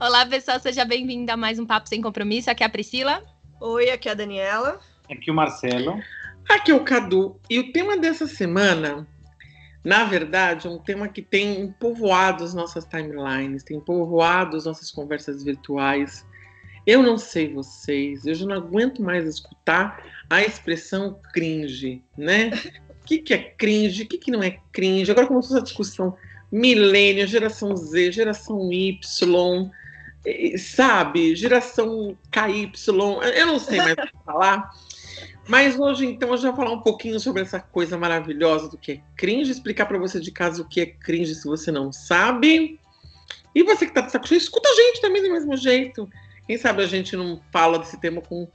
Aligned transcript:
Olá, 0.00 0.24
pessoal, 0.24 0.58
seja 0.58 0.82
bem-vinda 0.82 1.34
a 1.34 1.36
mais 1.36 1.58
um 1.58 1.66
Papo 1.66 1.86
Sem 1.86 2.00
Compromisso. 2.00 2.50
Aqui 2.50 2.62
é 2.62 2.66
a 2.66 2.70
Priscila. 2.70 3.22
Oi, 3.60 3.90
aqui 3.90 4.08
é 4.08 4.12
a 4.12 4.14
Daniela. 4.14 4.80
Aqui 5.10 5.28
é 5.28 5.30
o 5.30 5.36
Marcelo. 5.36 6.00
Aqui 6.48 6.70
é 6.70 6.74
o 6.74 6.82
Cadu. 6.82 7.38
E 7.50 7.58
o 7.58 7.70
tema 7.70 7.98
dessa 7.98 8.26
semana, 8.26 9.06
na 9.84 10.04
verdade, 10.04 10.66
é 10.66 10.70
um 10.70 10.78
tema 10.78 11.06
que 11.06 11.20
tem 11.20 11.70
povoado 11.78 12.42
as 12.42 12.54
nossas 12.54 12.86
timelines, 12.86 13.62
tem 13.62 13.78
povoado 13.78 14.56
as 14.56 14.64
nossas 14.64 14.90
conversas 14.90 15.44
virtuais. 15.44 16.26
Eu 16.86 17.02
não 17.02 17.18
sei 17.18 17.52
vocês, 17.52 18.24
eu 18.24 18.34
já 18.34 18.46
não 18.46 18.56
aguento 18.56 19.02
mais 19.02 19.26
escutar 19.26 20.02
a 20.30 20.42
expressão 20.42 21.20
cringe, 21.34 22.02
né? 22.16 22.52
O 22.88 23.04
que, 23.04 23.18
que 23.18 23.34
é 23.34 23.38
cringe? 23.38 24.04
O 24.04 24.08
que, 24.08 24.16
que 24.16 24.30
não 24.30 24.42
é 24.42 24.58
cringe? 24.72 25.10
Agora 25.10 25.26
começou 25.26 25.58
essa 25.58 25.64
discussão 25.64 26.16
milênio, 26.50 27.26
geração 27.26 27.76
Z, 27.76 28.12
geração 28.12 28.72
Y, 28.72 29.70
sabe? 30.58 31.34
Geração 31.34 32.16
KY, 32.30 32.72
eu 33.36 33.46
não 33.46 33.58
sei 33.58 33.78
mais 33.78 33.92
o 33.92 33.96
que 33.96 34.24
falar. 34.24 34.70
Mas 35.48 35.78
hoje, 35.78 36.06
então, 36.06 36.30
eu 36.30 36.36
já 36.36 36.48
vou 36.50 36.56
falar 36.56 36.72
um 36.72 36.80
pouquinho 36.80 37.18
sobre 37.18 37.42
essa 37.42 37.58
coisa 37.58 37.98
maravilhosa 37.98 38.68
do 38.68 38.78
que 38.78 38.92
é 38.92 39.00
cringe, 39.16 39.50
explicar 39.50 39.86
para 39.86 39.98
você 39.98 40.20
de 40.20 40.30
casa 40.30 40.62
o 40.62 40.68
que 40.68 40.80
é 40.80 40.86
cringe 40.86 41.34
se 41.34 41.44
você 41.44 41.72
não 41.72 41.90
sabe. 41.90 42.78
E 43.54 43.62
você 43.64 43.86
que 43.86 43.92
tá 43.92 44.02
de 44.02 44.12
saco 44.12 44.28
cheio, 44.28 44.38
escuta 44.38 44.68
a 44.68 44.74
gente 44.74 45.00
também 45.00 45.22
do 45.22 45.32
mesmo 45.32 45.56
jeito. 45.56 46.08
Quem 46.46 46.56
sabe 46.56 46.82
a 46.82 46.86
gente 46.86 47.16
não 47.16 47.40
fala 47.50 47.78
desse 47.78 47.98
tema 47.98 48.20
com 48.20 48.46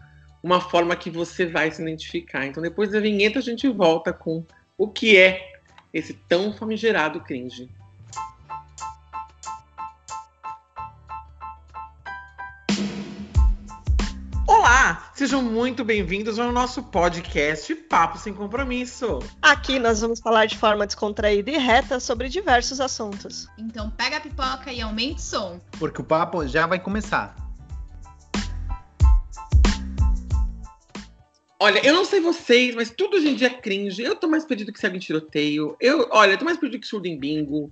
uma 0.41 0.61
forma 0.61 0.95
que 0.95 1.09
você 1.09 1.45
vai 1.45 1.71
se 1.71 1.81
identificar. 1.81 2.45
Então, 2.45 2.63
depois 2.63 2.91
da 2.91 2.99
vinheta, 2.99 3.39
a 3.39 3.41
gente 3.41 3.67
volta 3.67 4.13
com 4.13 4.45
o 4.77 4.87
que 4.87 5.17
é 5.17 5.53
esse 5.93 6.13
tão 6.29 6.53
famigerado 6.53 7.19
cringe. 7.19 7.69
Olá, 14.57 15.11
sejam 15.13 15.43
muito 15.43 15.83
bem-vindos 15.83 16.39
ao 16.39 16.49
nosso 16.49 16.81
podcast 16.81 17.75
Papo 17.75 18.17
Sem 18.17 18.33
Compromisso. 18.33 19.19
Aqui 19.41 19.77
nós 19.77 19.99
vamos 19.99 20.21
falar 20.21 20.45
de 20.45 20.57
forma 20.57 20.87
descontraída 20.87 21.51
e 21.51 21.57
reta 21.57 21.99
sobre 21.99 22.29
diversos 22.29 22.79
assuntos. 22.79 23.49
Então 23.57 23.91
pega 23.91 24.15
a 24.15 24.21
pipoca 24.21 24.71
e 24.71 24.79
aumente 24.79 25.19
o 25.19 25.21
som. 25.21 25.59
Porque 25.77 26.01
o 26.01 26.05
papo 26.05 26.47
já 26.47 26.65
vai 26.65 26.79
começar. 26.79 27.35
Olha, 31.59 31.85
eu 31.85 31.93
não 31.93 32.05
sei 32.05 32.21
vocês, 32.21 32.73
mas 32.73 32.89
tudo 32.89 33.17
hoje 33.17 33.27
em 33.27 33.35
dia 33.35 33.47
é 33.47 33.53
cringe. 33.53 34.01
Eu 34.01 34.15
tô 34.15 34.25
mais 34.25 34.45
perdido 34.45 34.71
que 34.71 34.79
segue 34.79 34.95
em 34.95 35.01
tiroteio. 35.01 35.75
Eu, 35.81 36.07
olha, 36.11 36.31
eu 36.31 36.37
tô 36.37 36.45
mais 36.45 36.57
perdido 36.57 36.79
que 36.79 36.87
surdo 36.87 37.07
em 37.07 37.19
bingo. 37.19 37.69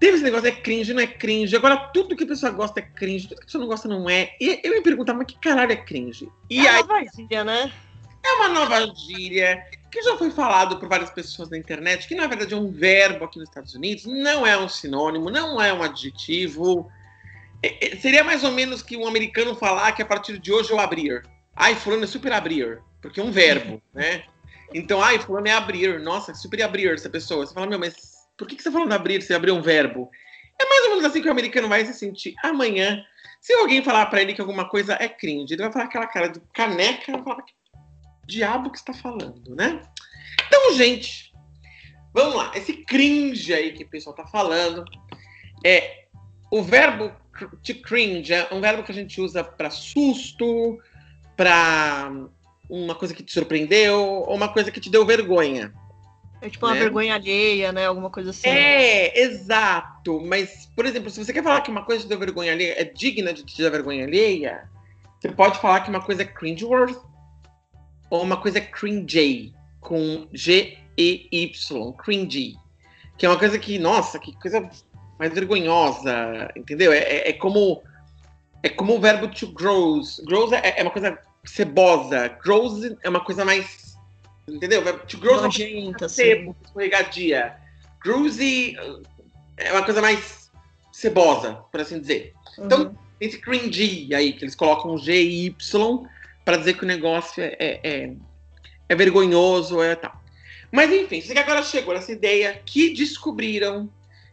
Teve 0.00 0.14
esse 0.14 0.24
negócio, 0.24 0.48
é 0.48 0.50
cringe, 0.50 0.94
não 0.94 1.02
é 1.02 1.06
cringe. 1.06 1.54
Agora, 1.54 1.76
tudo 1.76 2.16
que 2.16 2.24
a 2.24 2.26
pessoa 2.26 2.50
gosta 2.50 2.80
é 2.80 2.82
cringe, 2.82 3.28
tudo 3.28 3.36
que 3.36 3.42
a 3.42 3.46
pessoa 3.46 3.60
não 3.60 3.68
gosta 3.68 3.86
não 3.86 4.08
é. 4.08 4.34
E 4.40 4.58
eu 4.64 4.72
me 4.72 4.80
perguntava, 4.80 5.18
mas 5.18 5.26
que 5.26 5.38
caralho 5.38 5.72
é 5.72 5.76
cringe? 5.76 6.26
E 6.48 6.66
é 6.66 6.70
aí, 6.70 6.82
uma 6.82 6.94
nova 6.94 7.10
gíria, 7.14 7.44
né? 7.44 7.72
É 8.24 8.32
uma 8.32 8.48
nova 8.48 8.94
gíria 8.94 9.62
que 9.90 10.02
já 10.02 10.16
foi 10.16 10.30
falado 10.30 10.78
por 10.78 10.88
várias 10.88 11.10
pessoas 11.10 11.50
na 11.50 11.58
internet, 11.58 12.08
que 12.08 12.14
na 12.14 12.26
verdade 12.26 12.54
é 12.54 12.56
um 12.56 12.70
verbo 12.70 13.24
aqui 13.24 13.38
nos 13.38 13.48
Estados 13.48 13.74
Unidos, 13.74 14.06
não 14.06 14.46
é 14.46 14.56
um 14.56 14.68
sinônimo, 14.68 15.28
não 15.28 15.60
é 15.60 15.70
um 15.70 15.82
adjetivo. 15.82 16.90
É, 17.62 17.88
é, 17.88 17.96
seria 17.96 18.24
mais 18.24 18.42
ou 18.42 18.52
menos 18.52 18.82
que 18.82 18.96
um 18.96 19.06
americano 19.06 19.54
falar 19.54 19.92
que 19.92 20.00
a 20.00 20.06
partir 20.06 20.38
de 20.38 20.50
hoje 20.50 20.70
eu 20.70 20.80
abrir. 20.80 21.22
Ai, 21.54 21.74
fulano 21.74 22.04
é 22.04 22.06
super 22.06 22.32
abrir, 22.32 22.80
porque 23.02 23.20
é 23.20 23.22
um 23.22 23.30
verbo, 23.30 23.82
né? 23.92 24.24
Então, 24.72 25.02
ai, 25.02 25.18
fulano 25.18 25.48
é 25.48 25.52
abrir. 25.52 26.00
Nossa, 26.00 26.32
super 26.32 26.62
abrir 26.62 26.88
essa 26.88 27.10
pessoa. 27.10 27.44
Você 27.44 27.52
fala, 27.52 27.66
meu, 27.66 27.78
mas 27.78 28.19
por 28.40 28.48
que, 28.48 28.56
que 28.56 28.62
você 28.62 28.70
tá 28.70 28.72
falando 28.72 28.92
abrir 28.94 29.20
se 29.20 29.34
abrir 29.34 29.50
um 29.50 29.60
verbo? 29.60 30.10
É 30.58 30.64
mais 30.64 30.84
ou 30.84 30.90
menos 30.90 31.04
assim 31.04 31.20
que 31.20 31.28
o 31.28 31.30
americano 31.30 31.68
vai 31.68 31.84
se 31.84 31.92
sentir 31.92 32.34
amanhã. 32.42 33.04
Se 33.38 33.52
alguém 33.52 33.84
falar 33.84 34.06
para 34.06 34.22
ele 34.22 34.32
que 34.32 34.40
alguma 34.40 34.66
coisa 34.66 34.96
é 34.98 35.10
cringe, 35.10 35.52
ele 35.52 35.62
vai 35.62 35.70
falar 35.70 35.84
aquela 35.84 36.06
cara 36.06 36.28
de 36.28 36.40
caneca, 36.54 37.12
vai 37.12 37.22
falar 37.22 37.42
que 37.42 37.52
diabo 38.26 38.70
que 38.70 38.78
está 38.78 38.94
falando, 38.94 39.54
né? 39.54 39.82
Então, 40.46 40.72
gente, 40.74 41.34
vamos 42.14 42.34
lá. 42.34 42.50
Esse 42.54 42.72
cringe 42.72 43.52
aí 43.52 43.72
que 43.72 43.84
o 43.84 43.88
pessoal 43.88 44.16
tá 44.16 44.26
falando 44.26 44.86
é 45.62 46.06
o 46.50 46.62
verbo 46.62 47.12
to 47.62 47.74
cringe 47.82 48.32
é 48.32 48.48
um 48.50 48.60
verbo 48.60 48.82
que 48.82 48.92
a 48.92 48.94
gente 48.94 49.20
usa 49.20 49.44
para 49.44 49.68
susto, 49.68 50.78
para 51.36 52.10
uma 52.70 52.94
coisa 52.94 53.12
que 53.12 53.22
te 53.22 53.32
surpreendeu 53.32 54.00
ou 54.00 54.34
uma 54.34 54.48
coisa 54.48 54.70
que 54.70 54.80
te 54.80 54.88
deu 54.88 55.04
vergonha. 55.04 55.74
É 56.42 56.48
tipo 56.48 56.66
uma 56.66 56.74
né? 56.74 56.80
vergonha 56.80 57.14
alheia, 57.14 57.72
né? 57.72 57.86
Alguma 57.86 58.10
coisa 58.10 58.30
assim. 58.30 58.48
É, 58.48 59.20
exato. 59.20 60.20
Mas, 60.20 60.70
por 60.74 60.86
exemplo, 60.86 61.10
se 61.10 61.22
você 61.22 61.32
quer 61.32 61.42
falar 61.42 61.60
que 61.60 61.70
uma 61.70 61.84
coisa 61.84 62.02
te 62.02 62.08
deu 62.08 62.18
vergonha 62.18 62.52
alheia 62.52 62.80
é 62.80 62.84
digna 62.84 63.32
de 63.32 63.44
te 63.44 63.62
dar 63.62 63.70
vergonha 63.70 64.04
alheia, 64.04 64.68
você 65.20 65.28
pode 65.28 65.58
falar 65.58 65.80
que 65.80 65.90
uma 65.90 66.00
coisa 66.00 66.22
é 66.22 66.24
cringeworth 66.24 66.98
ou 68.08 68.22
uma 68.22 68.38
coisa 68.38 68.58
é 68.58 68.62
cringy, 68.62 69.54
com 69.80 70.26
G-E-Y, 70.32 71.92
cringy. 71.92 72.56
Que 73.18 73.26
é 73.26 73.28
uma 73.28 73.38
coisa 73.38 73.58
que, 73.58 73.78
nossa, 73.78 74.18
que 74.18 74.32
coisa 74.40 74.68
mais 75.18 75.32
vergonhosa, 75.32 76.50
entendeu? 76.56 76.92
É, 76.92 76.98
é, 76.98 77.28
é 77.28 77.32
como 77.34 77.82
é 78.62 78.68
como 78.68 78.96
o 78.96 79.00
verbo 79.00 79.28
to 79.28 79.46
grows. 79.48 80.20
Grows 80.26 80.52
é, 80.52 80.80
é 80.80 80.82
uma 80.82 80.90
coisa 80.90 81.18
cebosa. 81.44 82.28
Grows 82.42 82.82
é 83.02 83.08
uma 83.08 83.20
coisa 83.20 83.44
mais 83.44 83.89
Entendeu? 84.54 84.82
Grow 85.18 85.42
Nojenta, 85.42 86.08
sebo, 86.08 86.56
escorregadia. 86.64 87.56
Groovy 88.02 88.76
é 89.56 89.72
uma 89.72 89.84
coisa 89.84 90.00
mais 90.00 90.50
cebosa, 90.92 91.54
por 91.70 91.80
assim 91.80 92.00
dizer. 92.00 92.34
Então, 92.58 92.78
uhum. 92.78 92.84
Então, 92.86 92.98
esse 93.20 93.38
cringy 93.38 94.14
aí, 94.14 94.32
que 94.32 94.44
eles 94.44 94.54
colocam 94.54 94.96
G 94.96 95.12
e 95.22 95.46
Y 95.46 96.08
para 96.44 96.56
dizer 96.56 96.74
que 96.74 96.84
o 96.84 96.86
negócio 96.86 97.42
é, 97.42 97.54
é, 97.58 97.80
é, 97.82 98.12
é 98.88 98.94
vergonhoso, 98.94 99.82
é 99.82 99.94
tal. 99.94 100.18
Mas 100.72 100.90
enfim, 100.90 101.20
você 101.20 101.32
que 101.32 101.38
agora 101.38 101.62
chegou 101.62 101.92
nessa 101.92 102.12
ideia 102.12 102.60
que 102.64 102.94
descobriram 102.94 103.90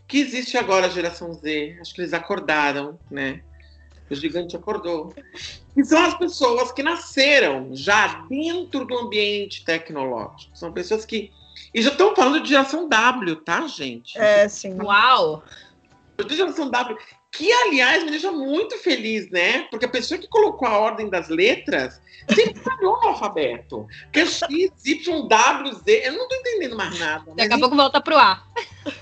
que 0.07 0.19
existe 0.19 0.57
agora 0.57 0.85
a 0.85 0.89
geração 0.89 1.33
Z, 1.33 1.77
acho 1.81 1.93
que 1.93 2.01
eles 2.01 2.13
acordaram, 2.13 2.97
né? 3.11 3.41
O 4.09 4.15
gigante 4.15 4.55
acordou. 4.55 5.13
E 5.75 5.83
são 5.83 6.03
as 6.03 6.17
pessoas 6.17 6.71
que 6.71 6.81
nasceram 6.81 7.69
já 7.73 8.25
dentro 8.29 8.85
do 8.85 8.97
ambiente 8.97 9.65
tecnológico. 9.65 10.57
São 10.57 10.71
pessoas 10.71 11.05
que. 11.05 11.31
E 11.73 11.81
já 11.81 11.91
estão 11.91 12.15
falando 12.15 12.41
de 12.41 12.49
geração 12.49 12.87
W, 12.87 13.35
tá, 13.37 13.67
gente? 13.67 14.17
É, 14.17 14.47
sim. 14.47 14.79
Uau! 14.81 15.43
De 16.25 16.35
geração 16.35 16.69
W. 16.69 16.97
Que, 17.31 17.51
aliás, 17.51 18.03
me 18.03 18.09
deixa 18.09 18.31
muito 18.31 18.77
feliz, 18.77 19.29
né? 19.29 19.67
Porque 19.69 19.85
a 19.85 19.89
pessoa 19.89 20.19
que 20.19 20.27
colocou 20.27 20.67
a 20.67 20.77
ordem 20.77 21.09
das 21.09 21.27
letras 21.27 22.01
sempre 22.33 22.59
falhou 22.61 22.99
no 23.01 23.09
alfabeto. 23.09 23.85
Que 24.11 24.21
é 24.21 24.25
X, 24.25 24.47
Y, 24.85 25.27
W, 25.27 25.73
Z. 25.75 26.07
Eu 26.07 26.13
não 26.13 26.27
tô 26.27 26.35
entendendo 26.35 26.75
mais 26.75 26.97
nada. 26.97 27.31
Daqui 27.35 27.53
a 27.53 27.59
pouco 27.59 27.75
volta 27.75 28.01
pro 28.01 28.17
A. 28.17 28.43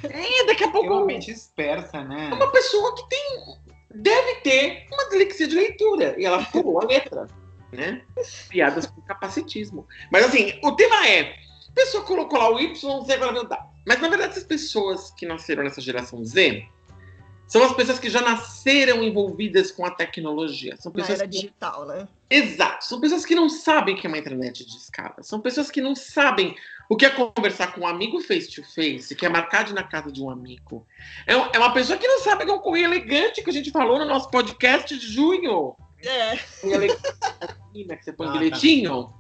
É, 0.04 0.46
daqui 0.46 0.64
a 0.64 0.72
pouco. 0.72 0.90
Realmente 0.90 1.32
dispersa, 1.32 2.04
né? 2.04 2.30
É 2.32 2.34
uma 2.34 2.52
pessoa 2.52 2.96
que 2.96 3.08
tem 3.08 3.56
deve 3.96 4.36
ter 4.42 4.86
uma 4.92 5.06
dislexia 5.06 5.48
de 5.48 5.56
leitura. 5.56 6.16
E 6.18 6.26
ela 6.26 6.44
pulou 6.46 6.82
a 6.82 6.86
letra, 6.86 7.28
né? 7.72 8.02
Piadas 8.50 8.86
com 8.86 9.02
capacitismo. 9.02 9.88
Mas 10.12 10.26
assim, 10.26 10.60
o 10.64 10.74
tema 10.74 11.08
é: 11.08 11.22
a 11.70 11.72
pessoa 11.74 12.04
colocou 12.04 12.38
lá 12.40 12.50
o 12.50 12.60
Y, 12.60 13.04
Z, 13.06 13.14
agora 13.14 13.34
W. 13.34 13.60
Mas 13.86 14.02
na 14.02 14.10
verdade, 14.10 14.32
essas 14.32 14.44
pessoas 14.44 15.12
que 15.12 15.26
nasceram 15.26 15.64
nessa 15.64 15.82
geração 15.82 16.24
Z 16.26 16.68
são 17.48 17.64
as 17.64 17.74
pessoas 17.74 18.00
que 18.00 18.10
já 18.10 18.22
nasceram 18.22 19.04
envolvidas 19.04 19.72
com 19.72 19.86
a 19.86 19.92
tecnologia. 19.92 20.76
São 20.78 20.92
pessoas 20.92 21.20
Na 21.20 21.24
era 21.26 21.32
digital, 21.32 21.86
né? 21.86 22.08
Exato. 22.30 22.86
São 22.86 23.00
pessoas 23.00 23.26
que 23.26 23.36
não 23.36 23.50
sabem 23.50 23.96
que 23.96 24.08
é 24.08 24.10
uma 24.10 24.18
internet 24.18 24.66
de 24.66 24.76
escada. 24.76 25.22
São 25.22 25.40
pessoas 25.40 25.70
que 25.70 25.80
não 25.80 25.96
sabem 25.96 26.56
o 26.90 26.96
que 26.96 27.06
é 27.06 27.10
conversar 27.10 27.74
com 27.74 27.82
um 27.82 27.88
amigo 27.88 28.20
face 28.20 28.50
to 28.50 28.64
face, 28.64 29.16
que 29.16 29.26
é 29.26 29.30
marcar 29.30 29.64
de 29.64 29.74
na 29.74 29.84
casa 29.84 30.12
de 30.12 30.22
um 30.22 30.30
amigo. 30.30 30.86
É, 31.28 31.34
é 31.34 31.60
uma 31.60 31.74
pessoa 31.74 31.98
que 31.98 32.08
não 32.08 32.20
sabe 32.20 32.46
que 32.46 32.52
é 32.52 32.54
um 32.54 32.60
correio 32.60 32.86
elegante 32.86 33.44
que 33.44 33.50
a 33.50 33.54
gente 33.54 33.72
falou 33.72 34.00
no 34.00 34.06
nosso 34.06 34.30
podcast 34.30 34.98
de 34.98 35.08
junho. 35.08 35.76
É. 36.04 36.38
que 36.38 38.04
você 38.04 38.14
põe 38.14 38.28
ah, 38.28 38.32
bilhetinho. 38.32 39.14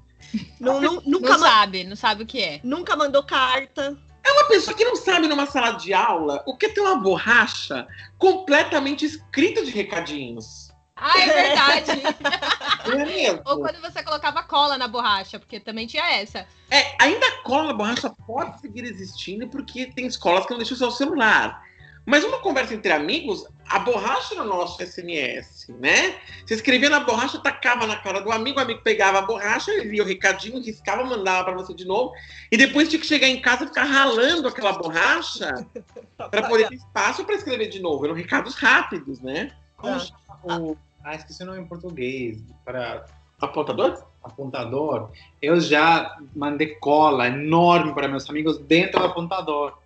Não, 0.60 0.82
não, 0.82 1.02
nunca 1.02 1.38
não 1.38 1.40
sabe, 1.40 1.84
não 1.84 1.96
sabe 1.96 2.24
o 2.24 2.26
que 2.26 2.42
é. 2.42 2.60
Nunca 2.64 2.96
mandou 2.96 3.24
carta. 3.24 3.98
É 4.26 4.32
uma 4.32 4.48
pessoa 4.48 4.76
que 4.76 4.84
não 4.84 4.96
sabe 4.96 5.28
numa 5.28 5.46
sala 5.46 5.74
de 5.74 5.94
aula 5.94 6.44
o 6.48 6.58
que 6.58 6.66
é 6.66 6.70
ter 6.70 6.82
uma 6.82 6.96
borracha 6.96 7.88
completamente 8.18 9.06
escrita 9.06 9.64
de 9.64 9.70
recadinhos. 9.70 10.66
Ah, 10.96 11.20
é 11.20 11.26
verdade. 11.26 11.92
É 12.86 13.42
Ou 13.50 13.62
quando 13.62 13.82
você 13.82 14.04
colocava 14.04 14.44
cola 14.44 14.78
na 14.78 14.88
borracha, 14.88 15.40
porque 15.40 15.60
também 15.60 15.88
tinha 15.88 16.08
essa. 16.22 16.46
É, 16.70 16.96
ainda 17.02 17.26
a 17.26 17.42
cola 17.42 17.70
na 17.70 17.74
borracha 17.74 18.14
pode 18.28 18.62
seguir 18.62 18.84
existindo, 18.84 19.48
porque 19.48 19.88
tem 19.88 20.06
escolas 20.06 20.46
que 20.46 20.52
não 20.52 20.60
deixam 20.60 20.76
o 20.76 20.78
seu 20.78 20.92
celular. 20.92 21.65
Mas 22.06 22.24
uma 22.24 22.38
conversa 22.40 22.74
entre 22.74 22.92
amigos, 22.92 23.46
a 23.68 23.80
borracha 23.80 24.36
era 24.36 24.44
o 24.44 24.48
nosso 24.48 24.86
SMS, 24.86 25.68
né? 25.80 26.16
Você 26.46 26.54
escrevia 26.54 26.90
na 26.90 27.00
borracha, 27.00 27.40
tacava 27.40 27.88
na 27.88 27.96
cara 27.96 28.22
do 28.22 28.32
amigo, 28.32 28.60
o 28.60 28.62
amigo 28.62 28.82
pegava 28.84 29.20
a 29.20 29.22
borracha, 29.24 29.72
ele 29.72 29.90
via 29.90 30.04
o 30.04 30.06
recadinho, 30.06 30.62
riscava, 30.62 31.04
mandava 31.04 31.46
para 31.46 31.56
você 31.56 31.74
de 31.74 31.86
novo, 31.86 32.14
e 32.52 32.58
depois 32.58 32.90
tinha 32.90 33.00
que 33.00 33.08
chegar 33.08 33.28
em 33.28 33.42
casa 33.42 33.64
e 33.64 33.68
ficar 33.68 33.86
ralando 33.86 34.48
aquela 34.48 34.74
borracha 34.74 35.66
para 36.18 36.48
poder 36.48 36.68
ter 36.68 36.76
espaço 36.76 37.26
para 37.26 37.36
escrever 37.36 37.70
de 37.70 37.80
novo. 37.80 38.06
Eram 38.06 38.16
recados 38.16 38.54
rápidos, 38.56 39.20
né? 39.22 39.52
Como 39.76 40.00
o. 40.44 40.78
Ah, 41.04 41.16
esqueci 41.16 41.44
o 41.44 41.46
nome 41.46 41.60
em 41.60 41.68
português. 41.68 42.44
Para 42.64 43.06
Apontador? 43.40 44.04
apontador. 44.24 45.10
Eu 45.42 45.60
já 45.60 46.18
mandei 46.36 46.76
cola 46.76 47.28
enorme 47.28 47.94
para 47.94 48.08
meus 48.08 48.28
amigos 48.30 48.58
dentro 48.58 49.00
do 49.00 49.06
apontador. 49.06 49.78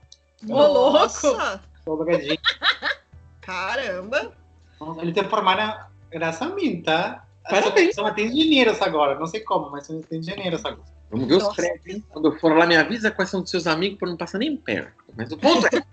Ô, 0.47 0.55
louco! 0.55 0.93
Nossa, 0.93 1.61
Caramba. 3.41 4.33
Nossa, 4.79 5.01
Eles 5.01 5.13
se 5.13 5.23
formaram 5.25 5.77
graças 6.11 6.41
a 6.41 6.53
mim, 6.53 6.81
tá? 6.81 7.25
Parabéns. 7.49 7.95
Só 7.95 8.11
tem 8.11 8.27
engenheiros 8.27 8.81
agora. 8.81 9.17
Não 9.17 9.27
sei 9.27 9.41
como, 9.41 9.71
mas 9.71 9.87
só 9.87 9.99
tem 10.07 10.19
engenheiros 10.19 10.63
agora. 10.63 10.87
Vamos 11.09 11.27
ver 11.27 11.35
os 11.37 11.55
prédios, 11.55 11.87
hein? 11.87 12.03
Quando 12.09 12.31
eu 12.31 12.39
for 12.39 12.55
lá, 12.55 12.67
me 12.67 12.77
avisa 12.77 13.09
quais 13.09 13.29
são 13.29 13.41
dos 13.41 13.49
seus 13.49 13.65
amigos 13.65 13.97
para 13.97 14.09
não 14.09 14.17
passar 14.17 14.37
nem 14.37 14.55
perto. 14.55 14.93
Mas 15.17 15.31
o 15.31 15.37
ponto 15.37 15.65
é. 15.65 15.83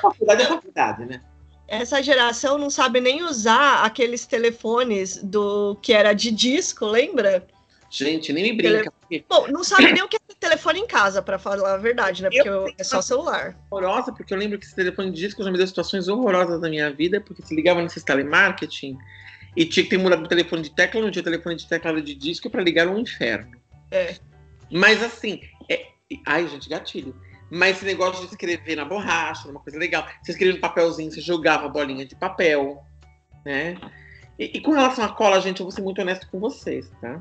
faculdade 0.00 0.42
é 0.42 0.46
faculdade, 0.46 1.04
né? 1.04 1.20
Essa 1.66 2.02
geração 2.02 2.56
não 2.56 2.70
sabe 2.70 2.98
nem 2.98 3.22
usar 3.22 3.84
aqueles 3.84 4.24
telefones 4.24 5.22
do 5.22 5.76
que 5.82 5.92
era 5.92 6.14
de 6.14 6.30
disco, 6.30 6.86
lembra? 6.86 7.46
Gente, 7.90 8.32
nem 8.32 8.44
me 8.44 8.52
brinca. 8.54 8.90
porque 8.90 9.22
Bom, 9.28 9.48
não 9.48 9.62
sabe 9.62 9.92
nem 9.92 10.02
o 10.02 10.08
que 10.08 10.16
é 10.16 10.27
telefone 10.38 10.80
em 10.80 10.86
casa, 10.86 11.20
pra 11.20 11.38
falar 11.38 11.74
a 11.74 11.76
verdade, 11.76 12.22
né? 12.22 12.30
Porque 12.30 12.48
eu- 12.48 12.72
é 12.78 12.84
só 12.84 13.02
celular. 13.02 13.58
horrorosa, 13.70 14.12
porque 14.12 14.32
eu 14.32 14.38
lembro 14.38 14.58
que 14.58 14.66
esse 14.66 14.74
telefone 14.74 15.10
de 15.10 15.20
disco 15.20 15.42
já 15.42 15.50
me 15.50 15.58
deu 15.58 15.66
situações 15.66 16.08
horrorosas 16.08 16.60
na 16.60 16.68
minha 16.68 16.90
vida, 16.92 17.20
porque 17.20 17.42
se 17.42 17.54
ligava 17.54 17.82
nesses 17.82 18.02
telemarketing 18.04 18.96
e 19.56 19.64
tinha 19.66 19.84
que 19.84 19.90
ter 19.90 19.98
mudado 19.98 20.24
o 20.24 20.28
telefone 20.28 20.62
de 20.62 20.70
tecla, 20.70 21.00
não 21.00 21.10
tinha 21.10 21.22
telefone 21.22 21.56
de 21.56 21.66
tecla 21.66 21.90
era 21.90 22.02
de 22.02 22.14
disco 22.14 22.48
para 22.48 22.62
ligar 22.62 22.86
um 22.86 22.98
inferno. 22.98 23.58
É. 23.90 24.14
Mas 24.70 25.02
assim, 25.02 25.40
é... 25.68 25.86
ai 26.26 26.46
gente, 26.46 26.68
gatilho. 26.68 27.14
Mas 27.50 27.76
esse 27.76 27.86
negócio 27.86 28.26
de 28.26 28.30
escrever 28.30 28.76
na 28.76 28.84
borracha, 28.84 29.48
uma 29.48 29.60
coisa 29.60 29.78
legal. 29.78 30.06
Você 30.22 30.32
escrevia 30.32 30.54
no 30.54 30.60
papelzinho, 30.60 31.10
você 31.10 31.20
jogava 31.20 31.68
bolinha 31.68 32.04
de 32.04 32.14
papel, 32.14 32.84
né? 33.44 33.76
E, 34.38 34.58
e 34.58 34.60
com 34.60 34.72
relação 34.72 35.04
à 35.04 35.08
cola, 35.08 35.40
gente, 35.40 35.60
eu 35.60 35.64
vou 35.64 35.72
ser 35.72 35.80
muito 35.80 36.00
honesto 36.00 36.28
com 36.30 36.38
vocês, 36.38 36.90
tá? 37.00 37.20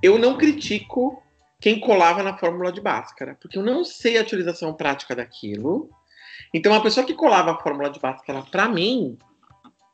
Eu 0.00 0.18
não 0.18 0.38
critico 0.38 1.20
quem 1.60 1.80
colava 1.80 2.22
na 2.22 2.36
fórmula 2.36 2.70
de 2.70 2.80
Bhaskara, 2.80 3.36
porque 3.40 3.58
eu 3.58 3.62
não 3.62 3.84
sei 3.84 4.18
a 4.18 4.22
utilização 4.22 4.74
prática 4.74 5.14
daquilo. 5.14 5.90
Então, 6.52 6.72
uma 6.72 6.82
pessoa 6.82 7.06
que 7.06 7.14
colava 7.14 7.52
a 7.52 7.58
fórmula 7.58 7.90
de 7.90 7.98
Bhaskara, 7.98 8.42
para 8.42 8.68
mim, 8.68 9.18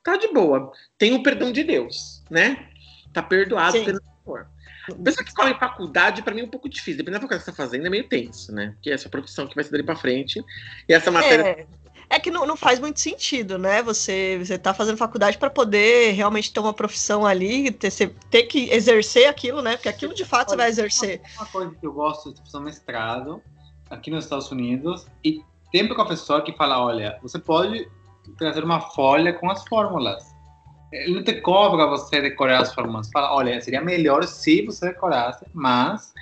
tá 0.03 0.17
de 0.17 0.29
boa. 0.29 0.73
Tem 0.99 1.15
o 1.15 1.23
perdão 1.23 1.53
de 1.53 1.63
Deus, 1.63 2.23
né? 2.31 2.69
Tá 3.13 3.23
perdoado 3.23 3.79
Sim. 3.79 3.85
pelo 3.85 4.01
Senhor. 4.25 4.49
A 4.91 5.03
pessoa 5.03 5.25
que 5.25 5.33
cola 5.33 5.51
em 5.51 5.59
faculdade, 5.59 6.23
para 6.23 6.35
mim, 6.35 6.41
é 6.41 6.45
um 6.45 6.49
pouco 6.49 6.69
difícil. 6.69 6.97
Dependendo 6.97 7.21
da 7.21 7.29
faculdade 7.29 7.45
que 7.45 7.51
você 7.51 7.57
tá 7.57 7.63
fazendo, 7.63 7.87
é 7.87 7.91
meio 7.91 8.09
tenso, 8.09 8.53
né? 8.53 8.73
Porque 8.75 8.91
é 8.91 8.95
a 8.95 8.99
sua 8.99 9.11
profissão 9.11 9.47
que 9.47 9.55
vai 9.55 9.63
ser 9.63 9.71
dali 9.71 9.85
para 9.85 9.95
frente. 9.95 10.43
E 10.89 10.93
essa 10.93 11.11
matéria 11.11 11.43
É, 11.43 11.67
é 12.13 12.21
que 12.21 12.31
não, 12.31 12.47
não 12.47 12.57
faz 12.57 12.79
muito 12.79 13.01
sentido, 13.01 13.57
né? 13.57 13.83
Você, 13.83 14.37
você 14.39 14.59
tá 14.59 14.75
fazendo 14.75 14.99
faculdade 14.99 15.39
para 15.39 15.49
poder 15.49 16.13
realmente 16.13 16.53
ter 16.53 16.61
uma 16.61 16.75
profissão 16.75 17.25
ali, 17.25 17.71
ter, 17.71 17.91
ter 18.31 18.43
que 18.43 18.69
exercer 18.71 19.27
aquilo, 19.27 19.63
né? 19.63 19.77
Porque 19.77 19.89
aquilo 19.89 20.15
de 20.15 20.23
fato 20.23 20.51
você 20.51 20.57
vai 20.57 20.69
exercer. 20.69 21.23
Uma 21.39 21.47
coisa 21.47 21.75
que 21.75 21.87
eu 21.87 21.93
gosto 21.93 22.35
de 22.35 22.43
fazer 22.43 22.63
mestrado 22.63 23.43
aqui 23.89 24.11
nos 24.11 24.25
Estados 24.25 24.51
Unidos 24.51 25.07
e 25.25 25.43
tem 25.73 25.85
um 25.85 25.89
professor 25.89 26.43
que 26.43 26.53
fala, 26.53 26.85
olha, 26.85 27.19
você 27.23 27.39
pode 27.39 27.91
trazer 28.37 28.63
uma 28.63 28.81
folha 28.81 29.33
com 29.33 29.51
as 29.51 29.67
fórmulas. 29.67 30.23
Ele 30.93 31.15
não 31.15 31.25
te 31.25 31.41
cobra 31.41 31.87
você 31.87 32.21
decorar 32.21 32.61
as 32.61 32.75
fórmulas. 32.75 33.09
Fala, 33.11 33.35
olha, 33.35 33.59
seria 33.63 33.81
melhor 33.81 34.25
se 34.25 34.67
você 34.67 34.89
decorasse, 34.89 35.47
mas... 35.55 36.13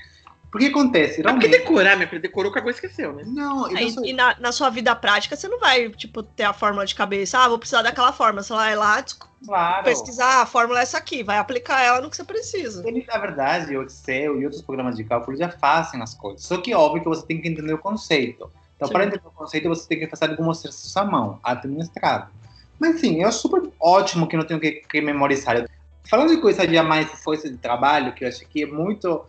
O 0.53 0.59
que 0.59 0.67
acontece? 0.67 1.21
É 1.21 1.23
porque 1.23 1.47
Realmente... 1.47 1.51
decorar, 1.51 1.97
minha 1.97 2.09
filha, 2.09 2.21
decorou, 2.21 2.51
cagou 2.51 2.71
e 2.71 2.75
esqueceu, 2.75 3.13
né? 3.13 3.23
Não, 3.27 3.71
eu 3.71 3.77
Aí, 3.77 3.91
sou- 3.93 4.05
e 4.05 4.13
na, 4.13 4.35
na 4.41 4.51
sua 4.51 4.69
vida 4.69 4.95
prática, 4.97 5.37
você 5.37 5.47
não 5.47 5.61
vai, 5.61 5.89
tipo, 5.91 6.25
ter 6.25 6.43
a 6.43 6.53
fórmula 6.53 6.85
de 6.85 6.95
cabeça. 6.95 7.39
Ah, 7.39 7.49
vou 7.49 7.59
precisar 7.59 7.83
daquela 7.83 8.13
fórmula. 8.13 8.43
Você 8.43 8.53
vai 8.53 8.75
lá 8.75 9.01
des- 9.01 9.17
claro. 9.47 9.85
pesquisar, 9.85 10.39
ah, 10.39 10.43
a 10.43 10.47
fórmula 10.47 10.81
é 10.81 10.83
essa 10.83 10.99
aqui, 10.99 11.23
vai 11.23 11.39
aplicar 11.39 11.81
ela 11.83 12.01
no 12.01 12.11
que 12.11 12.17
você 12.17 12.25
precisa. 12.25 12.83
Ele, 12.87 13.05
na 13.07 13.19
verdade, 13.19 13.77
o 13.77 13.83
Excel 13.85 14.41
e 14.41 14.45
outros 14.45 14.61
programas 14.63 14.97
de 14.97 15.05
cálculo 15.05 15.37
já 15.37 15.49
fazem 15.51 16.03
as 16.03 16.15
coisas. 16.15 16.43
Só 16.43 16.57
que, 16.57 16.75
óbvio, 16.75 17.03
que 17.03 17.09
você 17.09 17.25
tem 17.25 17.41
que 17.41 17.49
entender 17.49 17.73
o 17.75 17.79
conceito. 17.79 18.51
Então, 18.75 18.89
Sim. 18.89 18.93
para 18.95 19.05
entender 19.05 19.27
o 19.27 19.31
conceito, 19.31 19.69
você 19.69 19.87
tem 19.87 20.01
que 20.01 20.09
fazer 20.09 20.31
alguns 20.31 20.59
exercícios 20.59 20.97
à 20.97 21.05
mão, 21.05 21.39
administrado. 21.45 22.29
Mas, 22.77 22.99
sim, 22.99 23.23
é 23.23 23.31
super 23.31 23.63
ótimo 23.79 24.27
que 24.27 24.37
não 24.37 24.45
tenho 24.45 24.59
que, 24.59 24.73
que 24.73 25.01
memorizar. 25.01 25.65
Falando 26.09 26.31
de 26.35 26.41
coisa 26.41 26.67
de 26.67 26.81
mais 26.83 27.09
força 27.23 27.49
de 27.49 27.57
trabalho, 27.59 28.13
que 28.15 28.25
eu 28.25 28.29
acho 28.29 28.45
que 28.49 28.65
é 28.65 28.67
muito 28.67 29.23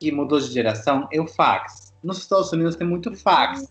que 0.00 0.10
mudou 0.10 0.40
de 0.40 0.46
geração, 0.46 1.06
é 1.12 1.20
o 1.20 1.26
fax. 1.26 1.92
Nos 2.02 2.18
Estados 2.18 2.50
Unidos 2.52 2.74
tem 2.74 2.86
muito 2.86 3.14
fax. 3.14 3.70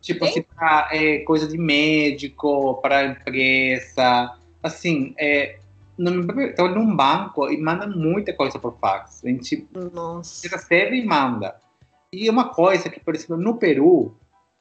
Tipo 0.00 0.24
assim, 0.24 0.42
pra, 0.42 0.88
é, 0.90 1.18
coisa 1.18 1.46
de 1.46 1.58
médico, 1.58 2.80
para 2.80 3.04
empresa. 3.04 4.34
Assim, 4.62 5.14
é, 5.18 5.58
no, 5.98 6.26
trabalho 6.26 6.74
num 6.74 6.96
banco 6.96 7.50
e 7.50 7.60
manda 7.60 7.86
muita 7.86 8.32
coisa 8.32 8.58
por 8.58 8.78
fax. 8.80 9.22
A 9.22 9.28
gente 9.28 9.68
Nossa. 9.92 10.48
recebe 10.48 10.96
e 10.96 11.04
manda. 11.04 11.54
E 12.10 12.30
uma 12.30 12.48
coisa 12.48 12.88
que, 12.88 12.98
por 12.98 13.14
exemplo, 13.14 13.36
no 13.36 13.58
Peru, 13.58 14.16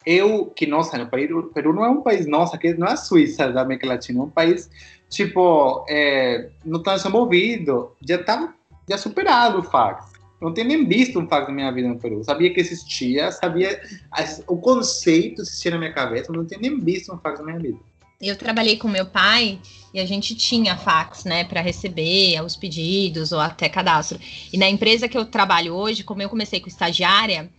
eu, 0.05 0.47
que 0.47 0.67
nossa, 0.67 0.97
no 0.97 1.07
Peru, 1.07 1.39
o 1.39 1.43
Peru 1.43 1.73
não 1.73 1.85
é 1.85 1.89
um 1.89 2.01
país, 2.01 2.25
nossa, 2.25 2.57
que 2.57 2.73
não 2.73 2.87
é 2.87 2.93
a 2.93 2.97
Suíça 2.97 3.49
da 3.49 3.61
América 3.61 3.87
Latina, 3.87 4.19
é 4.19 4.23
um 4.23 4.29
país, 4.29 4.69
tipo, 5.09 5.85
é, 5.87 6.49
não 6.65 6.83
tão 6.83 6.95
desenvolvido, 6.95 7.93
já 8.01 8.21
tá 8.21 8.53
já 8.89 8.97
superado 8.97 9.59
o 9.59 9.63
fax. 9.63 10.16
Não 10.39 10.53
tenho 10.53 10.67
nem 10.67 10.85
visto 10.87 11.19
um 11.19 11.27
fax 11.27 11.47
na 11.47 11.53
minha 11.53 11.71
vida 11.71 11.87
no 11.87 11.97
Peru. 11.99 12.23
Sabia 12.23 12.53
que 12.53 12.59
existia, 12.59 13.31
sabia 13.31 13.81
as- 14.11 14.43
o 14.47 14.57
conceito 14.57 15.41
existia 15.41 15.71
na 15.71 15.77
minha 15.79 15.93
cabeça, 15.93 16.25
mas 16.29 16.37
não 16.37 16.45
tenho 16.45 16.61
nem 16.61 16.79
visto 16.79 17.13
um 17.13 17.17
fax 17.17 17.39
na 17.39 17.45
minha 17.45 17.59
vida. 17.59 17.79
Eu 18.21 18.35
trabalhei 18.35 18.77
com 18.77 18.87
meu 18.87 19.05
pai 19.05 19.59
e 19.93 19.99
a 19.99 20.05
gente 20.05 20.35
tinha 20.35 20.75
fax, 20.75 21.23
né, 21.23 21.43
para 21.43 21.61
receber 21.61 22.39
os 22.43 22.55
pedidos 22.55 23.31
ou 23.31 23.39
até 23.39 23.69
cadastro. 23.69 24.19
E 24.51 24.57
na 24.57 24.67
empresa 24.67 25.07
que 25.07 25.17
eu 25.17 25.25
trabalho 25.25 25.73
hoje, 25.73 26.03
como 26.03 26.21
eu 26.21 26.29
comecei 26.29 26.59
com 26.59 26.67
estagiária 26.67 27.49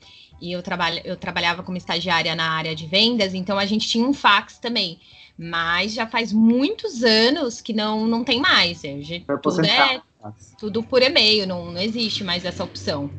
e 0.40 0.52
eu, 0.52 0.62
trabalho, 0.62 1.00
eu 1.04 1.16
trabalhava 1.16 1.62
como 1.62 1.76
estagiária 1.76 2.34
na 2.34 2.50
área 2.50 2.74
de 2.74 2.86
vendas, 2.86 3.34
então 3.34 3.58
a 3.58 3.66
gente 3.66 3.88
tinha 3.88 4.06
um 4.06 4.12
fax 4.14 4.58
também. 4.58 4.98
Mas 5.36 5.92
já 5.94 6.06
faz 6.08 6.32
muitos 6.32 7.04
anos 7.04 7.60
que 7.60 7.72
não, 7.72 8.06
não 8.08 8.24
tem 8.24 8.40
mais. 8.40 8.82
É, 8.82 9.00
já- 9.00 9.20
Foi 9.26 9.38
tudo 9.40 9.64
é. 9.64 10.00
Tudo 10.58 10.82
por 10.82 11.02
e-mail, 11.02 11.46
não, 11.46 11.70
não 11.72 11.80
existe 11.80 12.24
mais 12.24 12.44
essa 12.44 12.64
opção. 12.64 13.10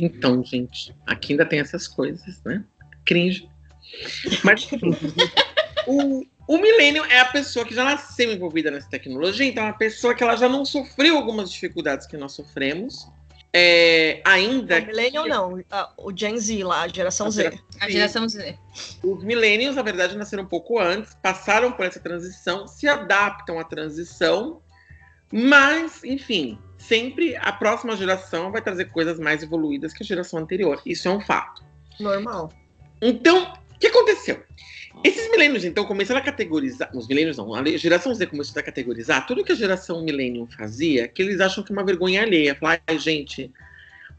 Então, 0.00 0.44
gente, 0.44 0.94
aqui 1.06 1.32
ainda 1.32 1.46
tem 1.46 1.58
essas 1.60 1.88
coisas, 1.88 2.42
né? 2.44 2.64
Cringe. 3.04 3.48
Mas 4.44 4.68
o, 5.86 6.24
o 6.46 6.58
milênio 6.58 7.04
é 7.04 7.20
a 7.20 7.24
pessoa 7.24 7.64
que 7.64 7.74
já 7.74 7.84
nasceu 7.84 8.32
envolvida 8.32 8.70
nessa 8.70 8.88
tecnologia, 8.88 9.46
então 9.46 9.64
é 9.64 9.68
uma 9.68 9.78
pessoa 9.78 10.14
que 10.14 10.22
ela 10.22 10.36
já 10.36 10.48
não 10.48 10.64
sofreu 10.64 11.16
algumas 11.16 11.50
dificuldades 11.50 12.06
que 12.06 12.16
nós 12.16 12.32
sofremos. 12.32 13.08
É, 13.58 14.20
ainda 14.26 14.80
O 14.82 14.86
Millennial 14.86 15.26
não, 15.26 15.64
a- 15.70 15.90
o 15.96 16.14
Gen 16.14 16.36
Z 16.38 16.62
lá, 16.62 16.82
a 16.82 16.88
geração 16.88 17.28
A 17.28 17.30
Z. 17.30 17.58
A 17.80 17.86
Sim. 17.86 17.92
geração 17.92 18.28
Z. 18.28 18.58
Os 19.02 19.24
millennials, 19.24 19.76
na 19.76 19.82
verdade, 19.82 20.14
nasceram 20.14 20.42
um 20.42 20.48
pouco 20.48 20.78
antes, 20.78 21.14
passaram 21.22 21.72
por 21.72 21.86
essa 21.86 21.98
transição, 21.98 22.68
se 22.68 22.86
adaptam 22.86 23.58
à 23.58 23.64
transição, 23.64 24.60
mas, 25.32 26.04
enfim, 26.04 26.58
sempre 26.78 27.36
a 27.36 27.52
próxima 27.52 27.96
geração 27.96 28.52
vai 28.52 28.62
trazer 28.62 28.86
coisas 28.86 29.18
mais 29.18 29.42
evoluídas 29.42 29.92
que 29.92 30.02
a 30.02 30.06
geração 30.06 30.38
anterior. 30.38 30.80
Isso 30.86 31.08
é 31.08 31.10
um 31.10 31.20
fato. 31.20 31.64
Normal. 31.98 32.52
Então, 33.00 33.52
o 33.74 33.78
que 33.78 33.88
aconteceu? 33.88 34.42
Esses 35.04 35.30
milênios, 35.30 35.64
então, 35.64 35.84
começaram 35.84 36.20
a 36.20 36.24
categorizar. 36.24 36.90
Os 36.94 37.06
milênios 37.06 37.36
não, 37.36 37.54
a 37.54 37.64
geração 37.76 38.14
Z 38.14 38.26
começou 38.26 38.58
a 38.58 38.62
categorizar 38.62 39.26
tudo 39.26 39.44
que 39.44 39.52
a 39.52 39.56
geração 39.56 40.02
milênio 40.02 40.48
fazia, 40.56 41.06
que 41.06 41.22
eles 41.22 41.40
acham 41.40 41.62
que 41.62 41.72
é 41.72 41.74
uma 41.74 41.84
vergonha 41.84 42.22
alheia. 42.22 42.54
Falar, 42.54 42.80
ai, 42.86 42.98
gente, 42.98 43.52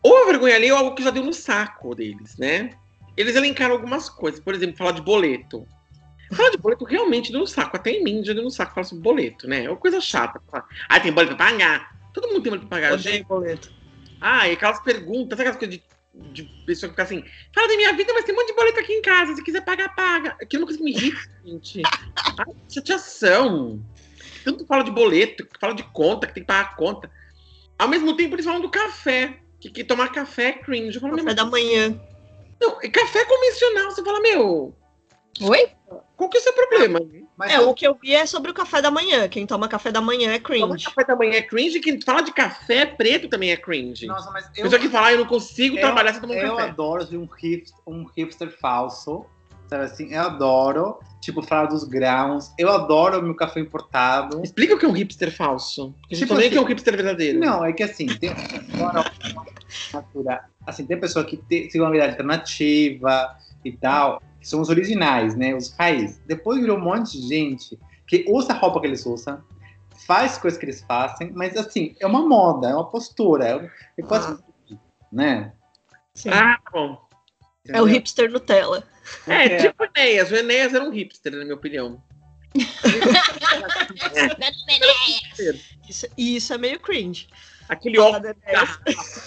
ou 0.04 0.24
a 0.24 0.26
vergonha 0.28 0.56
alheia 0.56 0.74
ou 0.74 0.80
algo 0.80 0.96
que 0.96 1.04
já 1.04 1.10
deu 1.10 1.24
no 1.24 1.34
saco 1.34 1.96
deles, 1.96 2.38
né? 2.38 2.72
Eles 3.16 3.36
elencaram 3.36 3.74
algumas 3.74 4.08
coisas, 4.08 4.40
por 4.40 4.54
exemplo, 4.54 4.78
falar 4.78 4.92
de 4.92 5.02
boleto. 5.02 5.68
Falar 6.34 6.50
de 6.50 6.58
boleto 6.58 6.84
realmente 6.86 7.32
deu 7.32 7.40
no 7.42 7.48
saco, 7.48 7.78
até 7.78 7.92
em 7.92 8.04
mim 8.04 8.24
já 8.24 8.34
deu 8.34 8.44
no 8.44 8.52
saco 8.52 8.74
falar 8.74 8.86
sobre 8.86 9.04
boleto, 9.04 9.48
né? 9.48 9.64
É 9.66 9.70
uma 9.70 9.78
coisa 9.78 10.00
chata. 10.02 10.42
Ah, 10.90 11.00
tem 11.00 11.12
boleto 11.12 11.36
pra 11.36 11.46
pagar. 11.52 11.96
Todo 12.14 12.28
mundo 12.28 12.42
tem 12.42 12.52
boleto 12.52 12.68
pra 12.68 12.78
pagar, 12.78 12.94
Odeio 12.94 13.16
gente. 13.18 13.28
boleto. 13.28 13.72
Ah, 14.20 14.48
e 14.48 14.54
aquelas 14.54 14.80
perguntas, 14.82 15.38
sabe 15.38 15.50
aquelas 15.50 15.58
coisas 15.58 15.80
de, 16.14 16.34
de 16.34 16.44
pessoa 16.66 16.90
que 16.90 16.94
fica 16.96 17.04
assim, 17.04 17.24
fala 17.54 17.68
da 17.68 17.76
minha 17.78 17.94
vida, 17.94 18.12
mas 18.14 18.26
tem 18.26 18.34
um 18.34 18.38
monte 18.38 18.48
de 18.48 18.56
boleto 18.56 18.80
aqui 18.80 18.94
em 18.94 19.02
casa, 19.02 19.36
se 19.36 19.44
quiser 19.44 19.64
pagar, 19.64 19.94
paga. 19.96 20.36
Aquilo 20.42 20.62
é 20.62 20.66
uma 20.66 20.66
coisa 20.68 20.78
que 20.80 20.84
me 20.84 20.92
irrita, 20.92 21.22
gente. 21.46 21.82
Ai, 22.38 22.54
chateação. 22.70 23.80
Tanto 24.44 24.66
fala 24.66 24.84
de 24.84 24.92
boleto, 24.92 25.46
que 25.46 25.60
fala 25.60 25.74
de 25.76 25.84
conta, 25.84 26.26
que 26.28 26.34
tem 26.34 26.44
que 26.44 26.48
pagar 26.48 26.72
a 26.72 26.76
conta. 26.76 27.12
Ao 27.78 27.88
mesmo 27.88 28.16
tempo, 28.16 28.34
eles 28.36 28.46
falam 28.46 28.62
do 28.62 28.70
café, 28.72 29.38
que, 29.60 29.70
que 29.70 29.84
tomar 29.84 30.12
café 30.12 30.46
é 30.50 30.54
cringe. 30.54 30.96
Eu 30.96 31.02
falo, 31.02 31.16
Café 31.18 31.34
da 31.34 31.46
manhã. 31.46 32.00
não, 32.60 32.80
é 32.82 32.90
café 32.90 33.24
convencional. 33.26 33.92
Você 33.92 34.04
fala, 34.04 34.20
meu, 34.22 34.76
Oi? 35.42 35.68
qual 36.16 36.30
que 36.30 36.38
é 36.38 36.42
o 36.42 36.44
seu 36.44 36.54
problema? 36.54 37.00
Mas 37.38 37.54
É, 37.54 37.60
o 37.60 37.74
que 37.76 37.88
eu 37.88 37.94
vi 37.94 38.16
é 38.16 38.26
sobre 38.26 38.50
o 38.50 38.54
café 38.54 38.82
da 38.82 38.90
manhã. 38.90 39.28
Quem 39.30 39.46
toma 39.46 39.68
café 39.68 39.92
da 39.92 40.02
manhã 40.02 40.32
é 40.34 40.40
cringe. 40.40 40.84
café 40.86 41.04
da 41.06 41.16
manhã 41.16 41.34
é 41.34 41.42
cringe, 41.44 41.80
quem 41.80 42.02
fala 42.02 42.22
de 42.22 42.34
café 42.34 42.86
preto 42.88 43.30
também 43.30 43.52
é 43.52 43.58
cringe. 43.58 44.08
Nossa, 44.08 44.32
mas 44.32 44.46
eu, 44.58 44.64
Pessoa 44.64 44.82
que 44.82 44.90
fala, 44.90 45.08
"Ah, 45.08 45.12
eu 45.14 45.20
não 45.20 45.28
consigo 45.28 45.76
eu- 45.78 45.82
trabalhar 45.82 46.14
sem 46.14 46.22
tomar 46.22 46.34
um 46.34 46.38
eu 46.38 46.56
café. 46.56 46.70
adoro 46.70 47.06
ser 47.06 47.18
um 47.18 47.28
hipster, 47.28 47.80
um 47.86 48.06
hipster 48.16 48.50
falso 48.60 49.26
Sabe 49.70 49.84
assim? 49.84 50.14
Eu 50.14 50.22
adoro, 50.22 50.98
tipo, 51.20 51.42
falar 51.44 51.66
dos 51.66 51.84
grãos. 51.84 52.54
Eu 52.58 52.70
adoro 52.70 53.20
o 53.20 53.22
meu 53.22 53.36
café 53.36 53.60
importado. 53.60 54.42
Explica 54.42 54.76
o 54.76 54.80
que 54.80 54.86
é 54.86 54.88
um 54.88 54.94
hipster 54.94 55.30
falso. 55.30 55.94
Porque 56.04 56.16
Tipo 56.16 56.30
também 56.30 56.46
assim- 56.46 56.52
que 56.54 56.58
é 56.58 56.62
um 56.62 56.64
hipster 56.64 56.96
verdadeiro. 56.96 57.38
Não, 57.38 57.66
é 57.66 57.74
que 57.74 57.84
assim, 57.84 58.08
tem 58.08 58.32
assim, 60.66 60.86
tem 60.86 60.98
pessoa 61.00 61.26
que 61.26 61.36
tem, 61.36 61.68
tem 61.68 61.82
uma 61.82 61.92
vida 61.92 62.06
alternativa 62.06 63.30
e 63.64 63.72
tal, 63.74 64.22
que 64.48 64.52
são 64.52 64.62
os 64.62 64.70
originais, 64.70 65.36
né? 65.36 65.54
Os 65.54 65.74
raiz. 65.74 66.22
Depois 66.26 66.62
virou 66.62 66.78
um 66.78 66.82
monte 66.82 67.20
de 67.20 67.28
gente 67.28 67.78
que 68.08 68.24
usa 68.30 68.54
a 68.54 68.56
roupa 68.56 68.80
que 68.80 68.88
eles 68.88 69.06
usam, 69.06 69.44
faz 70.08 70.38
coisas 70.38 70.58
que 70.58 70.64
eles 70.64 70.80
fazem, 70.88 71.32
mas 71.34 71.58
assim, 71.58 71.94
é 72.00 72.08
uma 72.08 72.26
moda, 72.26 72.70
é 72.70 72.74
uma 72.74 72.90
postura, 72.90 73.46
é, 73.46 73.70
é 74.00 74.04
quase. 74.04 74.42
né? 75.12 75.52
Sim. 76.14 76.30
Ah, 76.30 76.58
bom. 76.72 76.98
é 77.68 77.82
o 77.82 77.86
hipster 77.86 78.32
Nutella. 78.32 78.88
É, 79.28 79.58
tipo 79.58 79.84
o 79.84 79.88
Enéas. 79.94 80.32
O 80.32 80.36
Enéas 80.36 80.74
era 80.74 80.84
um 80.84 80.92
hipster, 80.92 81.34
na 81.34 81.44
minha 81.44 81.56
opinião. 81.56 82.02
Isso, 85.90 86.08
e 86.18 86.36
isso 86.38 86.54
é 86.54 86.58
meio 86.58 86.80
cringe. 86.80 87.28
Aquele 87.70 88.00
óculos 88.00 88.34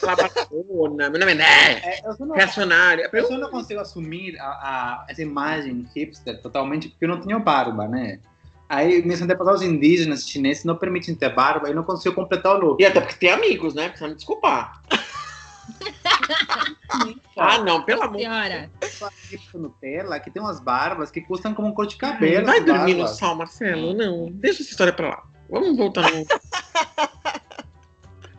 Barcelona. 0.03 1.11
Meu 1.11 1.21
nome 1.21 1.33
é 1.33 1.35
Enéas. 1.35 1.85
É, 1.85 2.09
eu 2.09 2.13
só 2.15 2.25
não, 2.25 2.35
Reacionário. 2.35 3.09
eu 3.13 3.27
só 3.27 3.37
não 3.39 3.51
consigo 3.51 3.81
assumir 3.81 4.39
a, 4.41 4.45
a- 4.47 5.07
essa 5.09 5.23
imagem 5.23 5.87
hipster 5.95 6.41
totalmente 6.41 6.89
porque 6.89 7.05
eu 7.05 7.09
não 7.09 7.21
tenho 7.21 7.39
barba, 7.41 7.87
né? 7.87 8.19
Aí, 8.69 9.03
meus 9.05 9.21
antepassados 9.21 9.63
indígenas 9.63 10.29
chineses 10.29 10.65
não 10.65 10.77
permitem 10.77 11.15
ter 11.15 11.35
barba 11.35 11.69
e 11.69 11.75
não 11.75 11.83
consigo 11.83 12.15
completar 12.15 12.55
o 12.55 12.59
look. 12.61 12.81
E 12.81 12.87
até 12.87 13.01
porque 13.01 13.17
tem 13.17 13.31
amigos, 13.31 13.75
né? 13.75 13.89
Precisa 13.89 14.09
me 14.09 14.15
desculpar. 14.15 14.81
Ah, 17.39 17.59
não, 17.59 17.83
pelo 17.85 18.03
amor 18.03 18.19
de 18.19 19.39
tipo 19.39 19.59
Nutella 19.59 20.19
que 20.21 20.31
tem 20.31 20.43
umas 20.43 20.61
barbas 20.61 21.11
que 21.11 21.21
custam 21.23 21.55
como 21.55 21.69
um 21.69 21.73
cor 21.73 21.87
de 21.87 21.97
cabelo. 21.97 22.45
Vai 22.45 22.61
dormir 22.61 22.93
no 22.95 22.99
barbas. 23.01 23.19
sal, 23.19 23.35
Marcelo? 23.35 23.95
Não, 23.95 24.31
deixa 24.33 24.63
essa 24.63 24.71
história 24.73 24.93
pra 24.93 25.09
lá. 25.09 25.23
Vamos 25.49 25.77
voltar 25.77 26.03
no. 26.11 26.27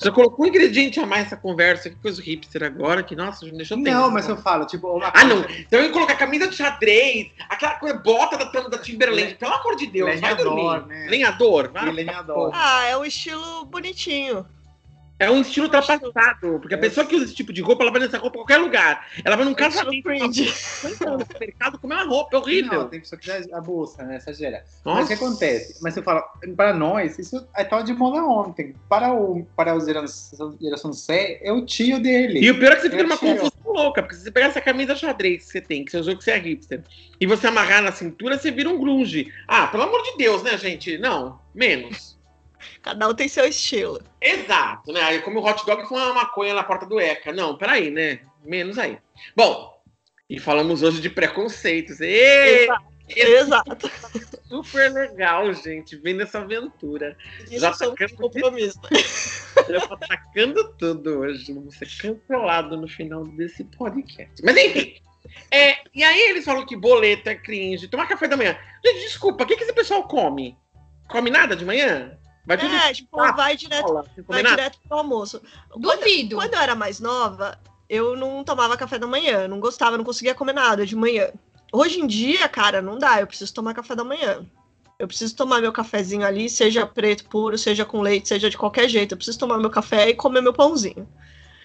Já 0.03 0.11
colocou 0.11 0.45
um 0.45 0.47
ingrediente 0.47 0.99
a 0.99 1.05
mais 1.05 1.23
nessa 1.23 1.37
conversa, 1.37 1.89
que 1.89 1.95
coisa 1.97 2.21
hipster 2.21 2.63
agora, 2.63 3.03
que 3.03 3.15
nossa, 3.15 3.45
já 3.45 3.51
me 3.51 3.57
deixou 3.57 3.77
tenso. 3.83 3.97
Não, 3.97 4.09
mas 4.11 4.27
eu 4.27 4.37
falo, 4.37 4.65
tipo, 4.65 4.87
uma 4.87 5.11
Ah, 5.13 5.23
não. 5.23 5.41
Então 5.41 5.79
eu 5.79 5.85
ia 5.85 5.91
colocar 5.91 6.15
camisa 6.15 6.47
de 6.47 6.55
xadrez, 6.55 7.29
aquela 7.49 7.75
coisa, 7.75 7.97
bota 7.97 8.37
da 8.37 8.45
tampa 8.47 8.69
da 8.69 8.77
Timberland. 8.77 9.35
Pelo 9.35 9.53
amor 9.53 9.75
de 9.75 9.87
Deus, 9.87 10.09
vai 10.19 10.33
Lenhador, 10.33 10.79
dormir. 10.79 10.87
né? 10.87 11.07
Lenhador, 11.09 11.65
E 11.65 11.67
vai. 11.73 11.91
lenhador. 11.91 12.51
Ah, 12.53 12.85
é 12.87 12.97
um 12.97 13.05
estilo 13.05 13.65
bonitinho. 13.65 14.45
É 15.21 15.29
um 15.29 15.39
estilo 15.41 15.67
ultrapassado, 15.67 16.59
porque 16.59 16.73
a 16.73 16.77
É. 16.77 16.81
pessoa 16.81 17.05
que 17.05 17.15
usa 17.15 17.25
esse 17.25 17.35
tipo 17.35 17.53
de 17.53 17.61
roupa, 17.61 17.83
ela 17.83 17.91
vai 17.91 18.01
nessa 18.01 18.17
roupa 18.17 18.37
em 18.37 18.41
qualquer 18.41 18.57
lugar. 18.57 19.07
Ela 19.23 19.35
vai 19.35 19.45
num 19.45 19.51
É 19.51 19.53
um 19.53 19.55
casamento, 19.55 20.09
no 20.09 21.39
mercado 21.39 21.77
comer 21.77 21.93
uma 21.93 22.03
roupa, 22.05 22.37
é 22.37 22.39
horrível. 22.39 22.79
Não, 22.79 22.89
tem 22.89 22.99
pessoa 22.99 23.19
que 23.19 23.27
já 23.27 23.39
abusa, 23.55 24.01
né? 24.03 24.15
Exagera. 24.15 24.63
Mas 24.83 25.05
o 25.05 25.07
que 25.09 25.13
acontece? 25.13 25.77
Mas 25.79 25.95
eu 25.95 26.01
falo, 26.01 26.23
para 26.57 26.73
nós, 26.73 27.19
isso 27.19 27.47
estava 27.55 27.83
de 27.83 27.93
moda 27.93 28.23
ontem. 28.25 28.73
Para 28.89 29.13
o, 29.13 29.45
para 29.55 29.73
a 29.73 29.79
geração, 29.79 30.57
geração 30.59 30.91
C, 30.91 31.39
é 31.43 31.51
o 31.51 31.63
tio 31.67 31.99
dele. 32.01 32.39
E 32.39 32.49
o 32.49 32.57
pior 32.57 32.71
é 32.71 32.75
que 32.77 32.81
você 32.81 32.89
fica 32.89 33.01
É 33.01 33.03
numa 33.03 33.17
confusão 33.17 33.51
louca, 33.63 34.01
porque 34.01 34.15
se 34.15 34.23
você 34.23 34.31
pegar 34.31 34.47
essa 34.47 34.59
camisa 34.59 34.95
xadrez 34.95 35.45
que 35.45 35.51
você 35.51 35.61
tem, 35.61 35.85
que 35.85 35.91
você 35.91 35.97
usou 35.97 36.17
que 36.17 36.23
você 36.23 36.31
é 36.31 36.39
hipster, 36.39 36.81
e 37.19 37.27
você 37.27 37.45
amarrar 37.45 37.83
na 37.83 37.91
cintura, 37.91 38.39
você 38.39 38.49
vira 38.49 38.69
um 38.69 38.79
grunge. 38.79 39.31
Ah, 39.47 39.67
pelo 39.67 39.83
amor 39.83 40.01
de 40.01 40.17
Deus, 40.17 40.41
né, 40.41 40.57
gente? 40.57 40.97
Não, 40.97 41.39
menos. 41.53 42.10
Cada 42.81 43.07
um 43.07 43.13
tem 43.13 43.27
seu 43.27 43.45
estilo. 43.45 44.01
Exato, 44.21 44.91
né? 44.91 45.01
Aí 45.01 45.21
come 45.21 45.37
o 45.37 45.43
hot 45.43 45.65
dog 45.65 45.83
com 45.87 45.95
uma 45.95 46.13
maconha 46.13 46.53
na 46.53 46.63
porta 46.63 46.85
do 46.85 46.99
ECA. 46.99 47.31
Não, 47.31 47.57
peraí, 47.57 47.89
né? 47.89 48.19
Menos 48.43 48.77
aí. 48.77 48.97
Bom, 49.35 49.81
e 50.29 50.39
falamos 50.39 50.81
hoje 50.83 51.01
de 51.01 51.09
preconceitos. 51.09 51.99
Exato. 52.01 52.91
Exato. 53.09 53.91
super 54.47 54.91
legal, 54.91 55.53
gente, 55.53 55.97
vendo 55.97 56.21
essa 56.21 56.39
aventura. 56.39 57.17
Isso 57.43 57.59
Já 57.59 57.73
são 57.73 57.93
tacando- 57.93 58.17
compromisso. 58.17 58.79
Eu 59.67 59.85
tô 59.87 59.93
atacando 59.95 60.73
tudo 60.77 61.19
hoje. 61.19 61.53
Vou 61.53 61.71
ser 61.71 61.87
cancelado 61.97 62.77
no 62.77 62.87
final 62.87 63.25
desse 63.25 63.63
podcast. 63.65 64.41
Mas 64.43 64.55
enfim. 64.57 64.95
É, 65.49 65.77
e 65.93 66.03
aí 66.03 66.29
eles 66.29 66.45
falam 66.45 66.65
que 66.65 66.75
boleto 66.75 67.29
é 67.29 67.35
cringe, 67.35 67.87
tomar 67.87 68.07
café 68.07 68.27
da 68.27 68.37
manhã. 68.37 68.57
Gente, 68.83 69.01
desculpa, 69.01 69.43
o 69.43 69.47
que, 69.47 69.55
que 69.55 69.63
esse 69.63 69.73
pessoal 69.73 70.03
come? 70.07 70.57
Come 71.07 71.29
nada 71.29 71.55
de 71.55 71.65
manhã? 71.65 72.17
Vai 72.45 72.57
É, 72.57 72.93
tipo, 72.93 73.19
Ah, 73.19 73.31
vai 73.31 73.55
direto, 73.55 73.85
comer 73.85 74.07
vai 74.27 74.43
direto 74.43 74.79
pro 74.87 74.97
almoço. 74.97 75.41
Quando, 75.69 75.99
Duvido. 75.99 76.35
quando 76.35 76.53
eu 76.53 76.59
era 76.59 76.75
mais 76.75 76.99
nova, 76.99 77.57
eu 77.89 78.15
não 78.15 78.43
tomava 78.43 78.77
café 78.77 78.97
da 78.97 79.07
manhã, 79.07 79.47
não 79.47 79.59
gostava, 79.59 79.97
não 79.97 80.03
conseguia 80.03 80.33
comer 80.33 80.53
nada 80.53 80.85
de 80.85 80.95
manhã. 80.95 81.29
Hoje 81.71 81.99
em 81.99 82.07
dia, 82.07 82.49
cara, 82.49 82.81
não 82.81 82.97
dá, 82.97 83.21
eu 83.21 83.27
preciso 83.27 83.53
tomar 83.53 83.73
café 83.73 83.95
da 83.95 84.03
manhã. 84.03 84.45
Eu 84.99 85.07
preciso 85.07 85.35
tomar 85.35 85.61
meu 85.61 85.71
cafezinho 85.71 86.25
ali, 86.25 86.49
seja 86.49 86.85
preto 86.85 87.25
puro, 87.25 87.57
seja 87.57 87.83
com 87.83 88.01
leite, 88.01 88.27
seja 88.27 88.49
de 88.49 88.57
qualquer 88.57 88.87
jeito. 88.87 89.13
Eu 89.13 89.17
preciso 89.17 89.39
tomar 89.39 89.57
meu 89.57 89.69
café 89.69 90.09
e 90.09 90.13
comer 90.13 90.41
meu 90.41 90.53
pãozinho. 90.53 91.07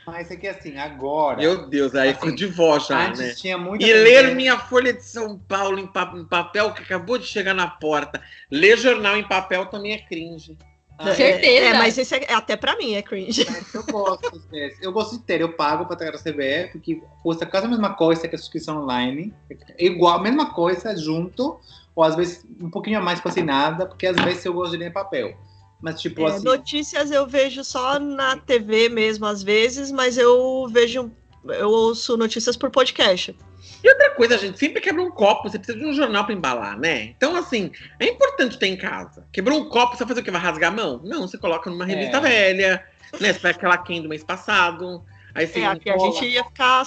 Mas 0.06 0.30
é 0.30 0.36
que 0.36 0.46
assim, 0.46 0.78
agora. 0.78 1.38
Meu 1.38 1.66
Deus, 1.68 1.94
aí 1.94 2.10
Assim, 2.10 2.18
ficou 2.20 2.34
de 2.34 2.46
vó 2.46 2.78
já, 2.78 3.08
antes 3.08 3.20
né? 3.20 3.34
tinha 3.34 3.58
muita. 3.58 3.84
E 3.84 3.92
ler 3.92 4.04
tendência- 4.04 4.34
minha 4.34 4.58
Folha 4.58 4.92
de 4.92 5.02
São 5.02 5.38
Paulo 5.38 5.78
em, 5.78 5.86
pa- 5.86 6.12
em 6.14 6.24
papel, 6.24 6.72
que 6.72 6.82
acabou 6.82 7.18
de 7.18 7.26
chegar 7.26 7.54
na 7.54 7.66
porta. 7.66 8.22
Ler 8.50 8.78
jornal 8.78 9.16
em 9.16 9.26
papel 9.26 9.66
também 9.66 9.92
é 9.92 9.98
cringe. 9.98 10.56
Ah, 10.98 11.12
Certeza. 11.14 11.66
É, 11.66 11.74
mas 11.74 11.98
esse 11.98 12.14
é, 12.14 12.32
até 12.32 12.56
pra 12.56 12.74
mim 12.76 12.94
é 12.94 13.02
cringe. 13.02 13.44
Mas 13.50 13.74
Eu 13.74 13.82
gosto 13.84 14.38
desse. 14.50 14.82
Eu 14.82 14.92
gosto 14.92 15.18
de 15.18 15.24
ter, 15.24 15.40
eu 15.42 15.52
pago 15.52 15.84
para 15.86 15.96
ter 15.96 16.10
receber, 16.10 16.70
porque 16.72 17.02
custa 17.22 17.44
quase 17.44 17.66
a 17.66 17.68
mesma 17.68 17.92
coisa 17.94 18.26
que 18.26 18.34
a 18.34 18.38
subscrição 18.38 18.82
online. 18.82 19.34
É 19.76 19.84
igual, 19.84 20.18
a 20.18 20.22
mesma 20.22 20.54
coisa 20.54 20.96
junto, 20.96 21.60
ou 21.94 22.02
às 22.04 22.14
vezes 22.16 22.46
um 22.60 22.70
pouquinho 22.70 22.98
a 22.98 23.02
mais 23.02 23.20
cozinada, 23.20 23.84
porque 23.86 24.06
às 24.06 24.16
vezes 24.16 24.44
eu 24.46 24.54
gosto 24.54 24.70
de 24.72 24.78
ler 24.78 24.88
em 24.88 24.92
papel. 24.92 25.36
Mas 25.80 26.00
tipo 26.00 26.26
É, 26.26 26.32
assim. 26.32 26.44
notícias 26.44 27.10
eu 27.10 27.26
vejo 27.26 27.62
só 27.62 27.98
na 27.98 28.36
TV 28.36 28.88
mesmo, 28.88 29.26
às 29.26 29.42
vezes, 29.42 29.90
mas 29.92 30.16
eu 30.18 30.66
vejo. 30.70 31.10
Eu 31.44 31.68
ouço 31.70 32.16
notícias 32.16 32.56
por 32.56 32.70
podcast. 32.70 33.36
E 33.84 33.88
outra 33.88 34.10
coisa, 34.14 34.36
gente, 34.38 34.58
sempre 34.58 34.80
quebra 34.80 35.00
um 35.02 35.10
copo, 35.10 35.48
você 35.48 35.58
precisa 35.58 35.78
de 35.78 35.84
um 35.84 35.92
jornal 35.92 36.24
pra 36.24 36.34
embalar, 36.34 36.76
né? 36.78 37.14
Então, 37.16 37.36
assim, 37.36 37.70
é 38.00 38.06
importante 38.08 38.58
ter 38.58 38.66
em 38.66 38.76
casa. 38.76 39.24
Quebrou 39.30 39.60
um 39.60 39.68
copo, 39.68 39.92
você 39.92 39.98
vai 40.04 40.08
fazer 40.08 40.20
o 40.20 40.24
quê? 40.24 40.30
Vai 40.30 40.40
rasgar 40.40 40.72
a 40.72 40.74
mão? 40.74 41.00
Não, 41.04 41.28
você 41.28 41.38
coloca 41.38 41.70
numa 41.70 41.84
revista 41.84 42.16
É. 42.16 42.20
velha, 42.20 42.84
né? 43.20 43.32
Você 43.32 43.38
pega 43.38 43.56
aquela 43.56 43.78
Ken 43.78 44.02
do 44.02 44.08
mês 44.08 44.24
passado. 44.24 45.04
Aí 45.34 45.46
você 45.46 45.60
É, 45.60 45.66
aqui 45.66 45.90
a 45.90 45.98
gente 45.98 46.24
ia 46.26 46.42
ficar 46.44 46.84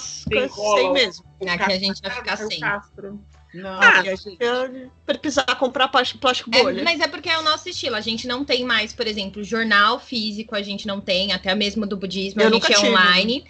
cola. 0.50 0.78
sem 0.80 0.92
mesmo. 0.92 1.24
Aqui 1.48 1.72
a 1.72 1.78
gente 1.78 2.02
Castro, 2.02 2.22
ficar 2.22 2.36
sem. 2.36 2.60
Castro. 2.60 3.20
Não, 3.52 3.68
Ah, 3.80 3.98
Aqui 3.98 4.08
a 4.10 4.14
gente 4.14 4.36
ia 4.40 4.90
precisar 5.04 5.44
comprar 5.56 5.88
plástico 5.88 6.20
É, 6.52 6.62
bolha. 6.62 6.84
mas 6.84 7.00
é 7.00 7.08
porque 7.08 7.28
é 7.28 7.38
o 7.38 7.42
nosso 7.42 7.68
estilo. 7.68 7.96
A 7.96 8.00
gente 8.00 8.26
não 8.28 8.44
tem 8.44 8.64
mais, 8.64 8.92
por 8.92 9.06
exemplo, 9.06 9.42
jornal 9.42 9.98
físico, 9.98 10.54
a 10.54 10.62
gente 10.62 10.86
não 10.86 11.00
tem, 11.00 11.32
até 11.32 11.54
mesmo 11.54 11.84
do 11.86 11.96
budismo, 11.96 12.40
Eu 12.40 12.48
a 12.48 12.50
gente 12.52 12.62
nunca 12.62 12.72
é 12.72 12.76
tive. 12.76 12.88
online. 12.88 13.44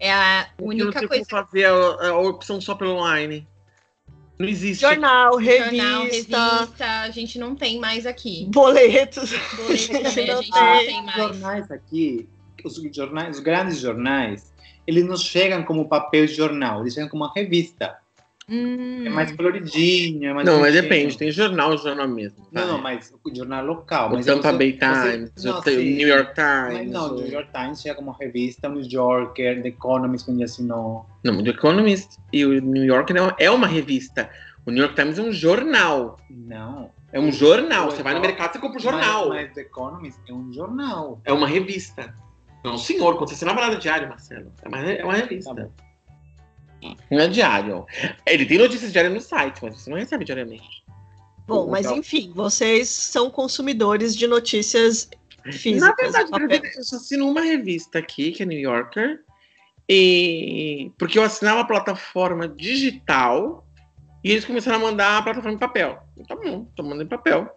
É 0.00 0.12
a 0.12 0.48
única 0.60 0.98
tem 0.98 1.08
coisa. 1.08 1.24
como 1.28 1.44
fazer 1.44 1.64
a, 1.66 2.08
a 2.08 2.18
opção 2.18 2.60
só 2.60 2.74
pelo 2.74 2.94
online. 2.96 3.46
Não 4.36 4.48
existe. 4.48 4.80
Jornal, 4.80 5.36
revista, 5.36 5.76
Jornal, 5.76 6.02
revista, 6.04 7.00
a 7.02 7.10
gente 7.10 7.38
não 7.38 7.54
tem 7.54 7.78
mais 7.78 8.04
aqui. 8.04 8.46
boletos. 8.50 9.30
Boleto 9.56 9.92
também 10.02 10.30
a 10.30 10.34
Não 10.34 10.42
gente 10.42 10.50
não 10.50 10.78
tem. 10.78 10.86
tem 10.86 10.98
Os 10.98 11.04
mais. 11.06 11.16
jornais 11.28 11.70
aqui, 11.70 12.28
os 12.64 12.74
jornais, 12.92 13.36
os 13.36 13.42
grandes 13.42 13.78
jornais, 13.78 14.52
eles 14.84 15.04
não 15.04 15.16
chegam 15.16 15.62
como 15.62 15.88
papel 15.88 16.26
de 16.26 16.34
jornal, 16.34 16.80
eles 16.80 16.94
chegam 16.94 17.08
como 17.08 17.22
uma 17.22 17.32
revista. 17.32 17.96
Hum, 18.48 19.06
É 19.06 19.08
mais 19.08 19.32
coloridinho, 19.32 20.28
é 20.28 20.34
mais 20.34 20.46
Não, 20.46 20.60
mas 20.60 20.74
depende, 20.74 21.16
tem 21.16 21.30
jornal, 21.30 21.78
jornal 21.78 22.06
mesmo. 22.06 22.46
Não, 22.52 22.62
tá? 22.62 22.68
não, 22.68 22.78
mas 22.78 23.12
o 23.24 23.34
jornal 23.34 23.64
local. 23.64 24.10
O 24.10 24.14
mas 24.16 24.26
Tampa 24.26 24.50
você- 24.52 24.58
Bay 24.58 24.72
você- 24.78 25.12
Times, 25.12 25.44
não, 25.44 25.58
o 25.58 25.62
T- 25.62 25.70
sim. 25.76 25.94
New 25.96 26.08
York 26.08 26.32
Mas 26.36 26.76
Times. 26.76 26.92
não, 26.92 27.10
o 27.10 27.14
New 27.16 27.26
York 27.32 27.50
Times 27.52 27.80
chega 27.80 27.94
como 27.94 28.10
revista, 28.12 28.68
o 28.68 28.72
New 28.72 28.82
Yorker, 28.82 29.62
The 29.62 29.68
Economist, 29.68 30.26
quando 30.26 30.42
assinou. 30.42 31.06
Não, 31.24 31.38
o 31.38 31.42
The 31.42 31.50
Economist 31.50 32.18
e 32.32 32.44
o 32.44 32.60
New 32.60 32.84
York 32.84 33.12
não 33.14 33.32
é 33.38 33.50
uma 33.50 33.66
revista. 33.66 34.28
O 34.66 34.70
New 34.70 34.82
York 34.82 34.94
Times 34.94 35.18
é 35.18 35.22
um 35.22 35.32
jornal. 35.32 36.18
Não. 36.28 36.90
É 37.12 37.20
um 37.20 37.30
jornal. 37.32 37.88
O 37.88 37.90
Você 37.92 38.02
vai 38.02 38.12
no 38.14 38.20
mercado, 38.20 38.52
você 38.52 38.58
compra 38.58 38.78
o 38.78 38.82
jornal. 38.82 39.28
Mas, 39.28 39.44
mas 39.46 39.54
The 39.54 39.60
Economist 39.62 40.18
é 40.28 40.32
um 40.32 40.52
jornal. 40.52 41.20
É 41.24 41.32
uma 41.32 41.46
revista. 41.46 42.14
Não, 42.64 42.76
senhor, 42.78 43.16
quando 43.16 43.28
você 43.28 43.34
assina 43.34 43.52
nada 43.54 43.76
diário, 43.76 44.08
Marcelo. 44.08 44.50
É 44.62 44.68
uma, 44.68 44.78
é 44.78 45.04
uma 45.04 45.14
revista. 45.14 45.54
Tá. 45.54 45.68
Não 47.10 47.20
é 47.20 47.28
diário. 47.28 47.86
Ele 48.26 48.44
tem 48.46 48.58
notícias 48.58 48.92
diárias 48.92 49.12
no 49.14 49.20
site, 49.20 49.58
mas 49.62 49.80
você 49.80 49.90
não 49.90 49.96
recebe 49.96 50.24
diariamente. 50.24 50.84
Bom, 51.46 51.68
mas 51.68 51.84
Então- 51.86 51.98
enfim, 51.98 52.32
vocês 52.34 52.88
são 52.88 53.30
consumidores 53.30 54.16
de 54.16 54.26
notícias 54.26 55.08
físicas. 55.44 55.80
Na 55.80 55.94
verdade, 55.94 56.70
eu 56.76 56.82
só 56.84 56.96
assino 56.96 57.28
uma 57.28 57.42
revista 57.42 57.98
aqui, 57.98 58.32
que 58.32 58.42
é 58.42 58.46
New 58.46 58.58
Yorker. 58.58 59.20
E 59.88 60.90
porque 60.98 61.18
eu 61.18 61.22
assinava 61.22 61.60
a 61.60 61.64
plataforma 61.64 62.48
digital 62.48 63.66
e 64.22 64.30
eles 64.30 64.44
começaram 64.46 64.78
a 64.78 64.80
mandar 64.80 65.18
a 65.18 65.22
plataforma 65.22 65.54
em 65.56 65.58
papel. 65.58 66.02
Tá 66.26 66.34
bom, 66.34 66.64
tô 66.74 66.82
mandando 66.82 67.02
em 67.02 67.06
papel. 67.06 67.54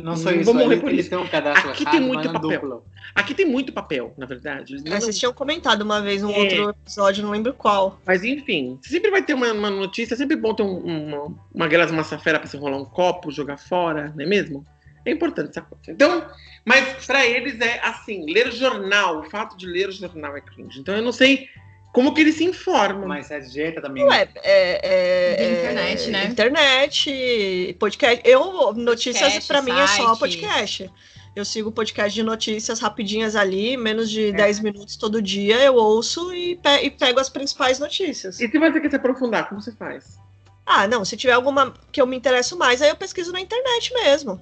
Não 0.00 0.16
só 0.16 0.30
Não 0.30 0.36
isso, 0.40 0.44
vou 0.44 0.54
morrer 0.54 0.74
ele, 0.76 0.80
por 0.80 0.88
ele 0.90 1.00
isso. 1.00 1.10
tem 1.10 1.18
um 1.18 1.26
cadastro 1.28 1.70
Aqui 1.70 1.84
tem 1.84 2.00
muito 2.00 2.24
mas 2.24 2.32
não 2.32 2.40
papel. 2.40 2.60
duplo. 2.60 2.84
Aqui 3.14 3.34
tem 3.34 3.44
muito 3.44 3.72
papel, 3.74 4.14
na 4.16 4.24
verdade. 4.24 4.74
É, 4.76 4.78
mandam- 4.78 5.00
vocês 5.02 5.18
tinham 5.18 5.34
comentado 5.34 5.82
uma 5.82 6.00
vez 6.00 6.22
num 6.22 6.30
É. 6.32 6.38
outro 6.38 6.70
episódio, 6.70 7.22
não 7.22 7.30
lembro 7.30 7.52
qual. 7.52 8.00
Mas 8.06 8.24
enfim, 8.24 8.78
sempre 8.80 9.10
vai 9.10 9.22
ter 9.22 9.34
uma, 9.34 9.52
uma 9.52 9.68
notícia, 9.68 10.14
é 10.14 10.16
sempre 10.16 10.34
bom 10.36 10.54
ter 10.54 10.62
um, 10.62 10.78
uma, 10.78 11.34
uma 11.54 11.68
Gelas 11.68 11.90
Massafera 11.92 12.38
pra 12.40 12.48
você 12.48 12.56
rolar 12.56 12.78
um 12.78 12.86
copo, 12.86 13.30
jogar 13.30 13.58
fora, 13.58 14.10
não 14.16 14.24
é 14.24 14.26
mesmo? 14.26 14.64
É 15.04 15.10
importante 15.10 15.50
essa 15.50 15.60
coisa. 15.60 15.82
Então, 15.90 16.26
mas 16.64 17.04
pra 17.04 17.26
eles 17.26 17.60
é 17.60 17.78
assim, 17.84 18.24
ler 18.32 18.50
jornal, 18.50 19.18
o 19.20 19.24
fato 19.24 19.58
de 19.58 19.66
ler 19.66 19.92
jornal 19.92 20.34
é 20.34 20.40
cringe. 20.40 20.80
Então 20.80 20.96
eu 20.96 21.02
não 21.02 21.12
sei 21.12 21.48
como 21.92 22.14
que 22.14 22.22
eles 22.22 22.36
se 22.36 22.44
informam. 22.44 23.06
Mas 23.06 23.30
a 23.30 23.38
dieta 23.40 23.82
também. 23.82 24.04
Ué, 24.04 24.26
é, 24.36 24.42
é, 24.42 25.41
é- 25.41 25.41
internet, 25.92 26.10
né? 26.10 26.24
Internet, 26.26 27.76
podcast. 27.78 28.22
Eu, 28.24 28.72
notícias 28.74 29.46
pra 29.46 29.62
mim 29.62 29.72
é 29.72 29.86
só 29.86 30.16
podcast. 30.16 30.90
Eu 31.34 31.44
sigo 31.46 31.72
podcast 31.72 32.12
de 32.14 32.22
notícias 32.22 32.78
rapidinhas 32.78 33.34
ali, 33.34 33.74
menos 33.76 34.10
de 34.10 34.28
É. 34.28 34.32
10 34.32 34.60
minutos 34.60 34.96
todo 34.96 35.22
dia, 35.22 35.56
eu 35.62 35.74
ouço 35.76 36.32
e, 36.34 36.56
pe- 36.56 36.82
e 36.84 36.90
pego 36.90 37.18
as 37.20 37.30
principais 37.30 37.78
notícias. 37.78 38.38
E 38.38 38.48
se 38.50 38.58
você 38.58 38.80
quer 38.80 38.90
se 38.90 38.96
aprofundar, 38.96 39.48
como 39.48 39.60
você 39.60 39.72
faz? 39.72 40.18
Ah, 40.66 40.86
não, 40.86 41.04
se 41.06 41.16
tiver 41.16 41.32
alguma 41.32 41.72
que 41.90 42.00
eu 42.02 42.06
me 42.06 42.16
interesso 42.16 42.56
mais, 42.58 42.82
aí 42.82 42.90
eu 42.90 42.96
pesquiso 42.96 43.32
na 43.32 43.40
internet 43.40 43.94
mesmo. 43.94 44.38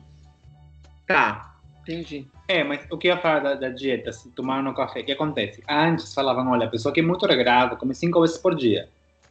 Tá, 1.07 1.55
entendi. 1.83 2.27
É, 2.49 2.65
mas 2.65 2.81
o 2.91 2.99
que 2.99 3.07
eu 3.09 3.15
ia 3.15 3.21
falar 3.21 3.39
da, 3.41 3.55
da 3.55 3.69
dieta, 3.69 4.13
se 4.13 4.29
tomar 4.31 4.61
no 4.63 4.75
café, 4.75 5.01
o 5.01 5.05
que 5.05 5.13
acontece? 5.13 5.63
Antes 5.69 6.13
falavam, 6.13 6.51
olha, 6.51 6.67
a 6.67 6.71
pessoa 6.71 6.93
que 6.93 6.99
é 6.99 7.03
muito 7.03 7.25
regrada 7.25 7.77
come 7.77 7.95
cinco 7.95 8.21
vezes 8.21 8.37
por 8.37 8.57
dia. 8.57 8.89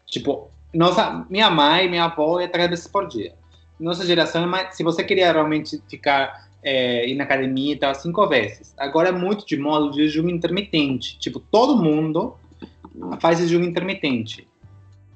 Tipo, 0.08 0.50
nossa, 0.74 1.26
minha 1.30 1.50
mãe, 1.50 1.90
minha 1.90 2.06
avó 2.06 2.40
ia 2.40 2.48
três 2.48 2.70
vezes 2.70 2.88
por 2.88 3.08
dia. 3.08 3.34
Nossa 3.80 4.06
geração, 4.06 4.46
se 4.72 4.84
você 4.84 5.04
queria 5.04 5.32
realmente 5.32 5.82
ficar, 5.90 6.50
é, 6.62 7.08
ir 7.08 7.16
na 7.16 7.24
academia 7.24 7.74
e 7.74 7.78
tal, 7.78 7.96
cinco 7.96 8.28
vezes. 8.28 8.74
Agora 8.78 9.10
é 9.10 9.12
muito 9.12 9.46
de 9.46 9.58
modo 9.58 9.92
de 9.92 10.08
jejum 10.08 10.30
intermitente. 10.30 11.18
Tipo, 11.18 11.40
todo 11.40 11.82
mundo 11.82 12.36
faz 13.20 13.40
jejum 13.40 13.64
intermitente. 13.64 14.48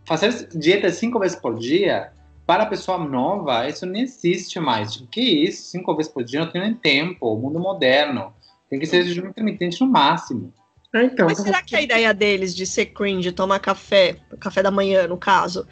Fazer 0.06 0.48
dieta 0.56 0.90
cinco 0.90 1.20
vezes 1.20 1.38
por 1.38 1.58
dia, 1.58 2.12
para 2.46 2.64
a 2.64 2.68
pessoa 2.68 2.98
nova, 2.98 3.68
isso 3.68 3.86
não 3.86 3.96
existe 3.96 4.60
mais. 4.60 4.94
Tipo, 4.94 5.08
que 5.08 5.22
isso? 5.22 5.64
Cinco 5.64 5.96
vezes 5.96 6.12
por 6.12 6.24
dia 6.24 6.40
não 6.40 6.52
tem 6.52 6.62
nem 6.62 6.74
tempo. 6.74 7.38
Mundo 7.38 7.60
moderno. 7.60 8.34
Tem 8.70 8.80
que 8.80 8.86
ser 8.86 9.04
jejum 9.04 9.28
intermitente 9.28 9.80
no 9.82 9.88
máximo. 9.88 10.54
Ah, 10.94 11.04
então. 11.04 11.28
Mas 11.28 11.40
será 11.40 11.62
que 11.64 11.76
a 11.76 11.82
ideia 11.82 12.14
deles 12.14 12.56
de 12.56 12.66
ser 12.66 12.88
cringe, 12.88 13.32
tomar 13.32 13.60
café, 13.60 14.18
café 14.40 14.62
da 14.62 14.72
manhã, 14.72 15.08
no 15.08 15.18
caso, 15.18 15.66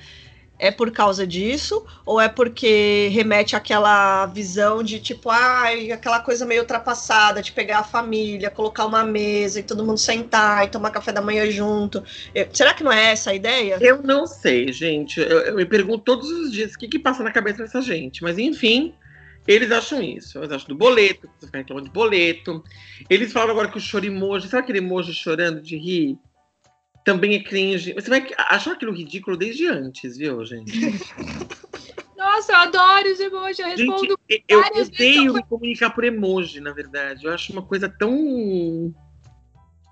é 0.60 0.72
por 0.72 0.92
causa 0.92 1.28
disso? 1.28 1.86
Ou 2.06 2.22
é 2.22 2.30
porque 2.30 3.10
remete 3.12 3.56
àquela 3.56 4.25
visão 4.28 4.84
de 4.84 5.00
tipo, 5.00 5.30
ai, 5.30 5.92
aquela 5.92 6.20
coisa 6.22 6.46
meio 6.46 6.62
ultrapassada 6.62 7.42
de 7.42 7.51
pegar 7.51 7.80
a 7.80 7.84
família, 7.84 8.51
colocar 8.51 8.86
uma 8.86 9.04
mesa 9.04 9.60
e 9.60 9.63
todo 9.63 9.86
mundo 9.86 9.98
sentar 10.00 10.66
e 10.66 10.70
tomar 10.70 10.92
café 10.92 11.12
da 11.12 11.22
manhã 11.22 11.50
junto? 11.51 12.04
Eu- 12.34 12.48
será 12.54 12.74
que 12.74 12.84
não 12.84 12.92
é 12.92 13.12
essa 13.12 13.32
a 13.32 13.36
ideia? 13.36 13.80
Eu 13.80 14.04
não 14.04 14.28
sei, 14.28 14.72
gente. 14.72 15.20
Eu, 15.20 15.40
eu 15.42 15.56
me 15.56 15.66
pergunto 15.66 16.04
todos 16.04 16.30
os 16.30 16.51
dias 16.51 16.74
o 16.74 16.78
que, 16.78 16.88
que 16.88 17.00
passa 17.00 17.24
na 17.24 17.32
cabeça 17.32 17.63
dessa 17.63 17.82
gente. 17.82 18.22
Mas 18.24 18.38
enfim, 18.38 18.96
eles 19.48 19.71
acham 19.71 20.01
isso. 20.01 20.38
Eles 20.39 20.51
acham 20.51 20.67
do 20.67 20.75
boleto, 20.75 21.29
você 21.39 21.45
fica 21.48 21.57
reclamando 21.60 21.88
de 21.88 21.93
boleto. 21.93 22.63
Eles 23.10 23.31
falaram 23.31 23.51
agora 23.51 23.71
que 23.71 23.77
o 23.77 23.81
chorimoji, 23.81 24.48
sabe 24.48 24.63
aquele 24.63 24.79
emoji 24.79 25.13
chorando 25.13 25.62
de 25.62 25.77
rir? 25.77 26.17
Também 27.03 27.36
é 27.36 27.43
cringe. 27.43 27.93
Você 27.93 28.10
vai 28.10 28.27
achar 28.38 28.74
aquilo 28.74 28.93
ridículo 28.93 29.36
desde 29.36 29.67
antes, 29.67 30.17
viu, 30.17 30.45
gente? 30.45 30.71
Nossa, 32.15 32.51
eu 32.51 32.57
adoro 32.57 33.12
os 33.12 33.19
emojis, 33.19 33.57
eu 33.60 33.65
respondo. 33.65 34.19
Gente, 34.29 34.43
eu 34.48 34.60
odeio 34.60 35.33
me 35.33 35.43
comunicar 35.43 35.89
por 35.89 36.03
emoji, 36.03 36.60
na 36.60 36.71
verdade. 36.71 37.25
Eu 37.25 37.33
acho 37.33 37.51
uma 37.51 37.63
coisa 37.63 37.89
tão. 37.89 38.93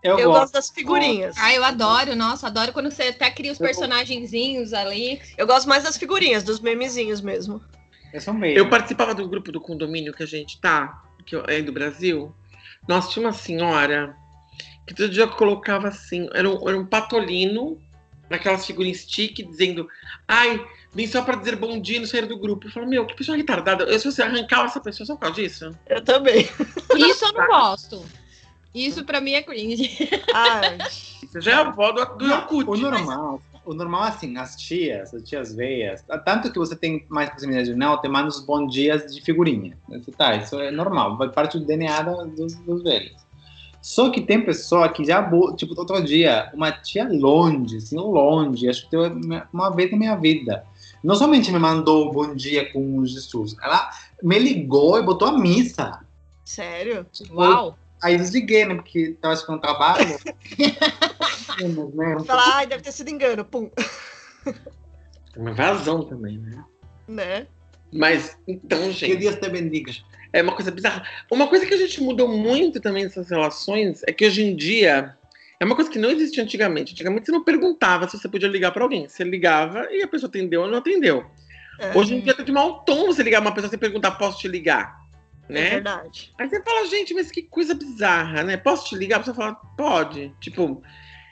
Eu, 0.03 0.18
Eu 0.18 0.29
gosto. 0.29 0.41
gosto 0.41 0.53
das 0.53 0.70
figurinhas. 0.70 1.36
Ah, 1.39 1.53
eu 1.53 1.63
adoro, 1.63 2.15
nossa, 2.15 2.46
adoro 2.46 2.72
quando 2.72 2.91
você 2.91 3.03
até 3.03 3.32
cria 3.32 3.51
os 3.51 3.58
personagenzinhos 3.58 4.74
ali. 4.74 5.20
Eu 5.38 5.48
gosto 5.48 5.68
mais 5.68 5.84
das 5.84 5.98
figurinhas, 5.98 6.44
dos 6.44 6.60
memezinhos 6.60 7.20
mesmo. 7.20 7.62
Eu 8.13 8.22
sou 8.22 8.34
meio. 8.34 8.58
Eu 8.58 8.70
participava 8.70 9.13
do 9.13 9.28
grupo 9.28 9.51
do 9.51 9.62
condomínio 9.62 10.13
que 10.13 10.24
a 10.24 10.28
gente 10.28 10.60
tá, 10.60 11.04
que 11.25 11.36
é 11.36 11.62
do 11.62 11.72
Brasil. 11.72 12.34
Nossa, 12.88 13.10
tinha 13.12 13.25
uma 13.25 13.34
senhora 13.34 14.16
que 14.88 14.94
todo 14.96 15.10
dia 15.10 15.28
colocava 15.28 15.88
assim, 15.89 16.28
era 16.34 16.50
um, 16.50 16.67
era 16.67 16.78
um 16.78 16.86
patolino, 16.86 17.80
naquelas 18.30 18.65
figurinhas 18.65 19.02
stick, 19.02 19.43
dizendo, 19.43 19.88
ai, 20.28 20.65
vim 20.93 21.06
só 21.06 21.22
pra 21.22 21.36
dizer 21.36 21.56
bom 21.56 21.80
dia 21.80 22.00
no 22.00 22.08
sair 22.08 22.26
do 22.26 22.38
grupo. 22.38 22.67
Eu 22.67 22.72
falo, 22.72 22.88
meu, 22.88 23.06
que 23.06 23.15
pessoa 23.15 23.38
retardada. 23.38 23.84
Eu, 23.84 24.00
se 24.00 24.12
você 24.12 24.24
arrancar 24.24 24.65
essa 24.65 24.80
pessoa 24.80 25.06
só 25.06 25.15
por 25.15 25.22
causa 25.22 25.36
disso. 25.36 25.76
Eu 25.88 26.04
também. 26.04 26.50
Isso 26.98 27.26
eu 27.26 27.34
não 27.34 27.48
gosto. 27.48 28.04
Isso 28.74 29.04
pra 29.04 29.19
mim 29.19 29.34
é 29.34 29.41
cringe. 29.41 30.10
Ai, 30.34 30.78
Você 31.28 31.41
já 31.41 31.52
é 31.52 31.56
a 31.56 31.62
avó 31.62 31.91
do, 31.91 32.06
do 32.17 32.32
Orkut. 32.32 32.69
o 32.69 32.78
normal, 32.78 33.41
o 33.65 33.74
normal 33.74 34.04
assim, 34.04 34.38
as 34.38 34.56
tias, 34.56 35.13
as 35.13 35.24
tias 35.24 35.54
veias, 35.54 36.04
tanto 36.26 36.52
que 36.52 36.60
você 36.60 36.76
tem 36.76 37.06
mais 37.10 37.30
proximidade 37.30 37.74
não, 37.76 38.00
te 38.00 38.08
manda 38.08 38.28
os 38.28 38.39
bons 38.39 38.72
dias 38.72 39.13
de 39.13 39.22
figurinha. 39.22 39.78
Você 39.89 40.12
tá, 40.12 40.36
isso 40.36 40.60
é 40.60 40.72
normal, 40.72 41.17
vai 41.17 41.30
parte 41.30 41.60
do 41.60 41.65
DNA 41.65 42.02
dos, 42.02 42.56
dos 42.56 42.84
velhos. 42.84 43.30
Só 43.82 44.10
que 44.10 44.22
tem 44.22 44.43
pessoa 44.43 44.89
que 44.89 45.06
já, 45.06 45.24
tipo, 45.56 45.80
outro 45.80 46.04
dia, 46.04 46.52
uma 46.54 46.72
tia 46.72 47.08
longe, 47.08 47.78
assim, 47.78 47.95
longe, 47.95 48.67
acho 48.67 48.84
que 48.84 48.91
teve 48.91 49.15
uma 49.54 49.69
vez 49.69 49.91
na 49.91 49.98
minha 49.98 50.15
vida. 50.17 50.65
Não 51.02 51.15
somente 51.15 51.52
me 51.52 51.60
mandou 51.60 52.10
um 52.10 52.12
bom 52.12 52.36
dia 52.36 52.72
com 52.74 53.06
Jesus, 53.06 53.56
ela 53.63 53.89
me 54.22 54.38
ligou 54.38 55.00
e 55.00 55.04
botou 55.04 55.30
a 55.30 55.38
missa. 55.38 56.00
sério? 56.43 57.06
Uau! 57.32 57.78
Aí 58.02 58.18
desliguei, 58.18 58.66
né, 58.66 58.76
porque 58.76 59.18
tava 59.22 59.36
ficando 59.36 59.62
trabalho. 59.62 60.18
Né, 61.60 62.16
um 62.16 62.24
Falar, 62.24 62.56
ai, 62.56 62.68
deve 62.68 62.82
ter 62.82 62.94
sido 62.94 63.10
engano, 63.10 63.44
pum. 63.44 63.70
É 64.46 64.54
uma 65.36 65.52
vazão 65.52 66.06
também, 66.06 66.38
né? 66.38 66.64
Né? 67.06 67.48
Mas, 67.92 68.38
então, 68.48 68.84
Que 68.84 68.92
gente. 68.92 69.16
Deus 69.18 69.36
te 69.36 69.50
bendiga. 69.50 69.92
É 70.32 70.42
uma 70.42 70.56
coisa 70.56 70.72
bizarra. 70.72 71.06
Uma 71.30 71.48
coisa 71.48 71.66
que 71.66 71.74
a 71.74 71.78
gente 71.78 72.02
mudou 72.02 72.30
muito 72.30 72.80
também 72.80 73.04
nessas 73.04 73.30
relações 73.30 74.04
é 74.08 74.14
que 74.14 74.26
hoje 74.26 74.44
em 74.44 74.56
dia 74.56 75.18
é 75.60 75.66
uma 75.66 75.76
coisa 75.76 75.90
que 75.90 76.00
não 76.00 76.12
existia 76.12 76.44
antigamente. 76.44 76.94
Antigamente 76.94 77.26
você 77.26 77.32
não 77.32 77.44
perguntava 77.44 78.08
se 78.08 78.18
você 78.18 78.30
podia 78.30 78.48
ligar 78.48 78.72
pra 78.72 78.84
alguém. 78.84 79.08
Você 79.08 79.24
ligava 79.24 79.92
e 79.92 80.02
a 80.04 80.08
pessoa 80.08 80.30
atendeu 80.30 80.62
ou 80.62 80.68
não 80.68 80.78
atendeu. 80.78 81.26
É, 81.80 81.98
Hoje 81.98 82.14
em 82.14 82.22
dia 82.22 82.34
tem 82.34 82.46
de 82.46 82.52
mau 82.52 82.84
tom 82.84 83.08
você 83.08 83.24
ligar 83.24 83.42
uma 83.42 83.54
pessoa 83.54 83.74
e 83.74 83.78
perguntar, 83.78 84.12
posso 84.12 84.40
te 84.40 84.48
ligar? 84.48 84.99
É 85.50 85.54
Né? 85.54 85.70
verdade. 85.72 86.32
Aí 86.40 86.48
você 86.50 86.62
fala, 86.64 86.86
gente, 86.88 87.14
mas 87.14 87.32
que 87.32 87.42
coisa 87.44 87.74
bizarra, 87.74 88.44
né? 88.44 88.56
Posso 88.58 88.88
te 88.90 88.96
ligar? 88.96 89.18
A 89.18 89.20
pessoa 89.20 89.36
fala, 89.36 89.56
pode. 89.78 90.34
Tipo, 90.40 90.82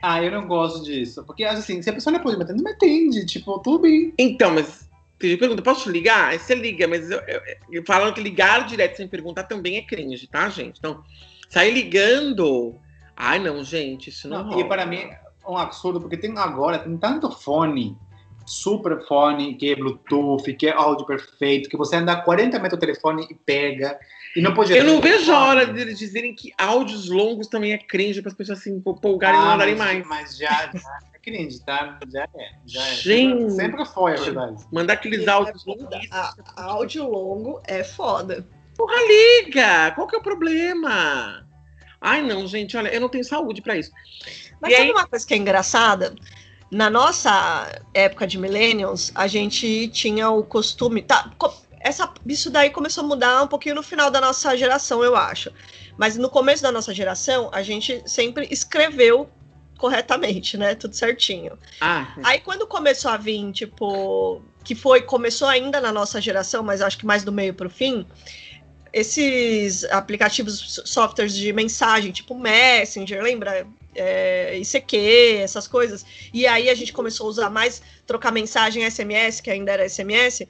Ah, 0.02 0.22
eu 0.24 0.32
não 0.32 0.48
gosto 0.48 0.84
disso. 0.84 1.24
Porque, 1.26 1.44
assim, 1.44 1.82
se 1.82 1.90
a 1.90 1.94
pessoa 1.94 2.14
não 2.14 2.22
pode 2.22 2.38
me 2.38 2.44
atender, 2.44 2.58
não 2.58 2.64
me 2.66 2.72
atende. 2.76 3.26
Tipo, 3.26 3.60
tudo 3.60 3.80
bem. 3.80 4.14
então, 4.18 4.52
mas. 4.54 4.88
Que 5.20 5.36
pergunta, 5.36 5.64
posso 5.64 5.84
te 5.86 5.90
ligar? 5.90 6.30
Aí 6.30 6.38
você 6.38 6.54
liga, 6.54 6.88
mas 6.88 7.10
eu, 7.10 7.20
eu, 7.22 7.42
eu- 7.72 7.84
falando 7.88 8.14
que 8.14 8.22
ligar 8.22 8.68
direto 8.68 8.98
sem 8.98 9.08
perguntar 9.08 9.46
também 9.46 9.76
é 9.78 9.82
cringe, 9.82 10.28
tá, 10.28 10.48
gente? 10.50 10.78
Então, 10.78 11.04
sair 11.50 11.72
ligando. 11.72 12.76
Ai, 13.16 13.40
não, 13.40 13.64
gente, 13.64 14.10
isso 14.12 14.28
não. 14.30 14.44
Não, 14.44 14.50
rola. 14.52 14.62
e 14.62 14.68
para 14.68 14.86
mim 14.86 14.98
é 14.98 15.20
um 15.48 15.58
absurdo, 15.58 16.00
porque 16.00 16.16
tem 16.18 16.38
agora, 16.38 16.78
tem 16.78 16.96
tanto 16.98 17.32
fone, 17.32 17.98
super 18.48 19.06
fone, 19.08 19.56
que 19.56 19.72
é 19.72 19.76
Bluetooth, 19.76 20.54
que 20.54 20.68
é 20.68 20.72
áudio 20.72 21.06
perfeito, 21.06 21.70
que 21.70 21.78
você 21.78 21.98
anda 21.98 22.14
a 22.14 22.22
40 22.22 22.58
metros 22.60 22.80
do 22.80 22.82
telefone 22.82 23.28
e 23.30 23.36
pega. 23.36 24.00
E 24.36 24.42
não 24.42 24.54
pode 24.54 24.72
Eu 24.76 24.84
não 24.84 25.02
vejo 25.02 25.32
a 25.32 25.46
hora 25.48 25.66
deles 25.66 26.00
dizerem 26.00 26.34
que 26.34 26.52
áudios 26.58 27.10
longos 27.10 27.48
também 27.48 27.74
é 27.74 27.78
cringe 27.78 28.22
para 28.22 28.32
as 28.32 28.38
pessoas 28.38 28.60
se 28.60 28.70
empolgarem 28.70 29.40
e 29.40 29.44
não 29.44 29.50
Ah, 29.50 29.56
andarem 29.56 29.76
mas, 29.76 30.06
mais. 30.06 30.08
Mas 30.08 30.38
já, 30.38 30.48
já 30.74 31.00
é 31.14 31.20
cringe, 31.20 31.60
tá? 31.66 32.00
Já 32.12 32.24
é. 32.24 32.52
Já 32.66 32.88
é. 32.88 32.94
Gente. 32.96 33.52
Sempre 33.52 33.84
foi, 33.86 34.14
é 34.14 34.18
verdade. 34.18 34.64
Mandar 34.72 34.94
aqueles 34.94 35.26
É 35.28 35.30
áudios 35.30 35.64
foda. 35.64 35.84
longos. 35.84 36.08
A- 36.12 36.34
áudio 36.56 37.10
longo 37.10 37.62
é 37.68 37.84
foda. 37.84 38.48
Liga! 39.08 39.92
Qual 39.96 40.08
que 40.08 40.16
é 40.16 40.20
o 40.20 40.24
problema? 40.24 41.44
Ai, 42.00 42.22
não, 42.22 42.46
gente, 42.48 42.78
olha, 42.78 42.90
eu 42.90 43.02
não 43.02 43.10
tenho 43.10 43.24
saúde 43.26 43.62
para 43.62 43.76
isso. 43.76 43.92
Mas 44.62 44.72
E 44.72 44.76
sabe 44.76 44.88
aí- 44.90 44.92
uma 44.94 45.08
coisa 45.08 45.26
que 45.26 45.34
é 45.34 45.38
engraçada? 45.38 46.14
Na 46.70 46.90
nossa 46.90 47.82
época 47.94 48.28
de 48.28 48.38
millennials, 48.38 49.12
a 49.16 49.28
gente 49.28 49.88
tinha 49.90 50.30
o 50.30 50.44
costume. 50.44 51.02
Tá, 51.02 51.32
essa, 51.80 52.12
isso 52.26 52.50
daí 52.50 52.70
começou 52.70 53.04
a 53.04 53.08
mudar 53.08 53.44
um 53.44 53.48
pouquinho 53.48 53.76
no 53.76 53.84
final 53.84 54.12
da 54.12 54.20
nossa 54.20 54.56
geração, 54.58 55.04
eu 55.04 55.16
acho. 55.16 55.52
Mas 55.98 56.18
no 56.18 56.30
começo 56.30 56.62
da 56.62 56.72
nossa 56.72 56.94
geração, 56.94 57.50
a 57.54 57.64
gente 57.64 58.02
sempre 58.06 58.48
escreveu 58.52 59.30
corretamente, 59.78 60.58
né? 60.58 60.76
Tudo 60.76 60.96
certinho. 60.96 61.58
Ah, 61.80 62.14
Aí 62.24 62.40
quando 62.40 62.68
começou 62.68 63.12
a 63.12 63.18
vir, 63.18 63.52
tipo, 63.52 64.42
que 64.64 64.76
foi, 64.76 65.02
começou 65.02 65.48
ainda 65.48 65.80
na 65.80 65.92
nossa 65.92 66.20
geração, 66.20 66.64
mas 66.64 66.82
acho 66.82 66.98
que 66.98 67.06
mais 67.06 67.24
do 67.24 67.32
meio 67.32 67.54
pro 67.54 67.70
fim, 67.70 68.06
esses 68.92 69.84
aplicativos, 69.86 70.82
softwares 70.86 71.36
de 71.36 71.54
mensagem, 71.54 72.12
tipo 72.12 72.36
Messenger, 72.36 73.22
lembra? 73.22 73.68
É, 73.98 74.58
ICQ, 74.60 75.40
essas 75.42 75.68
coisas. 75.68 76.06
E 76.34 76.46
aí 76.46 76.70
a 76.70 76.76
gente 76.76 76.94
começou 76.94 77.26
a 77.28 77.30
usar 77.30 77.50
mais, 77.50 77.82
trocar 78.06 78.32
mensagem 78.32 78.90
SMS, 78.90 79.42
que 79.42 79.50
ainda 79.50 79.72
era 79.72 79.90
SMS. 79.90 80.48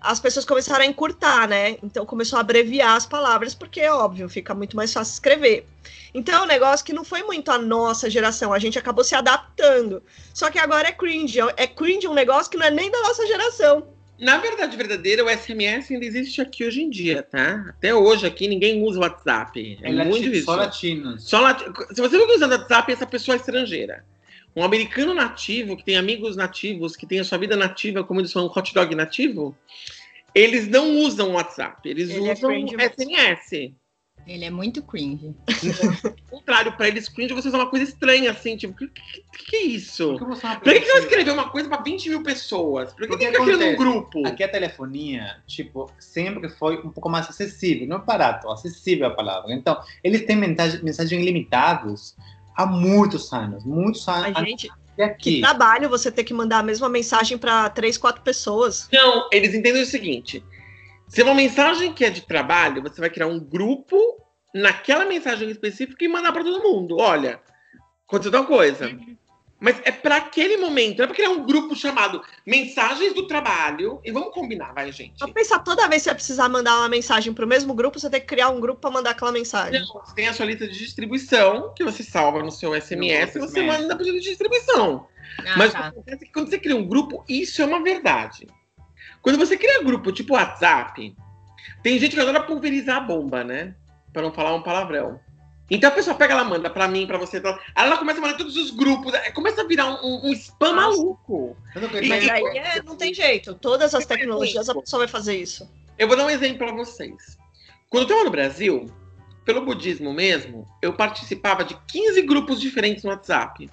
as 0.00 0.20
pessoas 0.20 0.44
começaram 0.44 0.84
a 0.84 0.86
encurtar, 0.86 1.48
né? 1.48 1.78
Então 1.82 2.04
começou 2.04 2.36
a 2.36 2.40
abreviar 2.40 2.94
as 2.94 3.06
palavras, 3.06 3.54
porque, 3.54 3.86
óbvio, 3.88 4.28
fica 4.28 4.54
muito 4.54 4.76
mais 4.76 4.92
fácil 4.92 5.14
escrever. 5.14 5.66
Então 6.12 6.40
é 6.40 6.42
um 6.42 6.46
negócio 6.46 6.84
que 6.84 6.92
não 6.92 7.04
foi 7.04 7.22
muito 7.22 7.50
a 7.50 7.58
nossa 7.58 8.08
geração, 8.10 8.52
a 8.52 8.58
gente 8.58 8.78
acabou 8.78 9.02
se 9.02 9.14
adaptando. 9.14 10.02
Só 10.34 10.50
que 10.50 10.58
agora 10.58 10.88
é 10.88 10.92
cringe, 10.92 11.40
é 11.56 11.66
cringe 11.66 12.06
um 12.06 12.14
negócio 12.14 12.50
que 12.50 12.58
não 12.58 12.66
é 12.66 12.70
nem 12.70 12.90
da 12.90 13.00
nossa 13.00 13.26
geração. 13.26 13.93
Na 14.18 14.38
verdade 14.38 14.76
verdadeira, 14.76 15.24
o 15.24 15.28
SMS 15.28 15.92
ainda 15.92 16.06
existe 16.06 16.40
aqui 16.40 16.64
hoje 16.64 16.82
em 16.82 16.88
dia, 16.90 17.22
tá? 17.22 17.64
Até 17.68 17.92
hoje 17.94 18.26
aqui 18.26 18.46
ninguém 18.46 18.80
usa 18.82 18.98
o 18.98 19.02
WhatsApp. 19.02 19.78
É, 19.82 19.88
É 19.88 19.92
muito 19.92 20.08
lati- 20.10 20.22
difícil. 20.22 20.44
só 20.44 20.54
latinos. 20.56 21.28
Só 21.28 21.40
lati- 21.40 21.64
Se 21.94 22.00
você 22.00 22.16
não 22.16 22.34
usando 22.34 22.52
WhatsApp, 22.52 22.92
essa 22.92 23.06
pessoa 23.06 23.34
é 23.34 23.38
estrangeira. 23.38 24.04
Um 24.54 24.62
americano 24.62 25.12
nativo, 25.14 25.76
que 25.76 25.84
tem 25.84 25.96
amigos 25.96 26.36
nativos, 26.36 26.94
que 26.94 27.06
tem 27.06 27.18
a 27.18 27.24
sua 27.24 27.38
vida 27.38 27.56
nativa, 27.56 28.04
como 28.04 28.20
eles 28.20 28.32
falam, 28.32 28.48
hot 28.54 28.72
dog 28.72 28.94
nativo, 28.94 29.56
eles 30.32 30.68
não 30.68 30.96
usam 30.98 31.30
o 31.30 31.32
WhatsApp, 31.32 31.88
eles 31.88 32.10
Ele 32.10 32.20
usam 32.30 32.50
mesmo. 32.50 32.80
SMS. 32.80 33.74
Ele 34.26 34.44
é 34.44 34.50
muito 34.50 34.82
cringe. 34.82 35.34
Ao 35.48 36.38
contrário, 36.38 36.72
pra 36.72 36.88
eles, 36.88 37.08
cringe, 37.08 37.34
você 37.34 37.48
usa 37.48 37.58
uma 37.58 37.68
coisa 37.68 37.84
estranha, 37.84 38.30
assim, 38.30 38.56
tipo, 38.56 38.72
o 38.72 38.76
que, 38.76 38.88
que, 38.88 39.22
que 39.50 39.56
é 39.56 39.62
isso? 39.64 40.16
Por 40.16 40.18
que 40.18 40.24
você 40.24 40.46
não 40.46 40.60
Pra 40.60 40.72
que, 40.72 40.80
que 40.80 40.86
você 40.86 40.98
escrever 41.00 41.30
uma 41.32 41.50
coisa 41.50 41.68
pra 41.68 41.78
20 41.82 42.08
mil 42.08 42.22
pessoas? 42.22 42.92
Por 42.92 43.02
que, 43.02 43.08
Porque 43.08 43.26
que 43.26 43.32
fica 43.32 43.44
criando 43.44 43.60
um 43.62 43.64
acontece, 43.64 43.84
grupo? 43.84 44.26
Aqui 44.26 44.42
a 44.42 44.48
telefonia, 44.48 45.36
tipo, 45.46 45.90
sempre 45.98 46.48
foi 46.48 46.78
um 46.78 46.90
pouco 46.90 47.08
mais 47.08 47.28
acessível, 47.28 47.86
não 47.86 48.00
barato, 48.00 48.50
acessível 48.50 49.06
a 49.06 49.10
palavra. 49.10 49.52
Então, 49.52 49.78
eles 50.02 50.24
têm 50.24 50.36
mensagem, 50.36 50.82
mensagens 50.82 51.20
ilimitados 51.20 52.16
há 52.56 52.64
muitos 52.66 53.32
anos, 53.32 53.64
muitos 53.64 54.08
A 54.08 54.26
anos. 54.26 54.38
gente, 54.38 54.70
E 54.96 55.02
aqui, 55.02 55.34
que 55.36 55.40
trabalho 55.40 55.88
você 55.88 56.10
ter 56.10 56.24
que 56.24 56.32
mandar 56.32 56.60
a 56.60 56.62
mesma 56.62 56.88
mensagem 56.88 57.36
para 57.36 57.68
três, 57.68 57.98
quatro 57.98 58.22
pessoas. 58.22 58.88
Não, 58.92 59.28
eles 59.32 59.54
entendem 59.54 59.82
o 59.82 59.86
seguinte: 59.86 60.42
se 61.14 61.20
é 61.20 61.24
uma 61.24 61.34
mensagem 61.34 61.92
que 61.92 62.04
é 62.04 62.10
de 62.10 62.22
trabalho, 62.22 62.82
você 62.82 63.00
vai 63.00 63.08
criar 63.08 63.28
um 63.28 63.38
grupo 63.38 63.96
naquela 64.52 65.04
mensagem 65.04 65.48
específica 65.48 66.04
e 66.04 66.08
mandar 66.08 66.32
para 66.32 66.42
todo 66.42 66.60
mundo. 66.60 66.96
Olha, 66.98 67.40
aconteceu 68.04 68.32
tal 68.32 68.44
coisa. 68.44 68.90
Mas 69.60 69.80
é 69.84 69.92
para 69.92 70.16
aquele 70.16 70.56
momento, 70.56 70.98
não 70.98 71.04
é 71.04 71.06
para 71.06 71.14
criar 71.14 71.30
um 71.30 71.46
grupo 71.46 71.76
chamado 71.76 72.20
Mensagens 72.44 73.14
do 73.14 73.28
Trabalho. 73.28 74.00
E 74.04 74.10
vamos 74.10 74.34
combinar, 74.34 74.74
vai, 74.74 74.90
gente. 74.90 75.16
Só 75.16 75.28
pensar 75.28 75.60
toda 75.60 75.86
vez 75.86 76.02
que 76.02 76.06
você 76.06 76.10
vai 76.10 76.14
precisar 76.16 76.48
mandar 76.48 76.78
uma 76.78 76.88
mensagem 76.88 77.32
pro 77.32 77.46
mesmo 77.46 77.72
grupo, 77.74 78.00
você 78.00 78.10
tem 78.10 78.20
que 78.20 78.26
criar 78.26 78.48
um 78.48 78.60
grupo 78.60 78.80
para 78.80 78.90
mandar 78.90 79.10
aquela 79.10 79.30
mensagem. 79.30 79.82
Não, 79.82 79.86
você 80.04 80.16
tem 80.16 80.26
a 80.26 80.32
sua 80.32 80.46
lista 80.46 80.66
de 80.66 80.76
distribuição, 80.76 81.72
que 81.76 81.84
você 81.84 82.02
salva 82.02 82.42
no 82.42 82.50
seu 82.50 82.74
SMS 82.74 83.36
e 83.36 83.38
você 83.38 83.60
SMS. 83.60 83.82
manda 83.82 83.94
para 83.94 84.04
de 84.04 84.18
distribuição. 84.18 85.06
Ah, 85.46 85.54
Mas 85.56 85.70
o 85.70 85.74
tá. 85.74 85.82
que 85.82 85.88
acontece 85.90 86.24
é 86.24 86.26
que 86.26 86.32
quando 86.32 86.50
você 86.50 86.58
cria 86.58 86.76
um 86.76 86.88
grupo, 86.88 87.24
isso 87.28 87.62
é 87.62 87.64
uma 87.64 87.80
verdade. 87.80 88.48
Quando 89.24 89.38
você 89.38 89.56
cria 89.56 89.82
grupo 89.82 90.12
tipo 90.12 90.34
WhatsApp, 90.34 91.16
tem 91.82 91.98
gente 91.98 92.14
que 92.14 92.20
adora 92.20 92.42
pulverizar 92.42 92.98
a 92.98 93.00
bomba, 93.00 93.42
né? 93.42 93.74
Pra 94.12 94.20
não 94.20 94.30
falar 94.30 94.54
um 94.54 94.62
palavrão. 94.62 95.18
Então 95.70 95.88
a 95.88 95.92
pessoa 95.94 96.14
pega, 96.14 96.34
ela 96.34 96.44
manda 96.44 96.68
pra 96.68 96.86
mim, 96.86 97.06
pra 97.06 97.16
você, 97.16 97.38
aí 97.74 97.86
ela 97.86 97.96
começa 97.96 98.18
a 98.18 98.20
mandar 98.20 98.36
todos 98.36 98.54
os 98.54 98.70
grupos, 98.70 99.14
aí 99.14 99.32
começa 99.32 99.62
a 99.62 99.66
virar 99.66 99.86
um, 100.04 100.26
um- 100.26 100.32
spam 100.34 100.74
Nossa. 100.74 100.98
maluco. 100.98 101.56
E- 102.02 102.06
Mas 102.08 102.28
aí 102.28 102.42
é- 102.58 102.82
não 102.82 102.96
tem 102.96 103.14
jeito. 103.14 103.54
Todas 103.54 103.94
as 103.94 104.04
tecnologias 104.04 104.68
a 104.68 104.74
pessoa 104.74 105.00
vai 105.00 105.08
fazer 105.08 105.38
isso. 105.38 105.66
Eu 105.98 106.06
vou 106.06 106.18
dar 106.18 106.26
um 106.26 106.30
exemplo 106.30 106.58
pra 106.58 106.72
vocês. 106.72 107.38
Quando 107.88 108.02
eu 108.02 108.08
estava 108.08 108.24
no 108.24 108.30
Brasil, 108.30 108.92
pelo 109.42 109.64
budismo 109.64 110.12
mesmo, 110.12 110.68
eu 110.82 110.92
participava 110.92 111.64
de 111.64 111.74
15 111.86 112.20
grupos 112.22 112.60
diferentes 112.60 113.02
no 113.02 113.08
WhatsApp. 113.08 113.70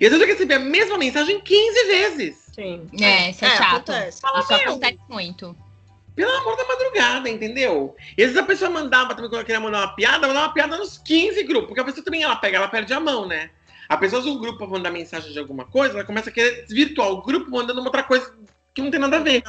E 0.00 0.06
às 0.06 0.12
vezes 0.12 0.20
eu 0.20 0.26
recebia 0.26 0.56
a 0.56 0.60
mesma 0.60 0.98
mensagem 0.98 1.40
15 1.40 1.84
vezes. 1.86 2.36
Sim. 2.54 2.88
É, 3.00 3.30
isso 3.30 3.44
é, 3.44 3.56
chato. 3.56 3.90
acontece. 3.90 4.18
Isso 4.18 4.48
meu. 4.48 4.70
acontece 4.70 4.98
muito. 5.08 5.56
Pelo 6.14 6.30
amor 6.30 6.56
da 6.56 6.64
madrugada, 6.64 7.28
entendeu? 7.28 7.96
E 8.16 8.22
às 8.22 8.30
vezes 8.30 8.36
a 8.36 8.46
pessoa 8.46 8.70
mandava 8.70 9.14
também, 9.14 9.28
quando 9.28 9.34
ela 9.34 9.44
queria 9.44 9.60
mandar 9.60 9.78
uma 9.78 9.94
piada, 9.94 10.28
mandava 10.28 10.46
uma 10.46 10.54
piada 10.54 10.76
nos 10.76 10.96
15 10.98 11.42
grupos. 11.42 11.68
Porque 11.68 11.80
a 11.80 11.84
pessoa 11.84 12.04
também, 12.04 12.22
ela 12.22 12.36
pega, 12.36 12.58
ela 12.58 12.68
perde 12.68 12.92
a 12.92 13.00
mão, 13.00 13.26
né? 13.26 13.50
A 13.88 13.96
pessoa 13.96 14.20
usa 14.20 14.30
um 14.30 14.38
grupo 14.38 14.58
pra 14.58 14.66
mandar 14.66 14.90
mensagem 14.90 15.32
de 15.32 15.38
alguma 15.38 15.64
coisa, 15.64 15.94
ela 15.94 16.04
começa 16.04 16.30
a 16.30 16.32
querer 16.32 16.62
desvirtuar 16.62 17.10
o 17.10 17.22
grupo 17.22 17.50
mandando 17.50 17.80
uma 17.80 17.88
outra 17.88 18.02
coisa 18.02 18.32
que 18.72 18.80
não 18.80 18.90
tem 18.90 19.00
nada 19.00 19.16
a 19.16 19.20
ver. 19.20 19.42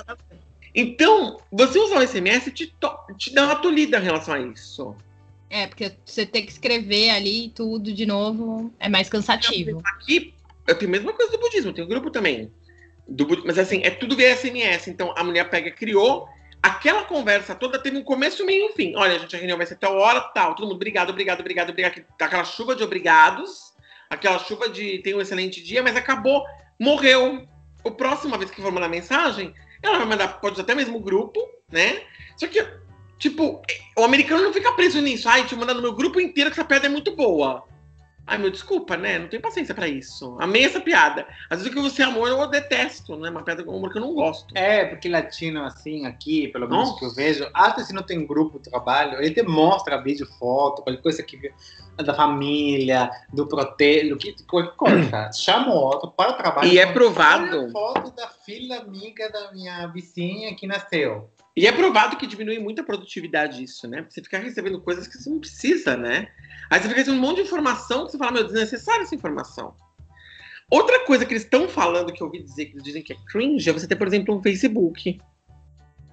Então, 0.73 1.39
você 1.51 1.79
usar 1.79 1.99
o 1.99 2.07
SMS 2.07 2.51
te, 2.51 2.75
te 3.17 3.33
dá 3.33 3.45
uma 3.45 3.55
tolhida 3.55 3.97
em 3.97 4.03
relação 4.03 4.33
a 4.33 4.39
isso. 4.39 4.95
É, 5.55 5.67
porque 5.67 5.93
você 6.05 6.25
ter 6.25 6.41
que 6.41 6.51
escrever 6.51 7.11
ali 7.11 7.47
tudo 7.55 7.93
de 7.93 8.05
novo 8.05 8.73
é 8.77 8.89
mais 8.89 9.07
cansativo. 9.07 9.81
Aqui, 9.85 10.33
eu 10.67 10.77
tenho 10.77 10.89
a 10.89 10.91
mesma 10.91 11.13
coisa 11.13 11.31
do 11.31 11.39
budismo, 11.39 11.71
tenho 11.71 11.87
um 11.87 11.89
grupo 11.89 12.11
também. 12.11 12.51
Do, 13.07 13.25
mas 13.45 13.57
assim, 13.57 13.81
é 13.81 13.89
tudo 13.89 14.17
via 14.17 14.35
SMS. 14.35 14.89
Então 14.89 15.13
a 15.15 15.23
mulher 15.23 15.49
pega, 15.49 15.71
criou. 15.71 16.27
Aquela 16.61 17.05
conversa 17.05 17.55
toda 17.55 17.79
teve 17.79 17.95
um 17.95 18.03
começo, 18.03 18.45
meio 18.45 18.65
e 18.65 18.69
um 18.69 18.73
fim. 18.73 18.97
Olha, 18.97 19.17
gente, 19.17 19.33
a 19.33 19.39
reunião 19.39 19.57
vai 19.57 19.65
ser 19.65 19.77
tal 19.77 19.95
hora, 19.95 20.19
tal. 20.19 20.55
Todo 20.55 20.65
mundo, 20.65 20.75
obrigado, 20.75 21.11
obrigado, 21.11 21.39
obrigado, 21.39 21.69
obrigado. 21.69 22.03
Aquela 22.19 22.43
chuva 22.43 22.75
de 22.75 22.83
obrigados, 22.83 23.73
aquela 24.09 24.39
chuva 24.39 24.67
de 24.67 24.99
tem 24.99 25.15
um 25.15 25.21
excelente 25.21 25.63
dia, 25.63 25.81
mas 25.81 25.95
acabou, 25.95 26.43
morreu. 26.77 27.47
A 27.85 27.91
próxima 27.91 28.37
vez 28.37 28.51
que 28.51 28.61
for 28.61 28.73
mandar 28.73 28.89
mensagem, 28.89 29.53
ela 29.81 29.99
vai 29.99 30.07
mandar, 30.07 30.27
pode 30.41 30.59
até 30.59 30.75
mesmo 30.75 30.99
grupo, 30.99 31.39
né? 31.71 32.01
Só 32.35 32.45
que, 32.45 32.59
tipo, 33.17 33.61
o 33.97 34.03
americano 34.03 34.43
não 34.43 34.53
fica 34.53 34.71
preso 34.73 35.01
nisso. 35.01 35.27
Ai, 35.27 35.45
te 35.45 35.55
mandar 35.55 35.73
no 35.73 35.81
meu 35.81 35.93
grupo 35.93 36.19
inteiro 36.19 36.49
que 36.51 36.59
essa 36.59 36.67
piada 36.67 36.85
é 36.85 36.89
muito 36.89 37.15
boa. 37.15 37.63
Ai, 38.27 38.39
meu, 38.39 38.49
desculpa, 38.49 38.97
né? 38.97 39.19
Não 39.19 39.27
tenho 39.27 39.41
paciência 39.41 39.75
pra 39.75 39.87
isso. 39.87 40.35
Amei 40.39 40.65
essa 40.65 40.81
piada. 40.81 41.27
Às 41.47 41.59
vezes 41.59 41.71
o 41.71 41.75
que 41.75 41.81
você 41.81 42.01
amou 42.01 42.27
eu 42.27 42.47
detesto, 42.47 43.15
né? 43.15 43.29
Uma 43.29 43.43
piada 43.43 43.63
com 43.63 43.77
humor 43.77 43.91
que 43.91 43.99
eu 43.99 44.01
não 44.01 44.15
gosto. 44.15 44.51
É, 44.57 44.83
porque 44.85 45.07
latino, 45.07 45.63
assim, 45.63 46.07
aqui, 46.07 46.47
pelo 46.47 46.67
menos 46.67 46.89
Nossa. 46.89 46.99
que 46.99 47.05
eu 47.05 47.13
vejo, 47.13 47.47
até 47.53 47.83
se 47.83 47.93
não 47.93 48.01
tem 48.01 48.25
grupo 48.25 48.57
de 48.57 48.69
trabalho, 48.71 49.21
ele 49.21 49.29
te 49.29 49.43
mostra 49.43 50.01
vídeo, 50.01 50.27
foto, 50.39 50.81
qualquer 50.81 51.01
coisa 51.03 51.21
que 51.21 51.53
da 51.97 52.13
família, 52.13 53.11
do 53.31 53.47
protelo, 53.47 54.17
que, 54.17 54.35
qualquer 54.45 54.75
coisa. 54.75 55.31
Chama 55.37 55.71
o 55.71 55.77
outro 55.77 56.09
para 56.09 56.31
o 56.31 56.33
trabalho. 56.33 56.67
E 56.67 56.79
é 56.79 56.85
Olha 56.85 56.93
provado, 56.93 57.67
a 57.67 57.71
foto 57.71 58.11
da 58.15 58.27
filha 58.27 58.79
amiga 58.79 59.29
da 59.29 59.51
minha 59.51 59.85
vizinha 59.87 60.55
que 60.55 60.65
nasceu. 60.65 61.29
E 61.55 61.65
é 61.65 61.71
provado 61.71 62.17
que 62.17 62.27
diminui 62.27 62.59
muito 62.59 62.81
a 62.81 62.83
produtividade 62.83 63.63
isso, 63.63 63.87
né? 63.87 64.05
Você 64.09 64.21
fica 64.21 64.37
recebendo 64.37 64.81
coisas 64.81 65.07
que 65.07 65.17
você 65.17 65.29
não 65.29 65.39
precisa, 65.39 65.95
né? 65.95 66.27
Aí 66.69 66.79
você 66.79 66.89
fica 66.89 66.99
recebendo 66.99 67.19
um 67.19 67.21
monte 67.21 67.37
de 67.37 67.43
informação 67.43 68.05
que 68.05 68.11
você 68.11 68.17
fala, 68.17 68.33
meu, 68.33 68.43
desnecessária 68.43 69.03
essa 69.03 69.15
informação. 69.15 69.73
Outra 70.69 71.05
coisa 71.05 71.25
que 71.25 71.33
eles 71.33 71.43
estão 71.43 71.69
falando, 71.69 72.11
que 72.11 72.21
eu 72.21 72.27
ouvi 72.27 72.43
dizer, 72.43 72.65
que 72.65 72.73
eles 72.73 72.83
dizem 72.83 73.01
que 73.01 73.13
é 73.13 73.17
cringe, 73.27 73.69
é 73.69 73.73
você 73.73 73.87
ter, 73.87 73.95
por 73.95 74.07
exemplo, 74.07 74.35
um 74.35 74.41
Facebook. 74.41 75.17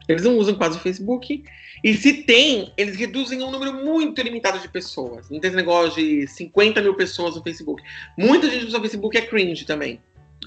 Eles 0.07 0.22
não 0.22 0.37
usam 0.37 0.55
quase 0.55 0.76
o 0.76 0.81
Facebook. 0.81 1.42
E 1.83 1.94
se 1.94 2.22
tem, 2.22 2.72
eles 2.76 2.96
reduzem 2.96 3.42
um 3.42 3.50
número 3.50 3.72
muito 3.72 4.22
limitado 4.22 4.61
de 4.61 4.68
pessoas. 4.68 5.28
Não 5.28 5.40
tem 5.40 5.48
esse 5.48 5.57
negócio 5.57 6.00
de 6.00 6.26
50 6.28 6.81
mil 6.83 6.94
pessoas 6.94 7.35
no 7.35 7.42
Facebook. 7.42 7.83
Muita 8.16 8.48
gente 8.48 8.66
usa 8.66 8.78
o 8.78 8.81
Facebook 8.81 9.16
é 9.16 9.22
cringe 9.22 9.64
também. 9.64 10.00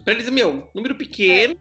Pra 0.05 0.13
eles, 0.13 0.29
meu, 0.29 0.69
número 0.73 0.95
pequeno, 0.95 1.59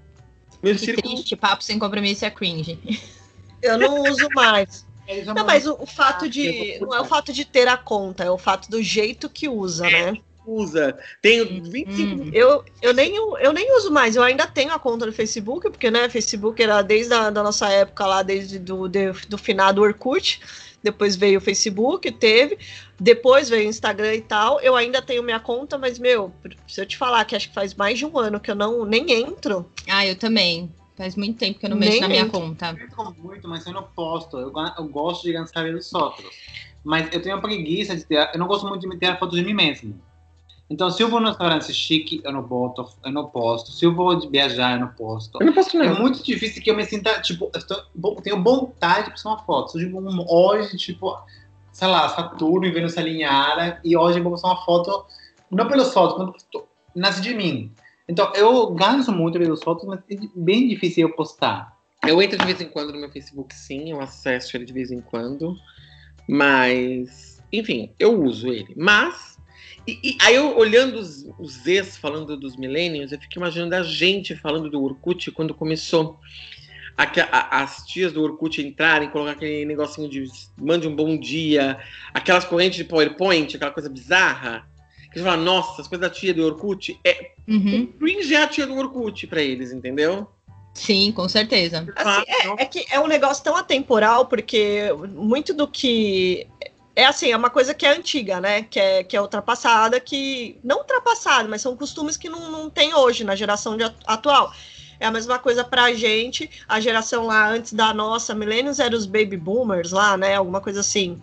meu 0.62 0.74
Que 0.74 0.80
círculo 0.80 1.14
triste, 1.14 1.34
papo 1.34 1.64
sem 1.64 1.78
compromisso 1.78 2.24
é 2.24 2.30
cringe. 2.30 2.78
Eu 3.64 3.78
não 3.78 3.98
uso 4.10 4.28
mais. 4.32 4.86
Não, 5.26 5.44
mas 5.44 5.66
o, 5.66 5.76
o 5.78 5.84
fato 5.86 6.26
de. 6.28 6.78
Não 6.80 6.94
é 6.94 7.00
o 7.00 7.04
fato 7.04 7.30
de 7.30 7.44
ter 7.44 7.68
a 7.68 7.76
conta, 7.76 8.24
é 8.24 8.30
o 8.30 8.38
fato 8.38 8.70
do 8.70 8.82
jeito 8.82 9.28
que 9.28 9.48
usa, 9.48 9.90
né? 9.90 10.16
usa. 10.46 10.98
Tenho 11.22 11.62
25 11.62 12.14
Hum. 12.14 12.30
Eu, 12.32 12.64
eu, 12.82 12.92
nem, 12.92 13.16
eu 13.16 13.52
nem 13.52 13.76
uso 13.76 13.90
mais, 13.90 14.14
eu 14.16 14.22
ainda 14.22 14.46
tenho 14.46 14.72
a 14.72 14.78
conta 14.78 15.06
no 15.06 15.12
Facebook, 15.12 15.70
porque 15.70 15.90
né, 15.90 16.08
Facebook 16.08 16.62
era 16.62 16.82
desde 16.82 17.14
a 17.14 17.30
da 17.30 17.42
nossa 17.42 17.68
época 17.68 18.06
lá, 18.06 18.22
desde 18.22 18.58
do, 18.58 18.88
de- 18.88 19.12
do 19.28 19.38
finado 19.38 19.80
Orkut, 19.82 20.40
depois 20.82 21.16
veio 21.16 21.38
o 21.38 21.42
Facebook, 21.42 22.10
teve, 22.12 22.58
depois 23.00 23.48
veio 23.48 23.66
o 23.66 23.70
Instagram 23.70 24.14
e 24.14 24.20
tal. 24.20 24.60
Eu 24.60 24.76
ainda 24.76 25.00
tenho 25.00 25.22
minha 25.22 25.40
conta, 25.40 25.78
mas, 25.78 25.98
meu, 25.98 26.30
se 26.68 26.80
eu 26.80 26.86
te 26.86 26.96
falar 26.98 27.24
que 27.24 27.34
acho 27.34 27.48
que 27.48 27.54
faz 27.54 27.74
mais 27.74 27.98
de 27.98 28.04
um 28.04 28.18
ano 28.18 28.38
que 28.38 28.50
eu 28.50 28.54
não 28.54 28.84
nem 28.84 29.10
entro, 29.12 29.70
Ah, 29.88 30.06
eu 30.06 30.14
também. 30.16 30.70
Faz 30.96 31.16
muito 31.16 31.38
tempo 31.38 31.58
que 31.58 31.66
eu 31.66 31.70
não 31.70 31.76
Nem 31.76 31.88
mexo 31.90 32.02
na 32.02 32.08
minha 32.08 32.28
conta. 32.28 32.76
Eu 32.78 32.86
entro 32.86 33.14
muito, 33.18 33.48
mas 33.48 33.66
eu 33.66 33.72
não 33.72 33.82
posto. 33.82 34.38
Eu, 34.38 34.52
eu 34.78 34.84
gosto 34.88 35.24
de 35.24 35.46
saber 35.50 35.72
dos 35.72 35.92
outros. 35.92 36.26
Mas 36.84 37.12
eu 37.12 37.20
tenho 37.20 37.40
preguiça 37.40 37.96
de 37.96 38.04
ter. 38.04 38.30
Eu 38.32 38.38
não 38.38 38.46
gosto 38.46 38.66
muito 38.68 38.80
de 38.82 38.86
meter 38.88 39.18
fotos 39.18 39.38
de 39.38 39.44
mim 39.44 39.54
mesmo. 39.54 40.00
Então, 40.70 40.90
se 40.90 41.02
eu 41.02 41.08
vou 41.08 41.20
num 41.20 41.28
restaurante 41.28 41.72
chique, 41.74 42.20
eu 42.24 42.32
não 42.32 42.42
boto, 42.42 42.86
eu 43.04 43.12
não 43.12 43.26
posto. 43.26 43.70
Se 43.70 43.84
eu 43.84 43.94
vou 43.94 44.14
de 44.14 44.28
viajar, 44.28 44.72
eu 44.72 44.80
não 44.80 44.88
posto. 44.88 45.38
Eu 45.40 45.46
não 45.46 45.52
posso 45.52 45.76
É 45.76 45.88
não. 45.88 46.00
muito 46.00 46.22
difícil 46.22 46.62
que 46.62 46.70
eu 46.70 46.76
me 46.76 46.84
sinta, 46.84 47.20
tipo, 47.20 47.50
eu 47.52 47.58
estou, 47.58 47.82
tenho 48.22 48.42
vontade 48.42 49.06
de 49.06 49.10
postar 49.10 49.30
uma 49.30 49.38
foto. 49.44 49.72
Se 49.72 49.78
eu, 49.82 49.86
tipo, 49.86 50.00
um- 50.00 50.26
hoje, 50.26 50.76
tipo, 50.78 51.16
sei 51.70 51.88
lá, 51.88 52.08
Saturno 52.08 52.64
e 52.66 52.70
Vênus 52.70 52.92
se 52.92 52.98
alinharam, 53.00 53.76
e 53.84 53.96
hoje 53.96 54.18
eu 54.18 54.22
vou 54.22 54.32
postar 54.32 54.48
uma 54.48 54.64
foto, 54.64 55.04
não 55.50 55.68
pelas 55.68 55.92
fotos, 55.92 56.18
mas 56.18 56.64
nasce 56.94 57.20
de 57.20 57.34
mim. 57.34 57.70
Então, 58.08 58.32
eu 58.34 58.70
ganho 58.72 59.10
muito 59.12 59.38
pelas 59.38 59.62
fotos, 59.62 59.84
mas 59.86 60.00
é 60.10 60.16
bem 60.34 60.68
difícil 60.68 61.08
eu 61.08 61.14
postar. 61.14 61.74
Eu 62.06 62.20
entro 62.20 62.38
de 62.38 62.44
vez 62.44 62.60
em 62.60 62.68
quando 62.68 62.92
no 62.92 63.00
meu 63.00 63.10
Facebook, 63.10 63.54
sim, 63.54 63.90
eu 63.90 64.00
acesso 64.00 64.56
ele 64.56 64.66
de 64.66 64.72
vez 64.72 64.90
em 64.90 65.00
quando. 65.00 65.56
Mas, 66.28 67.42
enfim, 67.50 67.92
eu 67.98 68.22
uso 68.22 68.48
ele. 68.48 68.74
Mas, 68.76 69.38
e, 69.86 69.98
e 70.02 70.18
aí 70.20 70.34
eu 70.34 70.56
olhando 70.56 70.98
os, 70.98 71.26
os 71.38 71.66
ex 71.66 71.96
falando 71.96 72.36
dos 72.36 72.56
millennials, 72.56 73.10
eu 73.10 73.18
fico 73.18 73.38
imaginando 73.38 73.74
a 73.74 73.82
gente 73.82 74.36
falando 74.36 74.70
do 74.70 74.82
Orkut 74.82 75.30
quando 75.30 75.54
começou. 75.54 76.20
aqui, 76.96 77.20
a, 77.20 77.62
as 77.62 77.86
tias 77.86 78.12
do 78.12 78.22
Orkut 78.22 78.60
entrarem, 78.60 79.08
colocar 79.08 79.32
aquele 79.32 79.64
negocinho 79.64 80.08
de 80.08 80.26
mande 80.58 80.86
um 80.86 80.94
bom 80.94 81.18
dia, 81.18 81.78
aquelas 82.12 82.44
correntes 82.44 82.76
de 82.76 82.84
PowerPoint, 82.84 83.56
aquela 83.56 83.72
coisa 83.72 83.88
bizarra. 83.88 84.68
Que 85.14 85.20
você 85.20 85.24
fala, 85.24 85.36
nossa, 85.38 85.80
as 85.80 85.88
coisas 85.88 86.06
da 86.06 86.14
tia 86.14 86.34
do 86.34 86.44
Orkut. 86.44 86.98
É, 87.04 87.30
Uhum. 87.48 87.86
cringe 87.98 88.34
é 88.34 88.42
a 88.42 88.46
tia 88.48 88.66
do 88.66 88.74
Orkut 88.76 89.26
pra 89.26 89.40
eles, 89.40 89.72
entendeu? 89.72 90.26
Sim, 90.74 91.12
com 91.12 91.28
certeza. 91.28 91.86
Assim, 91.94 92.24
é, 92.26 92.62
é 92.62 92.66
que 92.66 92.84
é 92.90 92.98
um 92.98 93.06
negócio 93.06 93.44
tão 93.44 93.56
atemporal, 93.56 94.26
porque 94.26 94.88
muito 95.12 95.54
do 95.54 95.68
que. 95.68 96.46
É 96.96 97.06
assim, 97.06 97.30
é 97.30 97.36
uma 97.36 97.50
coisa 97.50 97.72
que 97.74 97.86
é 97.86 97.90
antiga, 97.96 98.40
né? 98.40 98.62
Que 98.62 98.80
é, 98.80 99.04
que 99.04 99.16
é 99.16 99.20
ultrapassada, 99.22 100.00
que. 100.00 100.58
Não 100.64 100.78
ultrapassada, 100.78 101.48
mas 101.48 101.62
são 101.62 101.76
costumes 101.76 102.16
que 102.16 102.28
não, 102.28 102.50
não 102.50 102.68
tem 102.70 102.92
hoje 102.94 103.22
na 103.22 103.36
geração 103.36 103.76
de 103.76 103.84
atu- 103.84 104.02
atual. 104.04 104.52
É 104.98 105.06
a 105.06 105.10
mesma 105.10 105.38
coisa 105.38 105.62
pra 105.62 105.92
gente, 105.92 106.48
a 106.68 106.80
geração 106.80 107.26
lá 107.26 107.48
antes 107.50 107.72
da 107.72 107.92
nossa, 107.94 108.34
milênios 108.34 108.78
eram 108.80 108.96
os 108.96 109.06
baby 109.06 109.36
boomers 109.36 109.92
lá, 109.92 110.16
né? 110.16 110.34
Alguma 110.36 110.60
coisa 110.60 110.80
assim. 110.80 111.20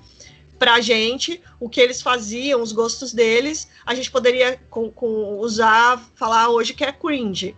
Pra 0.62 0.80
gente, 0.80 1.42
o 1.60 1.68
que 1.68 1.82
eles 1.82 2.04
faziam, 2.04 2.62
os 2.62 2.72
gostos 2.72 3.12
deles, 3.12 3.68
a 3.84 3.96
gente 3.96 4.12
poderia 4.12 4.60
com, 4.70 4.92
com- 4.92 5.40
usar, 5.40 6.00
falar 6.14 6.50
hoje 6.50 6.76
que 6.76 6.84
é 6.84 6.92
cringe. 6.92 7.56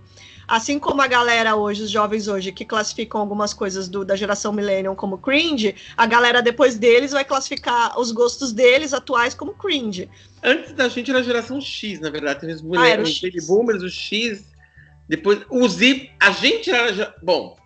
Assim 0.47 0.79
como 0.79 1.01
a 1.01 1.07
galera 1.07 1.53
hoje, 1.57 1.83
os 1.83 1.91
jovens 1.91 2.29
hoje, 2.29 2.53
que 2.53 2.63
classificam 2.63 3.19
algumas 3.19 3.53
coisas 3.53 3.89
do- 3.89 4.05
da 4.05 4.15
geração 4.15 4.53
millennial 4.53 4.95
como 4.95 5.17
cringe, 5.17 5.75
a 5.97 6.05
galera 6.05 6.41
depois 6.41 6.77
deles 6.77 7.11
vai 7.11 7.25
classificar 7.25 7.99
os 7.99 8.09
gostos 8.13 8.53
deles 8.53 8.93
atuais 8.93 9.33
como 9.33 9.53
cringe. 9.53 10.09
Antes 10.41 10.71
da 10.71 10.87
gente 10.87 11.09
era 11.11 11.19
a 11.19 11.23
geração 11.23 11.59
X, 11.59 11.99
na 11.99 12.09
verdade. 12.09 12.39
Tem 12.39 12.53
os, 12.53 12.61
Ah, 12.77 12.87
era 12.87 13.01
o 13.01 13.03
os 13.03 13.19
boomers, 13.45 13.83
o 13.83 13.89
X. 13.89 14.45
Depois, 15.09 15.41
o 15.49 15.67
Z. 15.67 16.09
A 16.21 16.31
gente 16.31 16.71
era. 16.71 17.13
Bom, 17.21 17.57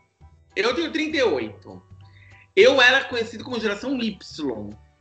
eu 0.56 0.74
tenho 0.74 0.92
38. 0.92 1.80
Eu 2.56 2.82
era 2.82 3.04
conhecido 3.04 3.44
como 3.44 3.60
geração 3.60 4.02
Y. 4.02 4.18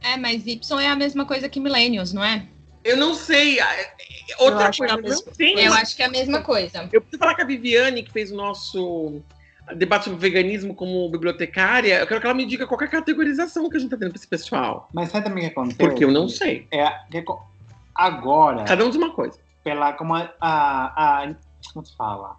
É, 0.06 0.16
mas 0.16 0.46
Y 0.46 0.80
é 0.80 0.88
a 0.88 0.96
mesma 0.96 1.24
coisa 1.24 1.48
que 1.48 1.58
Millennials, 1.58 2.12
não 2.12 2.24
é? 2.24 2.46
Eu 2.84 2.96
não 2.96 3.14
sei. 3.14 3.58
é- 3.58 3.62
é- 3.62 3.86
Outra 4.38 4.66
é 4.68 4.72
coisa, 4.72 4.94
não 4.96 5.02
mesma- 5.02 5.32
tem. 5.36 5.58
Eu 5.58 5.72
acho 5.72 5.96
que 5.96 6.02
é 6.02 6.06
a 6.06 6.10
mesma 6.10 6.40
coisa. 6.42 6.88
Eu 6.92 7.00
preciso 7.00 7.18
falar 7.18 7.34
com 7.34 7.42
a 7.42 7.44
Viviane, 7.44 8.02
que 8.04 8.12
fez 8.12 8.30
o 8.30 8.36
nosso 8.36 9.20
debate 9.74 10.04
sobre 10.04 10.20
veganismo 10.20 10.72
como 10.74 11.08
bibliotecária. 11.10 11.98
Eu 11.98 12.06
quero 12.06 12.20
que 12.20 12.26
ela 12.26 12.34
me 12.36 12.44
diga 12.46 12.66
qual 12.68 12.80
é 12.80 12.84
a 12.84 12.88
categorização 12.88 13.68
que 13.68 13.76
a 13.76 13.80
gente 13.80 13.90
tá 13.90 13.96
tendo 13.96 14.10
pra 14.10 14.18
esse 14.18 14.28
pessoal. 14.28 14.88
Mas 14.94 15.10
sabe 15.10 15.24
também 15.26 15.44
o 15.44 15.46
que 15.48 15.52
acontece? 15.52 15.78
Porque 15.78 16.04
eu 16.04 16.12
não 16.12 16.28
sei. 16.28 16.68
É, 16.70 16.88
agora, 17.94 18.64
Cada 18.64 18.84
um 18.84 18.88
diz 18.88 18.96
uma 18.96 19.10
coisa. 19.12 19.38
pela 19.64 19.92
como 19.94 20.14
a, 20.14 20.30
a, 20.40 21.24
a- 21.24 21.34
como 21.74 21.84
se 21.84 21.96
fala? 21.96 22.36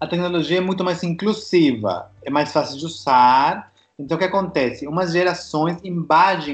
A 0.00 0.06
tecnologia 0.06 0.58
é 0.58 0.60
muito 0.60 0.84
mais 0.84 1.02
inclusiva, 1.02 2.10
é 2.24 2.30
mais 2.30 2.52
fácil 2.52 2.78
de 2.78 2.84
usar. 2.86 3.72
Então 3.98 4.16
o 4.16 4.18
que 4.18 4.24
acontece? 4.26 4.88
Umas 4.88 5.12
gerações 5.12 5.80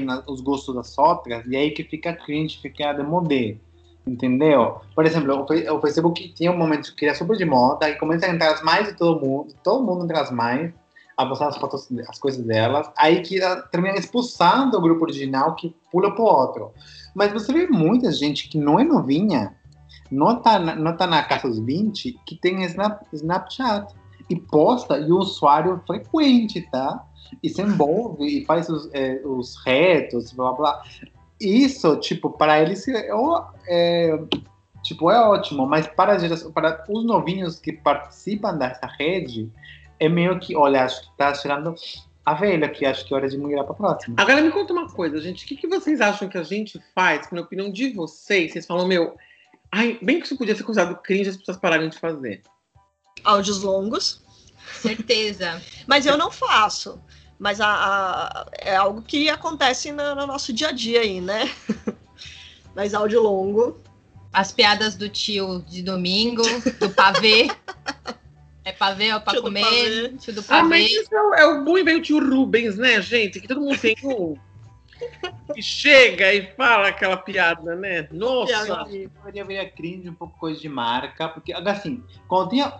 na- 0.03 0.23
os 0.27 0.41
gostos 0.41 0.75
das 0.75 0.97
outras 0.97 1.45
e 1.47 1.55
aí 1.55 1.71
que 1.71 1.83
fica 1.83 2.13
cringe, 2.13 2.59
fica 2.61 2.93
de 2.93 3.03
modé. 3.03 3.57
Entendeu? 4.05 4.81
Por 4.95 5.05
exemplo, 5.05 5.45
o, 5.45 5.81
Facebook 5.81 6.33
tinha 6.33 6.51
um 6.51 6.57
momento 6.57 6.95
que 6.95 7.05
era 7.05 7.15
super 7.15 7.37
de 7.37 7.45
moda 7.45 7.89
e 7.89 7.95
começa 7.95 8.25
a 8.25 8.29
entrar 8.29 8.51
as 8.51 8.61
mais 8.63 8.87
de 8.87 8.93
todo 8.93 9.19
mundo, 9.19 9.53
todo 9.63 9.83
mundo 9.83 10.05
entra 10.05 10.21
as 10.21 10.31
mais, 10.31 10.71
a 11.17 11.25
postar 11.25 11.49
as 11.49 11.57
fotos, 11.57 11.87
as 12.07 12.19
coisas 12.19 12.43
delas, 12.43 12.89
aí 12.97 13.21
que 13.21 13.39
ela 13.39 13.61
termina 13.63 13.97
expulsando 13.97 14.77
o 14.77 14.81
grupo 14.81 15.03
original 15.03 15.55
que 15.55 15.75
pula 15.91 16.13
pro 16.13 16.23
outro. 16.23 16.71
Mas 17.13 17.31
você 17.31 17.53
vê 17.53 17.67
muita 17.67 18.11
gente 18.11 18.49
que 18.49 18.57
não 18.57 18.79
é 18.79 18.83
novinha, 18.83 19.55
não 20.11 20.35
tá, 20.35 20.57
não 20.57 20.95
tá 20.95 21.05
na 21.05 21.23
casa 21.23 21.47
dos 21.47 21.59
20, 21.59 22.19
que 22.25 22.35
tem 22.35 22.63
Snap, 22.63 23.03
Snapchat 23.13 23.93
e 24.29 24.35
posta 24.35 24.97
e 24.97 25.11
o 25.11 25.17
usuário 25.17 25.81
frequente, 25.85 26.61
tá? 26.71 27.05
E 27.41 27.49
se 27.49 27.61
envolve 27.61 28.25
e 28.25 28.45
faz 28.45 28.69
os, 28.69 28.89
é, 28.93 29.21
os 29.23 29.55
retos, 29.65 30.31
blá 30.31 30.53
blá. 30.53 30.83
Isso, 31.39 31.95
tipo, 31.97 32.29
para 32.29 32.61
eles 32.61 32.87
é, 32.87 33.09
é, 33.67 34.19
tipo, 34.83 35.09
é 35.09 35.19
ótimo, 35.19 35.65
mas 35.65 35.87
para, 35.87 36.13
a 36.13 36.17
geração, 36.19 36.51
para 36.51 36.83
os 36.87 37.03
novinhos 37.03 37.59
que 37.59 37.73
participam 37.73 38.57
dessa 38.57 38.85
rede, 38.85 39.51
é 39.99 40.07
meio 40.07 40.39
que, 40.39 40.55
olha, 40.55 40.83
acho 40.83 41.01
que 41.01 41.17
tá 41.17 41.31
tirando 41.33 41.73
a 42.25 42.33
velha, 42.33 42.69
que 42.69 42.85
acho 42.85 43.05
que 43.05 43.13
é 43.13 43.17
hora 43.17 43.29
de 43.29 43.37
migrar 43.37 43.65
para 43.65 43.73
próxima. 43.73 44.15
Agora 44.19 44.41
me 44.41 44.51
conta 44.51 44.73
uma 44.73 44.87
coisa, 44.87 45.19
gente. 45.19 45.43
O 45.43 45.47
que, 45.47 45.55
que 45.55 45.67
vocês 45.67 45.99
acham 46.01 46.29
que 46.29 46.37
a 46.37 46.43
gente 46.43 46.79
faz, 46.93 47.27
que 47.27 47.35
na 47.35 47.41
opinião 47.41 47.71
de 47.71 47.91
vocês, 47.91 48.51
vocês 48.51 48.65
falam, 48.65 48.87
meu, 48.87 49.15
ai, 49.71 49.97
bem 50.01 50.19
que 50.19 50.25
isso 50.25 50.37
podia 50.37 50.55
ser 50.55 50.63
considerado 50.63 51.01
cringe 51.01 51.29
as 51.29 51.37
pessoas 51.37 51.57
pararem 51.57 51.89
de 51.89 51.97
fazer. 51.97 52.41
Áudios 53.23 53.63
longos. 53.63 54.21
Certeza. 54.73 55.61
Mas 55.87 56.05
eu 56.05 56.17
não 56.17 56.31
faço. 56.31 57.01
Mas 57.39 57.59
a, 57.59 57.67
a- 57.67 58.45
é 58.59 58.75
algo 58.75 59.01
que 59.01 59.29
acontece 59.29 59.91
no, 59.91 60.13
no 60.15 60.27
nosso 60.27 60.53
dia 60.53 60.69
a 60.69 60.71
dia 60.71 61.01
aí, 61.01 61.19
né? 61.21 61.49
Mas 62.75 62.93
áudio 62.93 63.21
longo. 63.21 63.79
As 64.33 64.51
piadas 64.51 64.95
do 64.95 65.09
tio 65.09 65.61
de 65.67 65.81
domingo, 65.83 66.43
do 66.79 66.89
pavê. 66.89 67.47
É 68.63 68.71
pavê, 68.71 69.11
ó, 69.11 69.19
pra 69.19 69.33
Tio 69.33 69.41
do 69.41 69.45
comer. 69.47 69.63
pavê. 69.63 70.09
Tio 70.19 70.33
do 70.35 70.45
Ah, 70.47 70.63
mas 70.63 70.83
pavê. 70.87 71.01
isso 71.01 71.15
é, 71.15 71.19
o- 71.23 71.33
é 71.33 71.45
o 71.47 71.65
bom 71.65 71.79
e 71.79 71.83
velho 71.83 71.99
tio 71.99 72.19
Rubens, 72.23 72.77
né, 72.77 73.01
gente? 73.01 73.39
Que 73.41 73.47
todo 73.47 73.59
mundo 73.59 73.75
tem 73.79 73.95
um. 74.03 74.35
que 75.55 75.63
chega 75.63 76.31
e 76.31 76.51
fala 76.55 76.89
aquela 76.89 77.17
piada, 77.17 77.75
né? 77.75 78.07
Nossa! 78.11 78.63
Piada. 78.65 78.85
Deveria 78.85 79.43
virar 79.45 79.65
cringe, 79.71 80.07
um 80.09 80.13
pouco 80.13 80.37
coisa 80.37 80.61
de 80.61 80.69
marca, 80.69 81.27
porque, 81.27 81.51
assim, 81.53 82.03
quando 82.27 82.51
tinha 82.51 82.71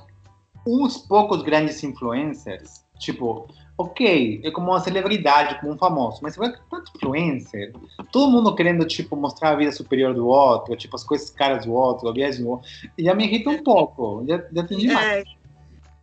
uns 0.65 0.97
poucos 0.97 1.41
grandes 1.41 1.83
influencers, 1.83 2.83
tipo, 2.99 3.47
ok, 3.77 4.41
é 4.43 4.51
como 4.51 4.69
uma 4.71 4.79
celebridade, 4.79 5.59
como 5.59 5.73
um 5.73 5.77
famoso, 5.77 6.19
mas 6.21 6.33
você 6.35 6.39
vai 6.39 6.51
ter 6.51 6.61
tanto 6.69 6.91
influencer, 6.95 7.73
todo 8.11 8.31
mundo 8.31 8.53
querendo, 8.53 8.85
tipo, 8.85 9.15
mostrar 9.15 9.49
a 9.51 9.55
vida 9.55 9.71
superior 9.71 10.13
do 10.13 10.27
outro, 10.27 10.75
tipo, 10.75 10.95
as 10.95 11.03
coisas 11.03 11.29
caras 11.31 11.65
do 11.65 11.73
outro, 11.73 12.07
a 12.07 12.13
viagem 12.13 12.43
do 12.43 12.49
outro, 12.49 12.69
e 12.97 13.03
já 13.03 13.15
me 13.15 13.25
irrita 13.25 13.49
um 13.49 13.63
pouco, 13.63 14.23
já, 14.27 14.37
já 14.53 14.63
tem 14.67 14.77
demais. 14.77 15.05
É, 15.07 15.23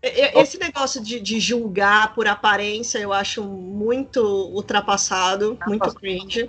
E- 0.01 0.39
e- 0.39 0.41
Esse 0.41 0.59
negócio 0.59 1.03
de, 1.03 1.19
de 1.21 1.41
julgar 1.41 2.15
por 2.15 2.29
aparência 2.29 2.99
eu 2.99 3.13
acho 3.13 3.43
muito 3.43 4.21
ultrapassado, 4.55 5.59
muito 5.67 5.93
cringe. 5.95 6.47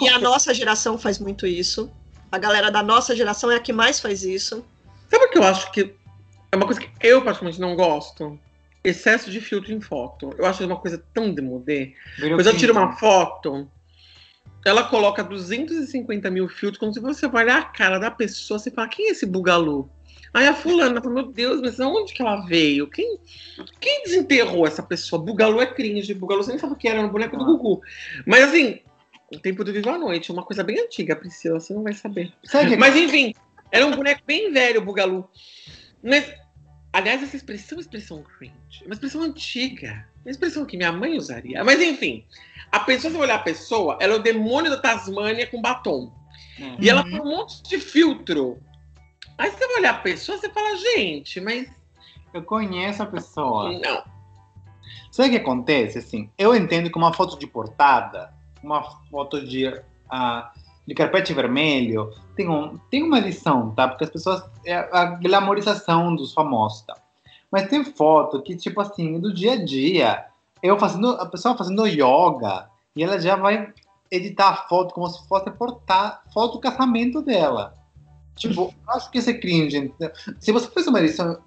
E 0.00 0.08
a 0.08 0.18
nossa 0.18 0.54
geração 0.54 0.96
faz 0.96 1.18
muito 1.18 1.46
isso. 1.46 1.90
A 2.30 2.38
galera 2.38 2.70
da 2.70 2.82
nossa 2.82 3.14
geração 3.14 3.50
é 3.50 3.56
a 3.56 3.60
que 3.60 3.74
mais 3.74 4.00
faz 4.00 4.22
isso. 4.22 4.64
Sabe 5.10 5.26
o 5.26 5.30
que 5.30 5.38
eu 5.38 5.44
acho 5.44 5.70
que 5.70 5.94
é 6.52 6.56
uma 6.56 6.66
coisa 6.66 6.80
que 6.80 6.90
eu 7.00 7.22
particularmente 7.22 7.60
não 7.60 7.74
gosto? 7.74 8.38
Excesso 8.84 9.30
de 9.30 9.40
filtro 9.40 9.72
em 9.72 9.80
foto. 9.80 10.34
Eu 10.36 10.44
acho 10.44 10.64
uma 10.66 10.76
coisa 10.76 11.02
tão 11.14 11.32
demodê. 11.32 11.94
Depois 12.20 12.46
eu 12.46 12.56
tiro 12.56 12.72
uma 12.72 12.92
foto, 12.92 13.68
ela 14.64 14.84
coloca 14.84 15.24
250 15.24 16.30
mil 16.30 16.48
filtros, 16.48 16.78
como 16.78 16.92
se 16.92 17.00
você 17.00 17.26
olhar 17.26 17.58
a 17.58 17.64
cara 17.64 17.98
da 17.98 18.10
pessoa, 18.10 18.58
você 18.58 18.70
fala, 18.70 18.88
quem 18.88 19.08
é 19.08 19.10
esse 19.12 19.24
bugalu? 19.24 19.90
Aí 20.34 20.46
a 20.46 20.54
fulana 20.54 21.00
fala, 21.00 21.14
meu 21.14 21.26
Deus, 21.26 21.60
mas 21.60 21.80
onde 21.80 22.12
que 22.12 22.22
ela 22.22 22.44
veio? 22.46 22.86
Quem, 22.88 23.18
quem 23.80 24.02
desenterrou 24.02 24.66
essa 24.66 24.82
pessoa? 24.82 25.22
Bugalu 25.22 25.60
é 25.60 25.66
cringe, 25.66 26.14
Bugalu 26.14 26.42
você 26.42 26.50
nem 26.50 26.58
sabe 26.58 26.74
o 26.74 26.76
que 26.76 26.86
era, 26.88 26.98
era 26.98 27.06
no 27.06 27.12
boneco 27.12 27.36
do 27.36 27.44
Ah. 27.44 27.46
Gugu. 27.46 27.80
Mas 28.26 28.44
assim, 28.44 28.80
o 29.32 29.38
tempo 29.38 29.64
do 29.64 29.72
Vivo 29.72 29.90
à 29.90 29.98
Noite, 29.98 30.32
uma 30.32 30.42
coisa 30.42 30.62
bem 30.62 30.78
antiga, 30.80 31.16
Priscila, 31.16 31.60
você 31.60 31.72
não 31.72 31.82
vai 31.82 31.92
saber. 31.92 32.32
Sabe 32.44 32.70
que 32.70 32.76
Mas 32.76 32.96
enfim, 32.96 33.34
era 33.70 33.86
um 33.86 33.90
boneco 33.90 34.22
bem 34.26 34.52
velho, 34.52 34.80
o 34.80 34.84
Bugalu. 34.84 35.28
Mas, 36.02 36.34
aliás, 36.92 37.22
essa 37.22 37.36
expressão 37.36 37.76
é 37.76 37.78
uma 37.78 37.82
expressão 37.82 38.22
cringe. 38.22 38.84
Uma 38.84 38.94
expressão 38.94 39.22
antiga. 39.22 40.06
Uma 40.24 40.30
expressão 40.30 40.64
que 40.64 40.76
minha 40.76 40.92
mãe 40.92 41.16
usaria. 41.16 41.62
Mas 41.64 41.80
enfim, 41.80 42.24
a 42.70 42.80
pessoa, 42.80 43.10
se 43.10 43.16
você 43.16 43.22
olhar 43.22 43.36
a 43.36 43.42
pessoa, 43.42 43.96
ela 44.00 44.14
é 44.14 44.16
o 44.16 44.22
demônio 44.22 44.70
da 44.70 44.76
Tasmânia 44.78 45.46
com 45.46 45.60
batom. 45.60 46.12
É. 46.58 46.76
E 46.80 46.88
ela 46.90 47.02
Uhum. 47.04 47.10
tem 47.10 47.20
um 47.20 47.24
monte 47.30 47.62
de 47.62 47.78
filtro. 47.78 48.58
Aí 49.38 49.50
você 49.50 49.66
vai 49.66 49.76
olhar 49.78 49.90
a 49.94 49.98
pessoa, 49.98 50.38
você 50.38 50.48
fala, 50.50 50.76
gente, 50.76 51.40
mas 51.40 51.68
Eu 52.34 52.42
conheço 52.42 53.02
a 53.02 53.06
pessoa. 53.06 53.72
não. 53.78 54.02
Sabe 55.10 55.28
o 55.28 55.32
que 55.32 55.36
acontece? 55.38 55.98
Assim, 55.98 56.30
eu 56.38 56.54
entendo 56.56 56.90
que 56.90 56.96
uma 56.96 57.12
foto 57.12 57.38
de 57.38 57.46
portada, 57.46 58.32
uma 58.62 58.82
foto 59.10 59.44
de, 59.46 59.66
ah, 60.10 60.50
de 60.86 60.94
carpete 60.94 61.32
vermelho, 61.32 62.10
tem, 62.34 62.48
um, 62.48 62.76
tem 62.90 63.02
uma 63.02 63.20
lição, 63.20 63.70
tá? 63.70 63.88
Porque 63.88 64.04
as 64.04 64.10
pessoas. 64.10 64.42
É 64.64 64.74
a 64.74 65.04
glamorização 65.06 66.14
dos 66.14 66.32
famosos, 66.32 66.82
tá? 66.82 66.96
Mas 67.50 67.68
tem 67.68 67.84
foto 67.84 68.42
que, 68.42 68.56
tipo 68.56 68.80
assim, 68.80 69.20
do 69.20 69.32
dia 69.32 69.52
a 69.52 69.64
dia, 69.64 70.24
eu 70.62 70.78
fazendo, 70.78 71.10
a 71.10 71.26
pessoa 71.26 71.56
fazendo 71.56 71.86
yoga, 71.86 72.68
e 72.96 73.02
ela 73.02 73.20
já 73.20 73.36
vai 73.36 73.72
editar 74.10 74.48
a 74.50 74.68
foto 74.68 74.94
como 74.94 75.08
se 75.08 75.26
fosse 75.26 75.50
portar 75.50 76.22
foto 76.32 76.54
do 76.54 76.60
casamento 76.60 77.22
dela. 77.22 77.74
Tipo, 78.34 78.72
acho 78.88 79.10
que 79.10 79.18
isso 79.18 79.30
é 79.30 79.34
cringe. 79.34 79.76
entendeu? 79.76 80.10
Se 80.40 80.52
você 80.52 80.68
faz 80.68 80.86
uma 80.86 81.00
edição, 81.00 81.38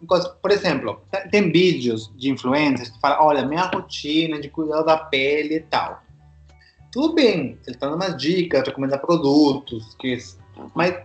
por 0.41 0.51
exemplo, 0.51 1.01
tem 1.31 1.51
vídeos 1.51 2.11
de 2.15 2.29
influencers 2.29 2.89
que 2.89 2.99
falam, 2.99 3.25
olha, 3.25 3.45
minha 3.45 3.63
rotina 3.63 4.39
de 4.39 4.49
cuidar 4.49 4.83
da 4.83 4.97
pele 4.97 5.55
e 5.55 5.61
tal. 5.61 6.01
Tudo 6.95 7.13
bem, 7.13 7.59
ele 7.67 7.75
tá 7.75 7.87
dando 7.89 8.01
umas 8.01 8.15
dicas, 8.15 8.65
recomenda 8.65 8.97
produtos, 8.97 9.93
que, 9.95 10.17
mas 10.73 10.97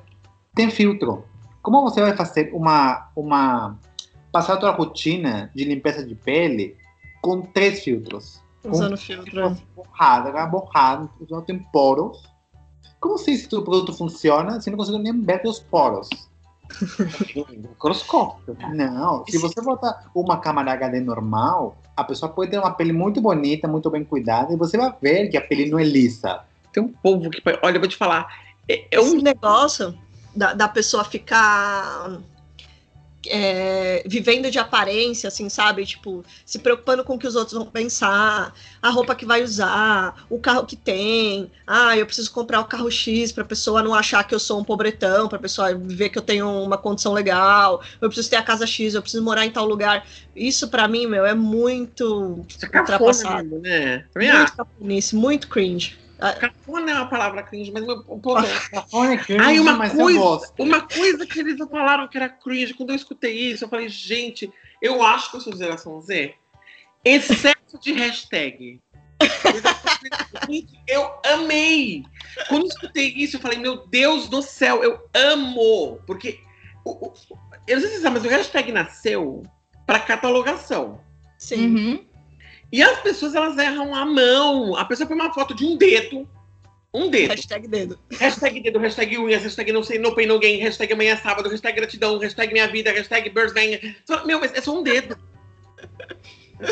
tem 0.54 0.70
filtro. 0.70 1.24
Como 1.60 1.82
você 1.82 2.00
vai 2.00 2.16
fazer 2.16 2.52
uma, 2.54 3.10
uma 3.16 3.76
passar 4.30 4.54
a 4.54 4.56
tua 4.56 4.70
rotina 4.70 5.50
de 5.52 5.64
limpeza 5.64 6.06
de 6.06 6.14
pele 6.14 6.76
com 7.20 7.42
três 7.42 7.82
filtros. 7.82 8.40
Usando 8.64 8.92
Com 8.92 8.98
filtro. 8.98 9.56
borrada, 9.74 10.46
borrada, 10.46 11.10
não 11.28 11.42
tem 11.42 11.58
poros. 11.58 12.22
Como 13.00 13.18
sei 13.18 13.34
se 13.34 13.52
o 13.52 13.62
produto 13.62 13.92
funciona 13.92 14.60
se 14.60 14.70
não 14.70 14.78
consigo 14.78 14.98
nem 14.98 15.20
ver 15.20 15.42
os 15.44 15.58
poros? 15.58 16.08
Microscópio. 17.50 18.56
Não, 18.72 19.24
se 19.26 19.38
você 19.38 19.60
botar 19.60 20.08
uma 20.14 20.38
câmera 20.38 20.72
HD 20.74 21.00
normal, 21.00 21.76
a 22.00 22.04
pessoa 22.04 22.30
pode 22.30 22.50
ter 22.50 22.58
uma 22.58 22.72
pele 22.72 22.92
muito 22.92 23.20
bonita, 23.20 23.68
muito 23.68 23.90
bem 23.90 24.04
cuidada, 24.04 24.52
e 24.52 24.56
você 24.56 24.76
vai 24.76 24.92
ver 25.00 25.28
que 25.28 25.36
a 25.36 25.40
pele 25.40 25.70
não 25.70 25.78
é 25.78 25.84
lisa. 25.84 26.40
Tem 26.72 26.82
um 26.82 26.88
povo 26.88 27.30
que. 27.30 27.42
Olha, 27.62 27.76
eu 27.76 27.80
vou 27.80 27.88
te 27.88 27.96
falar. 27.96 28.26
É, 28.68 28.84
é 28.90 28.98
Esse 28.98 29.16
um 29.16 29.20
negócio 29.20 29.94
da, 30.34 30.54
da 30.54 30.68
pessoa 30.68 31.04
ficar 31.04 32.18
é, 33.26 34.02
vivendo 34.06 34.50
de 34.50 34.58
aparência, 34.58 35.28
assim, 35.28 35.48
sabe? 35.48 35.84
Tipo, 35.84 36.24
se 36.44 36.58
preocupando 36.58 37.04
com 37.04 37.14
o 37.14 37.18
que 37.18 37.26
os 37.26 37.36
outros 37.36 37.56
vão 37.56 37.66
pensar, 37.66 38.54
a 38.80 38.90
roupa 38.90 39.14
que 39.14 39.26
vai 39.26 39.42
usar, 39.42 40.24
o 40.30 40.38
carro 40.38 40.64
que 40.64 40.76
tem. 40.76 41.50
Ah, 41.66 41.96
eu 41.96 42.06
preciso 42.06 42.32
comprar 42.32 42.60
o 42.60 42.64
carro 42.64 42.90
X 42.90 43.32
pra 43.32 43.44
pessoa 43.44 43.82
não 43.82 43.94
achar 43.94 44.24
que 44.24 44.34
eu 44.34 44.40
sou 44.40 44.60
um 44.60 44.64
pobretão, 44.64 45.28
pra 45.28 45.38
pessoa 45.38 45.74
ver 45.74 46.08
que 46.08 46.18
eu 46.18 46.22
tenho 46.22 46.48
uma 46.62 46.78
condição 46.78 47.12
legal. 47.12 47.82
Eu 48.00 48.08
preciso 48.08 48.30
ter 48.30 48.36
a 48.36 48.42
casa 48.42 48.66
X, 48.66 48.94
eu 48.94 49.02
preciso 49.02 49.22
morar 49.22 49.44
em 49.44 49.50
tal 49.50 49.66
lugar. 49.66 50.06
Isso, 50.34 50.68
pra 50.68 50.88
mim, 50.88 51.06
meu, 51.06 51.26
é 51.26 51.34
muito 51.34 52.44
Isso 52.48 52.64
é 52.64 52.68
cafona 52.68 52.94
ultrapassado. 52.94 53.44
mesmo, 53.44 53.58
né? 53.60 54.04
Muito 54.14 54.36
acho. 54.36 54.56
cafonice, 54.56 55.16
muito 55.16 55.48
cringe. 55.48 55.98
Ah, 56.20 56.32
Cafona 56.34 56.90
é 56.90 56.94
uma 56.94 57.08
palavra 57.08 57.42
cringe, 57.42 57.70
mas 57.72 57.84
meu, 57.84 57.96
um 58.08 58.20
pouco. 58.20 58.42
Olha 58.92 59.16
que 59.18 59.36
Ai, 59.36 59.58
uma 59.58 59.74
mas 59.74 59.92
eu 59.94 60.00
coisa, 60.04 60.18
gosto. 60.18 60.62
uma 60.62 60.80
coisa 60.82 61.26
que 61.26 61.40
eles 61.40 61.56
falaram 61.68 62.06
que 62.08 62.16
era 62.18 62.28
cringe, 62.28 62.74
quando 62.74 62.90
eu 62.90 62.96
escutei 62.96 63.32
isso, 63.34 63.64
eu 63.64 63.68
falei, 63.68 63.88
gente, 63.88 64.52
eu 64.82 65.02
acho 65.02 65.30
que 65.30 65.36
eu 65.36 65.40
sou 65.40 65.56
geração 65.56 66.00
Z. 66.00 66.34
Excesso 67.04 67.78
de 67.80 67.92
hashtag. 67.92 68.80
Gente, 70.48 70.78
eu 70.86 71.10
amei. 71.24 72.04
Quando 72.48 72.62
eu 72.64 72.68
escutei 72.68 73.08
isso, 73.08 73.36
eu 73.36 73.40
falei, 73.40 73.58
meu 73.58 73.86
Deus 73.86 74.28
do 74.28 74.42
céu, 74.42 74.82
eu 74.82 74.98
amo. 75.14 76.00
Porque, 76.06 76.38
o, 76.84 77.06
o- 77.08 77.14
eu 77.66 77.76
não 77.76 77.80
sei 77.80 77.90
se 77.90 77.96
você 77.96 78.02
sabe, 78.02 78.16
mas 78.18 78.24
o 78.24 78.28
hashtag 78.28 78.72
nasceu 78.72 79.42
para 79.86 80.00
catalogação. 80.00 81.00
sim. 81.38 81.66
Uhum. 81.74 82.09
E 82.72 82.82
as 82.82 83.00
pessoas, 83.00 83.34
elas 83.34 83.58
erram 83.58 83.94
a 83.94 84.04
mão. 84.04 84.76
A 84.76 84.84
pessoa 84.84 85.06
põe 85.06 85.16
uma 85.16 85.32
foto 85.34 85.54
de 85.54 85.64
um 85.64 85.76
dedo. 85.76 86.28
Um 86.92 87.08
dedo. 87.08 87.30
Hashtag 87.30 87.68
dedo. 87.68 87.98
Hashtag 88.18 88.60
dedo, 88.60 88.78
hashtag 88.80 89.16
unhas, 89.18 89.42
hashtag 89.42 89.72
não 89.72 89.82
sei, 89.82 89.98
no 89.98 90.14
pain 90.14 90.26
no 90.26 90.38
gain, 90.40 90.58
hashtag 90.58 90.92
amanhã 90.92 91.12
é 91.12 91.16
sábado, 91.16 91.48
hashtag 91.48 91.76
gratidão, 91.76 92.18
hashtag 92.18 92.52
minha 92.52 92.66
vida, 92.66 92.90
hashtag 92.92 93.30
birthday. 93.30 93.94
Só- 94.04 94.24
Meu, 94.26 94.40
mas 94.40 94.52
é 94.54 94.60
só 94.60 94.76
um 94.76 94.82
dedo. 94.82 95.16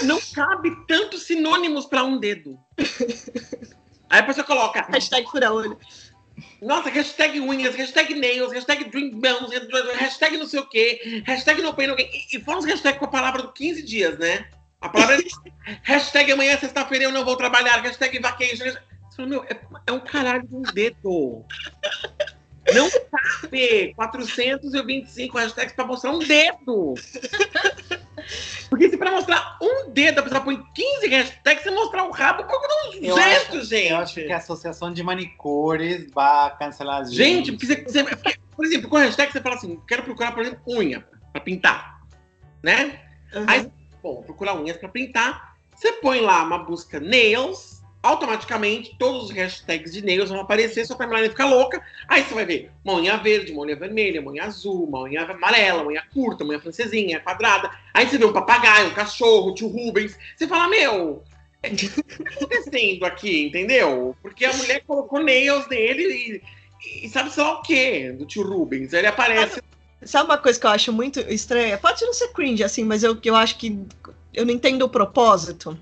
Não 0.03 0.21
cabe 0.35 0.71
tantos 0.87 1.23
sinônimos 1.23 1.87
pra 1.87 2.05
um 2.05 2.19
dedo. 2.19 2.59
Aí 4.11 4.21
a 4.21 4.23
pessoa 4.23 4.45
coloca, 4.45 4.87
Hashtag 4.91 5.31
fura-olho. 5.31 5.79
nossa, 6.61 6.91
hashtag 6.91 7.41
unhas, 7.41 7.75
hashtag 7.75 8.15
nails, 8.15 8.53
hashtag 8.53 8.85
drink 8.91 9.15
bones, 9.17 9.51
hashtag 9.99 10.37
não 10.37 10.47
sei 10.47 10.61
o 10.61 10.67
quê, 10.69 11.23
hashtag 11.27 11.63
no 11.63 11.73
pain 11.75 11.87
no 11.87 11.95
gain. 11.97 12.09
E, 12.13 12.37
e 12.37 12.41
foram 12.41 12.59
os 12.59 12.65
hashtags 12.67 12.99
com 12.99 13.05
a 13.05 13.09
palavra 13.09 13.43
do 13.43 13.53
15 13.53 13.83
dias, 13.83 14.19
né? 14.19 14.47
A 14.81 14.89
palavra 14.89 15.17
é 15.17 15.77
hashtag 15.83 16.33
amanhã, 16.33 16.57
sexta-feira, 16.57 17.05
eu 17.05 17.13
não 17.13 17.25
vou 17.25 17.37
trabalhar, 17.37 17.81
hashtag 17.83 18.19
vacation. 18.21 18.65
Meu, 19.19 19.43
é, 19.45 19.59
é 19.89 19.93
um 19.93 19.99
caralho 19.99 20.47
de 20.47 20.55
um 20.55 20.63
dedo. 20.63 21.45
Não 22.73 22.89
cabe 23.41 23.93
425 23.97 25.37
hashtags 25.39 25.73
pra 25.75 25.85
mostrar 25.85 26.13
um 26.13 26.21
dedo. 26.21 26.95
Porque 28.69 28.91
se 28.91 28.97
pra 28.97 29.11
mostrar 29.11 29.57
um 29.61 29.91
dedo 29.91 30.21
a 30.21 30.23
pessoa 30.23 30.41
põe 30.43 30.63
15 30.75 31.09
hashtags, 31.09 31.65
você 31.65 31.71
mostrar 31.71 32.05
o 32.05 32.11
rabo, 32.13 32.45
por 32.45 32.61
uns 32.89 32.97
Eu 33.03 33.17
gestos, 33.17 33.59
acho- 33.61 33.65
gente. 33.71 33.91
Eu 33.91 33.97
acho 33.97 34.15
que 34.15 34.33
a 34.33 34.37
Associação 34.37 34.93
de 34.93 35.03
Manicures 35.03 36.07
vai 36.13 36.57
cancelar 36.57 37.05
gente. 37.07 37.17
Gente, 37.17 37.53
porque 37.53 37.67
você, 37.67 37.83
você- 37.83 38.05
por 38.55 38.65
exemplo, 38.67 38.89
com 38.89 38.97
hashtag 38.99 39.33
você 39.33 39.41
fala 39.41 39.57
assim, 39.57 39.81
quero 39.89 40.03
procurar, 40.05 40.33
por 40.33 40.43
exemplo, 40.43 40.61
unha 40.69 41.05
pra 41.33 41.41
pintar, 41.41 42.01
né? 42.63 43.01
Uhum. 43.35 43.45
Aí, 43.49 43.71
bom, 44.09 44.23
procurar 44.23 44.55
unhas 44.55 44.77
pra 44.77 44.89
pintar, 44.89 45.57
você 45.75 45.93
põe 45.93 46.21
lá 46.21 46.43
uma 46.43 46.59
busca 46.59 46.99
nails, 46.99 47.83
automaticamente 48.03 48.97
todos 48.99 49.25
os 49.25 49.31
hashtags 49.31 49.93
de 49.93 50.05
nails 50.05 50.31
vão 50.31 50.41
aparecer, 50.41 50.87
sua 50.87 50.97
timeline 50.97 51.29
fica 51.29 51.45
louca, 51.45 51.83
aí 52.09 52.23
você 52.23 52.35
vai 52.35 52.45
ver 52.47 52.71
uma 52.85 52.95
unha 52.95 53.17
verde, 53.17 53.53
uma 53.53 53.63
unha 53.63 53.77
vermelha, 53.77 54.21
uma 54.21 54.31
unha 54.31 54.45
azul, 54.45 54.85
uma 54.85 55.03
unha 55.03 55.23
amarela, 55.23 55.83
uma 55.83 55.91
unha 55.91 56.03
curta, 56.13 56.43
uma 56.43 56.53
unha 56.53 56.61
francesinha, 56.61 57.21
quadrada, 57.21 57.71
aí 57.93 58.09
você 58.09 58.17
vê 58.17 58.25
um 58.25 58.33
papagaio, 58.33 58.89
um 58.89 58.95
cachorro, 58.95 59.55
tio 59.55 59.69
Rubens, 59.69 60.17
você 60.37 60.47
fala, 60.47 60.69
meu... 60.69 61.23
O 61.61 61.75
que 61.75 61.89
tá 61.89 62.31
acontecendo 62.31 63.05
aqui, 63.05 63.49
entendeu? 63.49 64.15
Porque 64.23 64.45
a 64.45 64.53
mulher 64.53 64.85
colocou 64.87 65.21
nails 65.21 65.67
nele 65.67 66.05
e, 66.05 67.05
e 67.05 67.09
sabe 67.09 67.33
só 67.33 67.55
o 67.55 67.63
quê 67.63 68.13
do 68.13 68.25
tio 68.25 68.45
Rubens. 68.45 68.93
Ele 68.93 69.09
aparece. 69.09 69.61
Sabe 70.03 70.31
uma 70.31 70.39
coisa 70.39 70.59
que 70.59 70.65
eu 70.65 70.71
acho 70.71 70.93
muito 70.93 71.19
estranha? 71.19 71.77
Pode 71.77 72.05
não 72.05 72.15
ser 72.15 72.29
cringe, 72.29 72.63
assim, 72.63 72.85
mas 72.85 73.03
eu, 73.03 73.19
eu 73.25 73.35
acho 73.35 73.59
que 73.59 73.77
eu 74.39 74.47
não 74.47 74.53
entendo 74.55 74.83
o 74.83 74.89
propósito. 74.89 75.79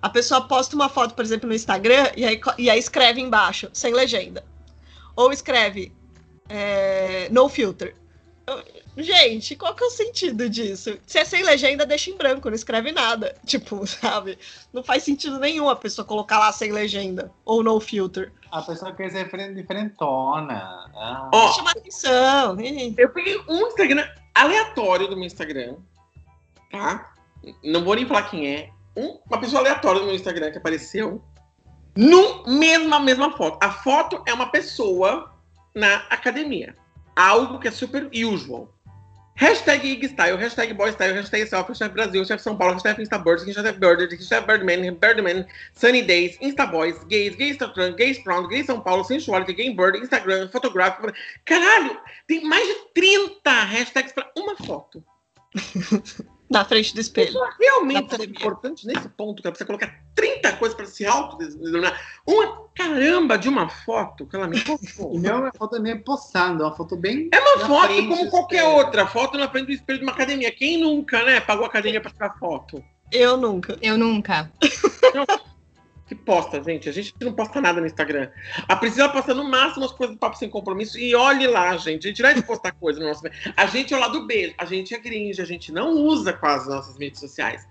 A 0.00 0.08
pessoa 0.08 0.40
posta 0.40 0.74
uma 0.74 0.88
foto, 0.88 1.14
por 1.14 1.24
exemplo, 1.24 1.48
no 1.48 1.54
Instagram 1.54 2.10
e 2.16 2.24
aí, 2.24 2.40
e 2.58 2.68
aí 2.68 2.78
escreve 2.78 3.20
embaixo, 3.20 3.70
sem 3.72 3.92
legenda. 3.94 4.44
Ou 5.14 5.32
escreve 5.32 5.92
é, 6.48 7.28
no 7.30 7.48
filter. 7.48 7.94
Gente, 8.96 9.54
qual 9.54 9.74
que 9.74 9.84
é 9.84 9.86
o 9.86 9.90
sentido 9.90 10.50
disso? 10.50 10.98
Se 11.06 11.18
é 11.18 11.24
sem 11.24 11.44
legenda, 11.44 11.86
deixa 11.86 12.10
em 12.10 12.16
branco, 12.16 12.48
não 12.48 12.56
escreve 12.56 12.90
nada. 12.90 13.36
Tipo, 13.46 13.86
sabe? 13.86 14.38
Não 14.72 14.82
faz 14.82 15.04
sentido 15.04 15.38
nenhum 15.38 15.70
a 15.70 15.76
pessoa 15.76 16.04
colocar 16.04 16.38
lá 16.40 16.52
sem 16.52 16.72
legenda. 16.72 17.32
Ou 17.44 17.62
no 17.62 17.78
filter. 17.78 18.32
A 18.50 18.60
pessoa 18.60 18.92
quer 18.92 19.10
ser 19.10 19.24
diferen- 19.24 19.54
diferentona. 19.54 20.90
Ah. 20.94 21.30
Ó, 21.32 21.52
Chama 21.52 21.70
atenção. 21.70 22.56
Eu 22.98 23.08
peguei 23.10 23.40
um 23.48 23.68
Instagram 23.68 24.06
aleatório 24.34 25.08
do 25.08 25.16
meu 25.16 25.26
Instagram, 25.26 25.76
tá? 26.70 27.11
Não 27.64 27.84
vou 27.84 27.94
nem 27.94 28.06
falar 28.06 28.22
quem 28.24 28.46
é. 28.54 28.70
Um- 28.96 29.18
uma 29.28 29.40
pessoa 29.40 29.60
aleatória 29.60 30.00
do 30.00 30.06
meu 30.06 30.14
Instagram 30.14 30.50
que 30.50 30.58
apareceu. 30.58 31.22
No 31.96 32.44
mesma, 32.46 33.00
mesma 33.00 33.36
foto. 33.36 33.58
A 33.62 33.70
foto 33.70 34.22
é 34.26 34.32
uma 34.32 34.50
pessoa 34.50 35.32
na 35.74 35.96
academia. 36.10 36.74
Algo 37.14 37.58
que 37.58 37.68
é 37.68 37.70
super 37.70 38.08
usual. 38.12 38.72
Hashtag 39.34 39.86
Igstyle, 39.92 40.36
hashtag 40.36 40.74
Boystyle, 40.74 41.14
hashtag 41.14 41.46
Self, 41.46 41.68
hashtag 41.68 41.94
Brasil, 41.94 42.20
hashtag 42.20 42.40
São 42.42 42.56
Paulo, 42.56 42.74
hashtag 42.74 43.00
Instabirds, 43.00 43.44
hashtag 43.44 43.78
Bird, 43.78 44.14
hashtag 44.14 44.46
Birdman, 44.46 44.94
Birdman, 44.94 45.46
Sunny 45.72 46.02
Days, 46.02 46.36
Instaboys, 46.40 47.02
Gays, 47.04 47.34
Gays 47.34 47.56
Trans, 47.56 47.94
Gays 47.96 48.18
Strong, 48.18 48.48
Gays 48.48 48.66
São 48.66 48.80
Paulo, 48.80 49.02
Sensuality, 49.04 49.54
Game 49.54 49.74
Bird, 49.74 49.98
Instagram, 49.98 50.48
Fotográfico. 50.50 51.10
Caralho, 51.46 51.98
tem 52.26 52.44
mais 52.44 52.66
de 52.66 52.74
30 52.94 53.50
hashtags 53.50 54.12
pra 54.12 54.30
uma 54.36 54.54
foto. 54.56 55.02
na 56.52 56.64
frente 56.64 56.94
do 56.94 57.00
espelho. 57.00 57.30
Isso 57.30 57.40
realmente 57.58 58.18
Na 58.18 58.24
é 58.24 58.26
importante 58.26 58.86
nesse 58.86 59.08
ponto, 59.08 59.42
que 59.42 59.48
é 59.48 59.50
pra 59.50 59.58
você 59.58 59.64
colocar 59.64 60.02
30 60.14 60.52
coisas 60.56 60.76
pra 60.76 60.86
se 60.86 61.04
autodenominar. 61.04 62.00
Uma 62.26 62.66
caramba 62.74 63.38
de 63.38 63.48
uma 63.48 63.68
foto 63.68 64.26
que 64.26 64.36
ela 64.36 64.46
me. 64.46 64.58
E 64.58 65.18
não 65.18 65.30
é 65.30 65.40
uma 65.40 65.52
foto 65.52 65.80
nem 65.80 65.98
postando, 65.98 66.62
é 66.62 66.66
uma 66.66 66.76
foto 66.76 66.96
bem. 66.96 67.28
É 67.32 67.40
uma 67.40 67.66
foto 67.66 68.08
como 68.08 68.30
qualquer 68.30 68.64
outra, 68.64 69.06
foto 69.06 69.38
na 69.38 69.48
frente 69.48 69.66
do 69.66 69.72
espelho 69.72 69.98
de 69.98 70.04
uma 70.04 70.12
academia. 70.12 70.52
Quem 70.52 70.78
nunca, 70.78 71.24
né, 71.24 71.40
pagou 71.40 71.64
a 71.64 71.68
academia 71.68 72.00
pra 72.00 72.10
tirar 72.10 72.38
foto? 72.38 72.84
Eu 73.10 73.36
nunca. 73.36 73.76
Eu 73.82 73.98
nunca. 73.98 74.50
Que 76.12 76.14
posta, 76.14 76.62
gente. 76.62 76.90
A 76.90 76.92
gente 76.92 77.14
não 77.22 77.32
posta 77.32 77.58
nada 77.58 77.80
no 77.80 77.86
Instagram. 77.86 78.28
A 78.68 78.76
Priscila 78.76 79.08
posta 79.08 79.32
no 79.32 79.44
máximo 79.44 79.86
as 79.86 79.92
coisas 79.92 80.14
do 80.14 80.18
Papo 80.18 80.36
Sem 80.36 80.50
Compromisso. 80.50 80.98
E 80.98 81.14
olhe 81.14 81.46
lá, 81.46 81.74
gente. 81.78 82.06
A 82.06 82.10
gente 82.10 82.22
não 82.22 82.28
é 82.28 82.34
de 82.34 82.42
postar 82.42 82.72
coisa 82.72 83.00
no 83.00 83.06
nosso. 83.06 83.22
A 83.56 83.64
gente 83.64 83.94
é 83.94 83.96
o 83.96 84.00
lado 84.00 84.26
B. 84.26 84.54
A 84.58 84.66
gente 84.66 84.94
é 84.94 84.98
cringe. 84.98 85.40
A 85.40 85.46
gente 85.46 85.72
não 85.72 85.92
usa 85.92 86.34
quase 86.34 86.64
as 86.68 86.74
nossas 86.76 86.98
mídias 86.98 87.18
sociais. 87.18 87.66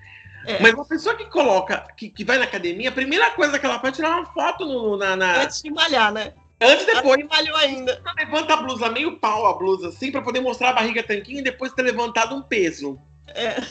É. 0.47 0.60
Mas 0.60 0.73
uma 0.73 0.86
pessoa 0.86 1.13
que 1.15 1.25
coloca, 1.25 1.86
que, 1.95 2.10
que 2.10 2.25
vai 2.25 2.39
na 2.39 2.45
academia, 2.45 2.89
a 2.89 2.91
primeira 2.91 3.30
coisa 3.30 3.60
que 3.60 3.65
ela 3.65 3.80
faz 3.80 3.93
é 3.93 3.95
tirar 3.97 4.10
uma 4.17 4.25
foto 4.25 4.65
no, 4.65 4.97
na, 4.97 5.15
na- 5.15 5.43
Antes 5.43 5.62
de 5.62 5.69
malhar, 5.69 6.12
né? 6.12 6.34
Antes 6.60 6.88
depois. 6.88 7.19
não 7.19 7.27
malhou 7.27 7.56
ainda. 7.58 8.01
Levanta 8.17 8.56
a 8.56 8.58
blusa, 8.58 8.89
meio 8.89 9.19
pau 9.19 9.45
a 9.45 9.54
blusa, 9.54 9.89
assim, 9.89 10.12
pra 10.12 10.23
poder 10.23 10.39
mostrar 10.39 10.69
a 10.71 10.73
barriga 10.73 11.04
tanquinho 11.04 11.39
e 11.41 11.43
depois 11.43 11.73
ter 11.73 11.84
levantado 11.84 12.34
um 12.34 12.41
peso. 12.41 12.99
É. 13.27 13.62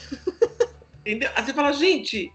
Entendeu? 1.00 1.28
Aí 1.34 1.44
você 1.44 1.52
fala, 1.52 1.72
gente, 1.72 2.32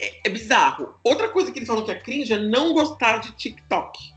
é, 0.00 0.28
é 0.28 0.30
bizarro. 0.30 0.94
Outra 1.02 1.28
coisa 1.28 1.50
que 1.50 1.58
eles 1.58 1.66
falam 1.68 1.84
que 1.84 1.90
é 1.90 1.94
cringe 1.94 2.32
é 2.32 2.38
não 2.38 2.72
gostar 2.72 3.18
de 3.18 3.32
TikTok. 3.32 4.14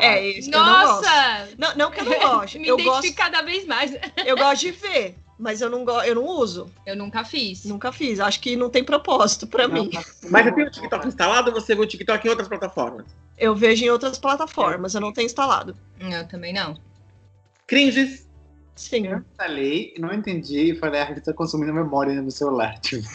É 0.00 0.26
isso 0.26 0.50
que 0.50 0.56
eu 0.56 0.62
não 0.62 0.86
gosto. 0.86 1.02
Nossa! 1.02 1.48
Não, 1.58 1.76
não 1.76 1.90
que 1.90 2.00
eu 2.00 2.04
não 2.04 2.18
gosto. 2.18 2.58
Me 2.60 2.68
eu, 2.68 2.78
identifico 2.78 2.90
gosto 2.90 3.14
cada 3.14 3.42
vez 3.42 3.66
mais. 3.66 3.92
eu 4.24 4.36
gosto 4.36 4.62
de 4.62 4.70
ver, 4.70 5.16
mas 5.38 5.60
eu 5.60 5.68
não, 5.68 5.84
eu 6.02 6.14
não 6.14 6.24
uso. 6.24 6.70
Eu 6.86 6.96
nunca 6.96 7.24
fiz. 7.24 7.64
Nunca 7.64 7.92
fiz. 7.92 8.20
Acho 8.20 8.40
que 8.40 8.56
não 8.56 8.70
tem 8.70 8.82
propósito 8.82 9.46
pra 9.46 9.68
mim. 9.68 9.90
Mas 10.30 10.44
você 10.44 10.52
tem 10.52 10.64
o 10.64 10.70
TikTok 10.70 11.06
instalado 11.06 11.50
ou 11.50 11.60
você 11.60 11.74
vê 11.74 11.82
o 11.82 11.86
TikTok 11.86 12.26
em 12.26 12.30
outras 12.30 12.48
plataformas? 12.48 13.06
Eu 13.36 13.54
vejo 13.54 13.84
em 13.84 13.90
outras 13.90 14.18
plataformas, 14.18 14.94
eu 14.94 15.00
não 15.00 15.12
tenho 15.12 15.26
instalado. 15.26 15.76
Eu 15.98 16.26
também 16.28 16.52
não. 16.52 16.78
Cringes. 17.66 18.28
Sim. 18.74 19.06
Eu 19.06 19.18
instalei, 19.18 19.94
não 19.98 20.12
entendi 20.12 20.72
e 20.72 20.74
falei, 20.74 21.00
ah, 21.00 21.10
ele 21.10 21.20
tá 21.20 21.32
consumindo 21.32 21.74
memória 21.74 22.14
no 22.14 22.22
meu 22.22 22.30
celular. 22.30 22.78
Tipo, 22.80 23.06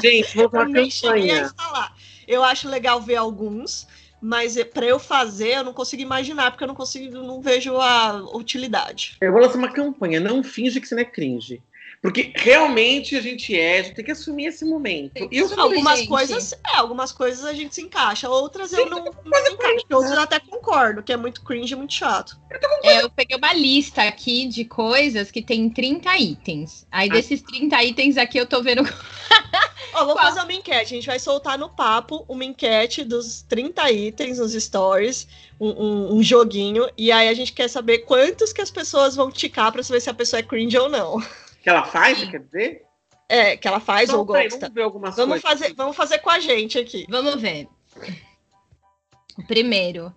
Gente, 0.00 0.36
vou 0.36 0.48
fazer 0.50 0.64
Eu 0.64 0.68
uma 0.70 0.80
nem 0.80 0.90
cheguei 0.90 1.10
a 1.10 1.14
campanha. 1.14 1.42
instalar. 1.42 1.96
Eu 2.26 2.44
acho 2.44 2.68
legal 2.68 3.00
ver 3.00 3.16
alguns, 3.16 3.86
mas 4.20 4.62
para 4.64 4.86
eu 4.86 4.98
fazer, 4.98 5.56
eu 5.56 5.64
não 5.64 5.72
consigo 5.72 6.02
imaginar, 6.02 6.50
porque 6.50 6.64
eu 6.64 6.68
não 6.68 6.74
consigo, 6.74 7.18
não 7.22 7.40
vejo 7.40 7.76
a 7.76 8.20
utilidade. 8.36 9.16
Eu 9.20 9.32
vou 9.32 9.40
lançar 9.40 9.56
uma 9.58 9.72
campanha. 9.72 10.20
Não 10.20 10.42
finge 10.42 10.80
que 10.80 10.86
você 10.86 10.94
não 10.94 11.02
é 11.02 11.06
cringe. 11.06 11.62
Porque 12.00 12.32
realmente 12.36 13.16
a 13.16 13.20
gente 13.20 13.58
é, 13.58 13.80
a 13.80 13.82
gente 13.82 13.96
tem 13.96 14.04
que 14.04 14.12
assumir 14.12 14.46
esse 14.46 14.64
momento. 14.64 15.28
E 15.32 15.38
eu 15.38 15.46
assumir. 15.46 15.60
algumas 15.62 15.98
gente. 15.98 16.08
coisas, 16.08 16.52
é, 16.52 16.76
algumas 16.76 17.10
coisas 17.10 17.44
a 17.44 17.52
gente 17.52 17.74
se 17.74 17.82
encaixa, 17.82 18.28
outras 18.30 18.72
eu 18.72 18.86
não, 18.88 19.04
não 19.04 19.12
me 19.42 19.50
encaixo. 19.50 19.84
Outras 19.90 20.12
eu 20.12 20.20
até 20.20 20.38
concordo, 20.38 21.02
que 21.02 21.12
é 21.12 21.16
muito 21.16 21.42
cringe 21.42 21.72
e 21.72 21.76
muito 21.76 21.92
chato. 21.94 22.38
É, 22.84 23.02
Eu 23.02 23.10
peguei 23.10 23.36
uma 23.36 23.52
lista 23.52 24.02
aqui 24.04 24.46
de 24.46 24.64
coisas 24.64 25.32
que 25.32 25.42
tem 25.42 25.68
30 25.68 26.16
itens. 26.18 26.86
Aí 26.90 27.08
Ah. 27.10 27.14
desses 27.14 27.42
30 27.42 27.82
itens 27.82 28.16
aqui 28.16 28.38
eu 28.38 28.46
tô 28.46 28.62
vendo. 28.62 28.82
Ó, 29.94 30.04
vou 30.04 30.14
Qual? 30.14 30.24
fazer 30.26 30.40
uma 30.42 30.52
enquete. 30.52 30.94
A 30.94 30.96
gente 30.96 31.06
vai 31.06 31.18
soltar 31.18 31.58
no 31.58 31.68
papo 31.68 32.24
uma 32.28 32.44
enquete 32.44 33.02
dos 33.02 33.42
30 33.48 33.90
itens 33.90 34.38
nos 34.38 34.52
stories, 34.52 35.26
um, 35.58 35.68
um- 35.70 36.14
um 36.16 36.22
joguinho, 36.22 36.88
e 36.96 37.10
aí 37.10 37.26
a 37.28 37.34
gente 37.34 37.52
quer 37.52 37.66
saber 37.68 37.98
quantos 38.00 38.52
que 38.52 38.60
as 38.60 38.70
pessoas 38.70 39.16
vão 39.16 39.32
ticar 39.32 39.72
pra 39.72 39.82
saber 39.82 40.00
se 40.00 40.08
a 40.10 40.14
pessoa 40.14 40.38
é 40.38 40.42
cringe 40.44 40.78
ou 40.78 40.88
não. 40.88 41.20
que 41.62 41.68
ela 41.68 41.84
faz, 41.84 42.22
quer 42.28 42.40
dizer? 42.40 42.84
É, 43.28 43.56
que 43.56 43.68
ela 43.68 43.80
faz 43.80 44.08
ou 44.10 44.22
Então, 44.22 44.32
peraí, 44.34 44.48
gosta. 44.48 44.60
Vamos 44.60 44.74
ver 44.74 44.82
algumas 44.82 45.16
Vamos 45.16 45.40
coisas. 45.40 45.60
fazer, 45.60 45.74
vamos 45.74 45.96
fazer 45.96 46.18
com 46.18 46.30
a 46.30 46.40
gente 46.40 46.78
aqui. 46.78 47.06
Vamos 47.08 47.40
ver. 47.40 47.68
Primeiro. 49.46 50.12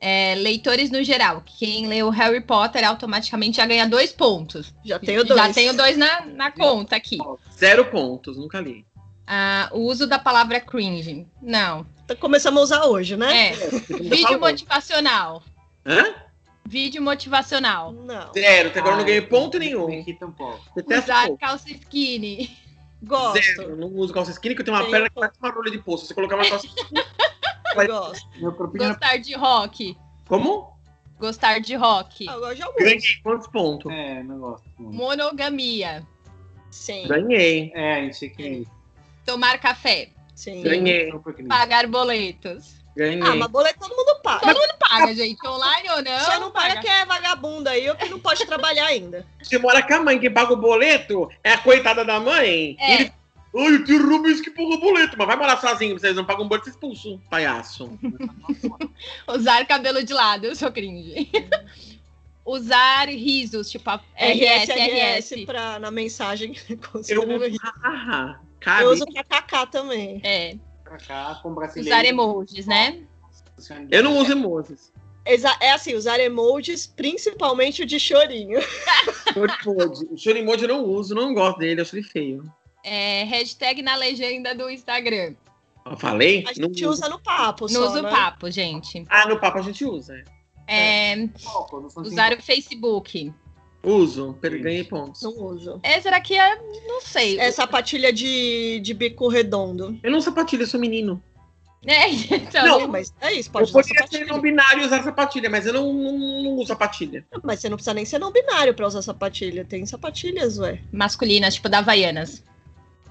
é, 0.00 0.34
leitores 0.36 0.90
no 0.90 1.02
geral. 1.04 1.42
Quem 1.58 1.86
leu 1.86 2.10
Harry 2.10 2.40
Potter 2.40 2.86
automaticamente 2.86 3.58
já 3.58 3.66
ganha 3.66 3.86
dois 3.88 4.12
pontos. 4.12 4.74
Já 4.84 4.98
tenho 4.98 5.24
dois. 5.24 5.40
Já 5.40 5.52
tenho 5.52 5.76
dois 5.76 5.96
na, 5.96 6.26
na 6.26 6.50
conta 6.50 6.96
aqui. 6.96 7.18
Zero 7.56 7.84
pontos, 7.86 8.36
nunca 8.36 8.60
li. 8.60 8.84
Ah, 9.26 9.68
o 9.72 9.78
uso 9.80 10.06
da 10.06 10.18
palavra 10.18 10.60
cringe. 10.60 11.26
Não. 11.40 11.86
Então, 12.04 12.16
Começamos 12.16 12.60
a 12.60 12.64
usar 12.64 12.86
hoje, 12.86 13.16
né? 13.16 13.52
É. 13.52 13.56
Tá 13.56 13.96
Vídeo 14.00 14.40
motivacional. 14.40 15.42
Hã? 15.86 16.14
Vídeo 16.64 17.02
motivacional. 17.02 17.92
Não. 17.92 18.32
Zero, 18.32 18.68
até 18.68 18.78
agora 18.80 18.94
eu 18.94 18.98
não 18.98 19.04
ai, 19.04 19.04
ganhei 19.06 19.20
ponto 19.22 19.58
nenhum. 19.58 19.90
irrita 19.90 20.26
um 20.26 20.32
pouco. 20.32 20.60
Detesto 20.74 21.04
Usar 21.10 21.26
pouco. 21.26 21.38
calça 21.40 21.70
skinny. 21.70 22.56
Gosto. 23.02 23.42
Zero, 23.42 23.76
não 23.76 23.88
uso 23.88 24.12
calça 24.14 24.30
skinny, 24.30 24.54
que 24.54 24.60
eu 24.60 24.64
tenho 24.64 24.76
uma 24.76 24.84
Tem 24.84 24.92
perna 24.92 25.08
que 25.08 25.14
parece 25.14 25.38
uma 25.42 25.50
rolha 25.50 25.70
de 25.70 25.78
poço. 25.78 26.02
Se 26.04 26.08
você 26.08 26.14
colocar 26.14 26.36
uma 26.36 26.48
calça 26.48 26.66
Gosto. 27.86 28.28
Meu 28.38 28.52
corpinho 28.52 28.88
Gostar 28.88 29.16
de 29.16 29.34
rock. 29.34 29.96
Como? 30.28 30.72
Gostar 31.18 31.58
de 31.60 31.74
rock. 31.74 32.28
Ah, 32.28 32.32
eu 32.34 32.40
gosto 32.40 32.62
alguns. 32.62 32.82
Ganhei 32.82 33.00
quantos 33.22 33.46
pontos? 33.48 33.92
É, 33.92 34.22
não 34.22 34.38
gosto. 34.38 34.64
muito. 34.78 34.96
Monogamia. 34.96 36.06
Sim, 36.70 37.06
Ganhei. 37.06 37.70
É, 37.74 37.94
a 37.96 38.00
gente 38.02 38.28
que. 38.30 38.66
Tomar 39.24 39.58
café. 39.58 40.10
sim. 40.34 40.62
Ganhei. 40.62 41.12
Pagar 41.48 41.86
boletos. 41.86 42.74
Ganhei. 42.96 43.22
Ah, 43.22 43.34
mas 43.36 43.48
boleto 43.50 43.78
todo 43.80 43.96
mundo 43.96 44.20
paga. 44.22 44.40
Todo 44.40 44.58
mundo 44.60 44.71
paga, 45.00 45.14
gente. 45.14 45.46
Online 45.46 45.88
ou 45.90 46.02
não? 46.02 46.18
Você 46.18 46.38
não 46.38 46.50
paga 46.50 46.80
que 46.80 46.88
é 46.88 47.04
vagabunda 47.04 47.70
aí 47.70 47.88
ou 47.88 47.96
que 47.96 48.08
não 48.08 48.18
pode 48.18 48.44
trabalhar 48.46 48.86
ainda. 48.86 49.26
Você 49.42 49.58
mora 49.58 49.82
com 49.82 49.94
a 49.94 50.00
mãe, 50.00 50.18
quem 50.18 50.32
paga 50.32 50.52
o 50.52 50.56
boleto 50.56 51.30
é 51.42 51.52
a 51.52 51.58
coitada 51.58 52.04
da 52.04 52.20
mãe. 52.20 52.76
É. 52.78 52.94
Ele... 52.94 53.12
Ai, 53.54 53.72
o 53.74 53.84
tio 53.84 54.06
Rubens 54.06 54.40
que 54.40 54.50
paga 54.50 54.68
o 54.68 54.80
boleto. 54.80 55.16
Mas 55.18 55.26
vai 55.26 55.36
morar 55.36 55.60
sozinho, 55.60 55.98
vocês 55.98 56.16
não 56.16 56.24
pagam 56.24 56.44
um 56.44 56.48
boleto, 56.48 56.66
você 56.66 56.70
expulso, 56.70 57.20
palhaço. 57.30 57.98
Usar 59.28 59.66
cabelo 59.66 60.02
de 60.02 60.12
lado, 60.12 60.46
eu 60.46 60.56
sou 60.56 60.72
cringe. 60.72 61.30
Usar 62.44 63.08
risos, 63.08 63.70
tipo 63.70 63.88
a 63.88 64.00
RS, 64.16 64.68
RS, 64.68 65.32
RS. 65.32 65.44
Pra, 65.46 65.78
na 65.78 65.92
mensagem. 65.92 66.54
Eu. 67.08 67.22
Ah, 67.84 68.40
cabe. 68.58 68.82
Eu 68.82 68.90
uso 68.90 69.04
pra 69.06 69.22
KK 69.22 69.70
também. 69.70 70.20
É, 70.24 70.56
Kaká 70.98 71.40
com 71.42 71.54
brasileiro. 71.54 71.88
usar 71.88 72.04
emojis, 72.04 72.66
né? 72.66 73.02
Eu 73.90 74.02
não 74.02 74.18
uso 74.18 74.32
emojis. 74.32 74.92
É 75.24 75.70
assim, 75.70 75.94
usar 75.94 76.18
emojis, 76.18 76.86
principalmente 76.86 77.82
o 77.82 77.86
de 77.86 78.00
chorinho. 78.00 78.58
Chorimoji. 79.32 80.06
O 80.10 80.16
chorimoji 80.18 80.62
eu 80.64 80.68
não 80.68 80.84
uso, 80.84 81.14
não 81.14 81.32
gosto 81.32 81.58
dele, 81.58 81.80
eu 81.80 81.82
acho 81.82 81.96
ele 81.96 82.02
feio. 82.02 82.44
É, 82.84 83.22
hashtag 83.24 83.82
na 83.82 83.94
legenda 83.94 84.54
do 84.54 84.68
Instagram. 84.68 85.34
Eu 85.86 85.96
falei? 85.96 86.40
A 86.46 86.52
Não 86.60 86.68
gente 86.68 86.84
uso. 86.84 87.00
usa 87.02 87.08
no 87.08 87.20
papo 87.20 87.64
No 87.64 87.70
só, 87.70 87.86
uso 87.88 88.02
né? 88.02 88.10
papo, 88.10 88.50
gente. 88.50 89.04
Ah, 89.08 89.28
no 89.28 89.38
papo 89.38 89.58
a 89.58 89.62
gente 89.62 89.84
usa. 89.84 90.14
é. 90.16 91.12
É, 91.12 91.16
não 91.16 91.30
usar 91.96 92.32
o 92.32 92.42
Facebook. 92.42 93.32
Uso, 93.82 94.38
ganhei 94.40 94.84
pontos. 94.84 95.22
Não 95.22 95.32
uso. 95.44 95.80
Essa 95.82 96.10
daqui 96.10 96.38
é, 96.38 96.56
não 96.86 97.00
sei. 97.00 97.38
É 97.40 97.50
sapatilha 97.50 98.12
de, 98.12 98.78
de 98.80 98.94
bico 98.94 99.26
redondo. 99.26 99.98
Eu 100.02 100.10
não 100.12 100.20
sapatilha, 100.20 100.62
eu 100.62 100.66
sou 100.68 100.78
menino. 100.78 101.20
É, 101.84 102.08
então, 102.08 102.80
Não, 102.80 102.88
mas 102.88 103.12
é 103.20 103.32
isso, 103.32 103.48
eu 103.48 103.52
pode 103.52 103.64
usar 103.70 103.82
poderia 103.82 104.06
ser 104.06 104.26
não 104.26 104.40
binário 104.40 104.82
e 104.82 104.86
usar 104.86 105.02
sapatilha, 105.02 105.50
mas 105.50 105.66
eu 105.66 105.72
não, 105.72 105.92
não, 105.92 106.12
não 106.42 106.50
uso 106.56 106.68
sapatilha. 106.68 107.26
Mas 107.42 107.58
você 107.60 107.68
não 107.68 107.76
precisa 107.76 107.92
nem 107.94 108.04
ser 108.04 108.18
não 108.20 108.30
binário 108.30 108.72
pra 108.72 108.86
usar 108.86 109.02
sapatilha. 109.02 109.64
Tem 109.64 109.84
sapatilhas, 109.84 110.58
ué. 110.58 110.80
masculinas, 110.92 111.54
tipo 111.54 111.68
da 111.68 111.78
Havaianas. 111.78 112.44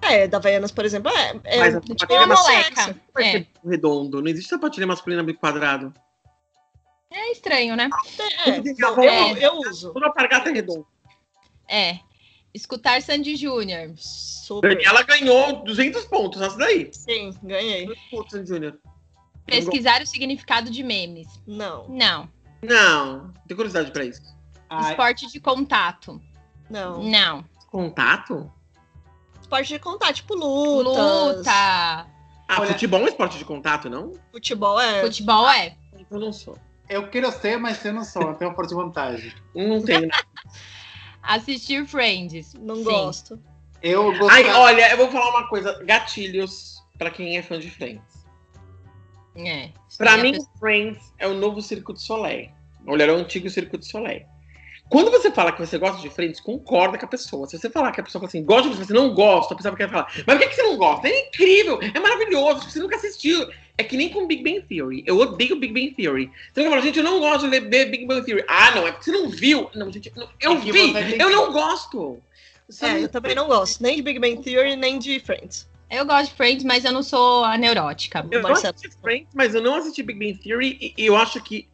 É, 0.01 0.26
da 0.28 0.38
Havaianas, 0.38 0.72
por 0.72 0.86
exemplo, 0.86 1.11
é. 1.11 1.39
é 1.43 1.59
Mas 1.59 1.76
a 1.76 1.82
Tipo 1.82 2.13
uma 2.13 2.24
é 2.24 2.26
mas- 2.26 2.39
moleca. 2.41 2.95
É. 3.19 3.45
redondo. 3.69 4.22
Não 4.22 4.30
existe 4.30 4.49
sapatilha 4.49 4.88
masculina 4.88 5.22
bico 5.22 5.39
quadrado. 5.41 5.93
é 7.11 7.32
estranho, 7.34 7.76
né? 7.76 7.89
é, 8.45 8.49
É. 9.05 9.32
eu, 9.34 9.38
eu 9.38 9.69
uso. 9.69 9.91
Toda 9.91 10.07
alpargata 10.07 10.49
é 10.49 10.53
redondo. 10.53 10.88
É. 11.67 11.99
Escutar 12.54 13.02
Sandy 13.02 13.36
Júnior. 13.36 13.91
Super. 13.97 14.76
Daniela 14.76 15.04
ganhou 15.04 15.64
200 15.64 16.06
pontos, 16.06 16.41
essa 16.41 16.58
daí. 16.58 16.89
Sim, 16.93 17.34
ganhei. 17.43 17.86
200 17.86 18.10
pontos, 18.10 18.32
Sandy 18.32 18.49
Júnior. 18.49 18.78
Pesquisar 19.45 20.02
o 20.02 20.08
significado 20.08 20.70
de 20.70 20.84
memes. 20.84 21.28
Não, 21.47 21.88
Não. 21.89 22.30
Não, 22.64 23.34
tenho 23.47 23.56
curiosidade 23.58 23.91
pra 23.91 24.06
isso. 24.06 24.22
Ai, 24.70 24.91
Esporte 24.91 25.28
de 25.32 25.39
contato. 25.39 26.22
não. 26.70 27.04
Não. 27.04 27.43
Contato? 27.72 28.52
Esporte 29.41 29.70
de 29.70 29.80
contato, 29.80 30.14
tipo 30.16 30.36
lutas. 30.36 31.38
Luta. 31.38 31.52
Ah, 31.52 32.06
Olha- 32.60 32.74
futebol 32.74 32.99
é 32.99 33.04
um 33.04 33.08
esporte 33.08 33.38
de 33.39 33.45
contato, 33.45 33.89
não? 33.89 34.14
Futebol 34.32 34.80
é. 34.80 35.02
Futebol 35.02 35.49
é. 35.49 35.76
Eu 36.12 36.20
não 36.20 36.32
sou. 36.32 36.58
eu 36.89 37.08
quero 37.10 37.32
ser, 37.32 37.58
mas 37.58 37.84
eu 37.84 37.93
não 37.93 38.04
sou. 38.04 38.22
Eu 38.22 38.34
tenho 38.36 38.54
forte 38.54 38.74
vontade. 38.76 39.36
Não 39.56 39.82
tenho 39.82 40.08
nada. 40.08 40.24
Assistir 41.22 41.86
Friends. 41.86 42.53
Não 42.55 42.78
Sim. 42.78 42.84
gosto. 42.84 43.39
Eu 43.82 44.05
gosto. 44.17 44.30
Ai, 44.30 44.49
olha, 44.51 44.91
eu 44.91 44.97
vou 44.97 45.11
falar 45.11 45.30
uma 45.30 45.47
coisa. 45.47 45.84
Gatilhos 45.84 46.82
pra 46.97 47.09
quem 47.09 47.38
é 47.38 47.41
fã 47.41 47.59
de 47.59 47.69
Friends. 47.69 48.26
É. 49.36 49.69
Pra 49.97 50.17
mim, 50.17 50.34
pessoa- 50.34 50.49
Friends 50.59 51.13
é 51.17 51.28
o 51.28 51.34
novo 51.34 51.61
Circo 51.61 51.93
de 51.93 52.01
Soleil. 52.01 52.49
Olha, 52.86 53.03
era 53.03 53.13
o 53.13 53.17
antigo 53.17 53.49
Circo 53.49 53.78
de 53.78 53.86
Soleil. 53.86 54.26
Quando 54.92 55.10
você 55.10 55.32
fala 55.32 55.54
que 55.54 55.66
você 55.66 55.78
gosta 55.78 56.02
de 56.02 56.10
Friends, 56.10 56.42
concorda 56.42 56.98
com 56.98 57.06
a 57.06 57.08
pessoa. 57.08 57.48
Se 57.48 57.58
você 57.58 57.70
falar 57.70 57.94
que 57.94 58.02
a 58.02 58.04
pessoa 58.04 58.20
fala 58.20 58.28
assim, 58.28 58.44
gosta 58.44 58.70
de 58.70 58.76
você, 58.76 58.92
não 58.94 59.14
gosta, 59.14 59.54
a 59.54 59.58
pessoa 59.58 59.74
quer 59.76 59.89
falar, 59.89 60.12
mas 60.28 60.36
por 60.36 60.39
que 60.39 60.50
que 60.50 60.56
você 60.56 60.64
não 60.64 60.76
gosta? 60.76 61.08
É 61.08 61.28
incrível, 61.28 61.80
é 61.82 61.98
maravilhoso, 62.00 62.70
você 62.70 62.78
nunca 62.80 62.98
assistiu. 62.98 63.50
É 63.78 63.84
que 63.86 63.96
nem 63.96 64.10
com 64.10 64.28
Big 64.28 64.44
Bang 64.44 64.62
Theory. 64.68 65.02
Eu 65.08 65.18
odeio 65.18 65.56
Big 65.56 65.74
Bang 65.74 65.92
Theory. 65.96 66.30
Você 66.54 66.64
fala, 66.70 66.82
gente, 66.82 66.98
eu 67.00 67.06
não 67.06 67.20
gosto 67.22 67.50
de 67.50 67.60
ver 67.60 67.86
Big 67.86 68.06
Bang 68.06 68.24
Theory. 68.26 68.44
Ah, 68.50 68.72
não, 68.76 68.86
é 68.86 68.92
porque 68.92 69.06
você 69.06 69.12
não 69.14 69.30
viu. 69.30 69.70
Não, 69.74 69.89
gente, 69.92 70.12
não- 70.16 70.28
eu 70.42 70.52
É 70.52 70.56
vi, 70.58 70.70
eu 71.18 71.30
que- 71.30 71.34
não 71.36 71.52
gosto. 71.54 72.20
Você 72.70 72.86
É, 72.86 72.89
não- 72.94 73.00
eu 73.00 73.10
também 73.10 73.34
não 73.34 73.48
gosto. 73.48 73.82
Nem 73.82 73.96
de 73.96 74.02
Big 74.02 74.20
Bang 74.20 74.38
Theory, 74.44 74.76
nem 74.76 75.00
de 75.00 75.20
Friends. 75.22 75.68
Eu 75.89 76.06
gosto 76.06 76.30
de 76.32 76.36
Friends, 76.36 76.64
mas 76.66 76.84
eu 76.86 76.92
não 76.92 77.02
sou 77.02 77.44
a 77.46 77.58
neurótica. 77.58 78.26
Eu 78.30 78.42
gosto 78.42 78.72
de 78.74 78.89
Friends, 79.02 79.30
mas 79.34 79.56
eu 79.56 79.62
não 79.62 79.76
assisti 79.76 80.04
Big 80.04 80.20
Bang 80.20 80.34
Theory 80.44 80.78
e 80.80 80.94
e 80.98 81.06
eu 81.06 81.16
acho 81.16 81.42
que 81.42 81.68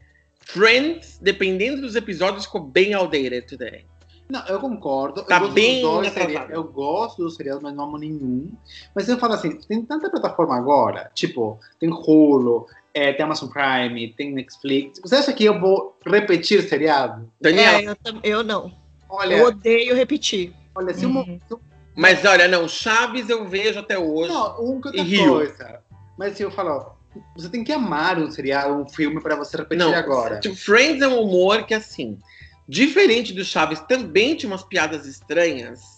Friends, 0.52 1.18
dependendo 1.22 1.82
dos 1.82 1.96
episódios, 1.96 2.46
ficou 2.46 2.62
bem 2.62 2.94
outdated 2.94 3.42
today. 3.48 3.86
Não, 4.30 4.46
eu 4.48 4.60
concordo. 4.60 5.24
Tá 5.24 5.36
eu 5.36 5.40
gosto 5.42 5.54
bem 5.54 5.82
dos 5.82 5.92
dois 5.92 6.14
seriados. 6.14 6.54
Eu 6.56 6.64
gosto 6.64 7.24
dos 7.24 7.36
seriados, 7.36 7.62
mas 7.62 7.74
não 7.76 7.84
amo 7.84 7.98
nenhum. 7.98 8.50
Mas 8.96 9.10
eu 9.10 9.18
falo 9.18 9.34
assim, 9.34 9.60
tem 9.68 9.82
tanta 9.84 10.10
plataforma 10.10 10.56
agora, 10.56 11.12
tipo, 11.14 11.60
tem 11.80 11.90
Hulu, 11.90 12.66
é, 12.94 13.12
tem 13.12 13.26
Amazon 13.26 13.50
Prime, 13.50 14.14
tem 14.14 14.34
Netflix. 14.34 15.00
Você 15.02 15.16
acha 15.18 15.34
que 15.34 15.44
eu 15.44 15.60
vou 15.60 15.98
repetir 16.06 16.62
seriado? 16.64 17.30
Daniela, 17.42 17.80
É, 17.80 17.86
eu, 17.90 17.96
eu 18.24 18.44
não. 18.44 18.72
Olha, 19.10 19.36
Eu 19.36 19.46
odeio 19.48 19.96
repetir. 19.96 20.54
olha, 20.76 20.94
se 20.94 21.06
Uhum. 21.06 21.12
uma, 21.12 21.24
se 21.26 21.54
um- 21.54 21.60
mas 21.96 22.24
olha, 22.24 22.48
não, 22.48 22.68
Chaves 22.70 23.30
eu 23.30 23.46
vejo 23.48 23.80
até 23.80 23.98
hoje. 24.00 24.30
Não, 24.30 24.56
um 24.62 24.80
que 24.82 24.88
outra 24.88 25.02
E 25.02 25.04
Rio. 25.04 25.34
coisa. 25.34 25.80
Mas 26.18 26.36
se 26.38 26.44
eu 26.44 26.52
falar, 26.52 26.76
ó, 26.78 26.97
você 27.36 27.50
tem 27.50 27.64
que 27.64 27.72
amar 27.72 28.20
um 28.20 28.30
seriado, 28.30 28.74
um 28.74 28.88
filme 28.88 29.22
para 29.22 29.36
você 29.36 29.58
repetir 29.58 29.84
Não, 29.86 29.94
agora. 29.94 30.40
tipo, 30.40 30.56
Friends 30.56 31.02
é 31.02 31.08
um 31.08 31.22
humor 31.22 31.66
que, 31.66 31.74
assim, 31.74 32.18
diferente 32.68 33.34
do 33.34 33.44
Chaves, 33.44 33.80
também 33.82 34.36
tinha 34.36 34.52
umas 34.52 34.64
piadas 34.64 35.06
estranhas. 35.06 35.98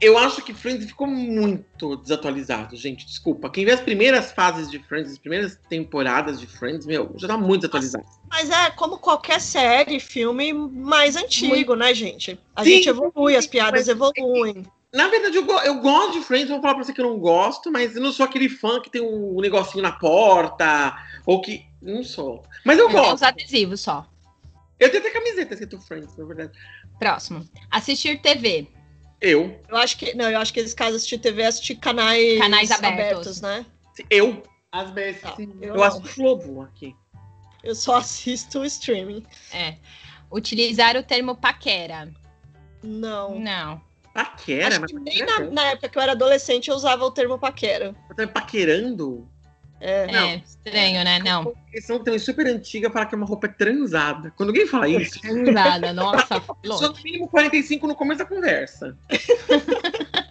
Eu 0.00 0.16
acho 0.16 0.42
que 0.42 0.54
Friends 0.54 0.86
ficou 0.86 1.06
muito 1.06 1.96
desatualizado, 1.96 2.74
gente. 2.74 3.04
Desculpa. 3.06 3.50
Quem 3.50 3.64
vê 3.66 3.72
as 3.72 3.80
primeiras 3.80 4.32
fases 4.32 4.70
de 4.70 4.78
Friends, 4.78 5.12
as 5.12 5.18
primeiras 5.18 5.58
temporadas 5.68 6.40
de 6.40 6.46
Friends, 6.46 6.86
meu, 6.86 7.12
já 7.18 7.28
tá 7.28 7.36
muito 7.36 7.60
desatualizado. 7.60 8.04
Mas 8.28 8.48
é 8.50 8.70
como 8.70 8.96
qualquer 8.98 9.38
série, 9.40 10.00
filme 10.00 10.52
mais 10.54 11.14
antigo, 11.16 11.74
né, 11.74 11.92
gente? 11.94 12.40
A 12.56 12.64
Sim, 12.64 12.70
gente 12.70 12.88
evolui, 12.88 13.36
as 13.36 13.46
piadas 13.46 13.80
mas- 13.82 13.88
evoluem. 13.88 14.64
Na 14.92 15.06
verdade, 15.08 15.36
eu, 15.36 15.44
go- 15.44 15.60
eu 15.60 15.80
gosto 15.80 16.12
de 16.18 16.24
Friends, 16.24 16.48
vou 16.50 16.60
falar 16.60 16.74
pra 16.74 16.82
você 16.84 16.92
que 16.92 17.00
eu 17.00 17.04
não 17.08 17.18
gosto, 17.18 17.70
mas 17.70 17.94
eu 17.94 18.02
não 18.02 18.10
sou 18.10 18.24
aquele 18.26 18.48
fã 18.48 18.80
que 18.80 18.90
tem 18.90 19.00
um 19.00 19.40
negocinho 19.40 19.82
na 19.82 19.92
porta, 19.92 20.96
ou 21.24 21.40
que. 21.40 21.64
Não 21.80 22.02
sou. 22.02 22.44
Mas 22.64 22.78
eu 22.78 22.88
Tem 22.88 22.96
os 22.96 23.02
gosto. 23.02 23.22
adesivos 23.22 23.80
só. 23.80 24.06
Eu 24.78 24.90
tenho 24.90 25.02
até 25.02 25.12
camiseta 25.12 25.54
escrito 25.54 25.80
Friends, 25.80 26.16
na 26.16 26.24
verdade. 26.24 26.52
Próximo. 26.98 27.48
Assistir 27.70 28.20
TV. 28.20 28.66
Eu. 29.20 29.60
Eu 29.68 29.76
acho 29.76 29.96
que. 29.96 30.12
Não, 30.14 30.28
eu 30.28 30.38
acho 30.40 30.52
que 30.52 30.60
eles 30.60 30.74
caso 30.74 30.96
assistir 30.96 31.18
TV, 31.18 31.44
assistir 31.44 31.76
canais, 31.76 32.38
Canais 32.38 32.70
abertos. 32.70 33.40
né? 33.40 33.64
Eu. 34.10 34.42
Às 34.72 34.90
vezes, 34.90 35.20
sim. 35.36 35.52
Eu, 35.60 35.74
Eu 35.76 35.82
assisto 35.84 36.16
Globo 36.20 36.62
aqui. 36.62 36.94
eu 37.62 37.74
só 37.74 37.96
assisto 37.96 38.60
o 38.60 38.64
streaming. 38.64 39.24
É. 39.52 39.76
Utilizar 40.32 40.96
o 40.96 41.02
termo 41.02 41.34
paquera. 41.36 42.10
Não. 42.82 43.38
Não. 43.38 43.80
Paquera, 44.24 44.68
acho 44.68 44.80
mas 44.80 44.92
que 44.92 44.98
nem 44.98 45.18
paquera, 45.18 45.44
na, 45.46 45.50
na 45.50 45.64
época 45.70 45.88
que 45.88 45.98
eu 45.98 46.02
era 46.02 46.12
adolescente 46.12 46.68
eu 46.68 46.76
usava 46.76 47.04
o 47.04 47.10
termo 47.10 47.38
paquera. 47.38 47.94
Me 48.16 48.26
paquerando? 48.26 49.26
É. 49.80 50.06
Não. 50.12 50.28
É 50.28 50.36
estranho, 50.36 51.04
né? 51.04 51.18
Não. 51.20 51.54
Questão 51.70 51.98
também 52.04 52.18
super 52.18 52.46
antiga 52.46 52.90
falar 52.90 53.06
que 53.06 53.14
é 53.14 53.18
uma 53.18 53.26
roupa 53.26 53.48
transada. 53.48 54.30
Quando 54.36 54.50
alguém 54.50 54.66
fala 54.66 54.88
isso, 54.88 55.18
Nada. 55.24 55.92
Nossa, 55.94 56.42
só 56.64 56.88
no 56.88 57.02
mínimo 57.02 57.28
45 57.28 57.86
no 57.86 57.94
começo 57.94 58.18
da 58.18 58.26
conversa. 58.26 58.96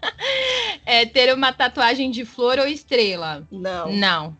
É 0.86 1.06
ter 1.06 1.32
uma 1.36 1.54
tatuagem 1.54 2.10
de 2.10 2.26
flor 2.26 2.58
ou 2.58 2.66
estrela. 2.66 3.48
Não. 3.52 3.94
Não. 3.94 4.38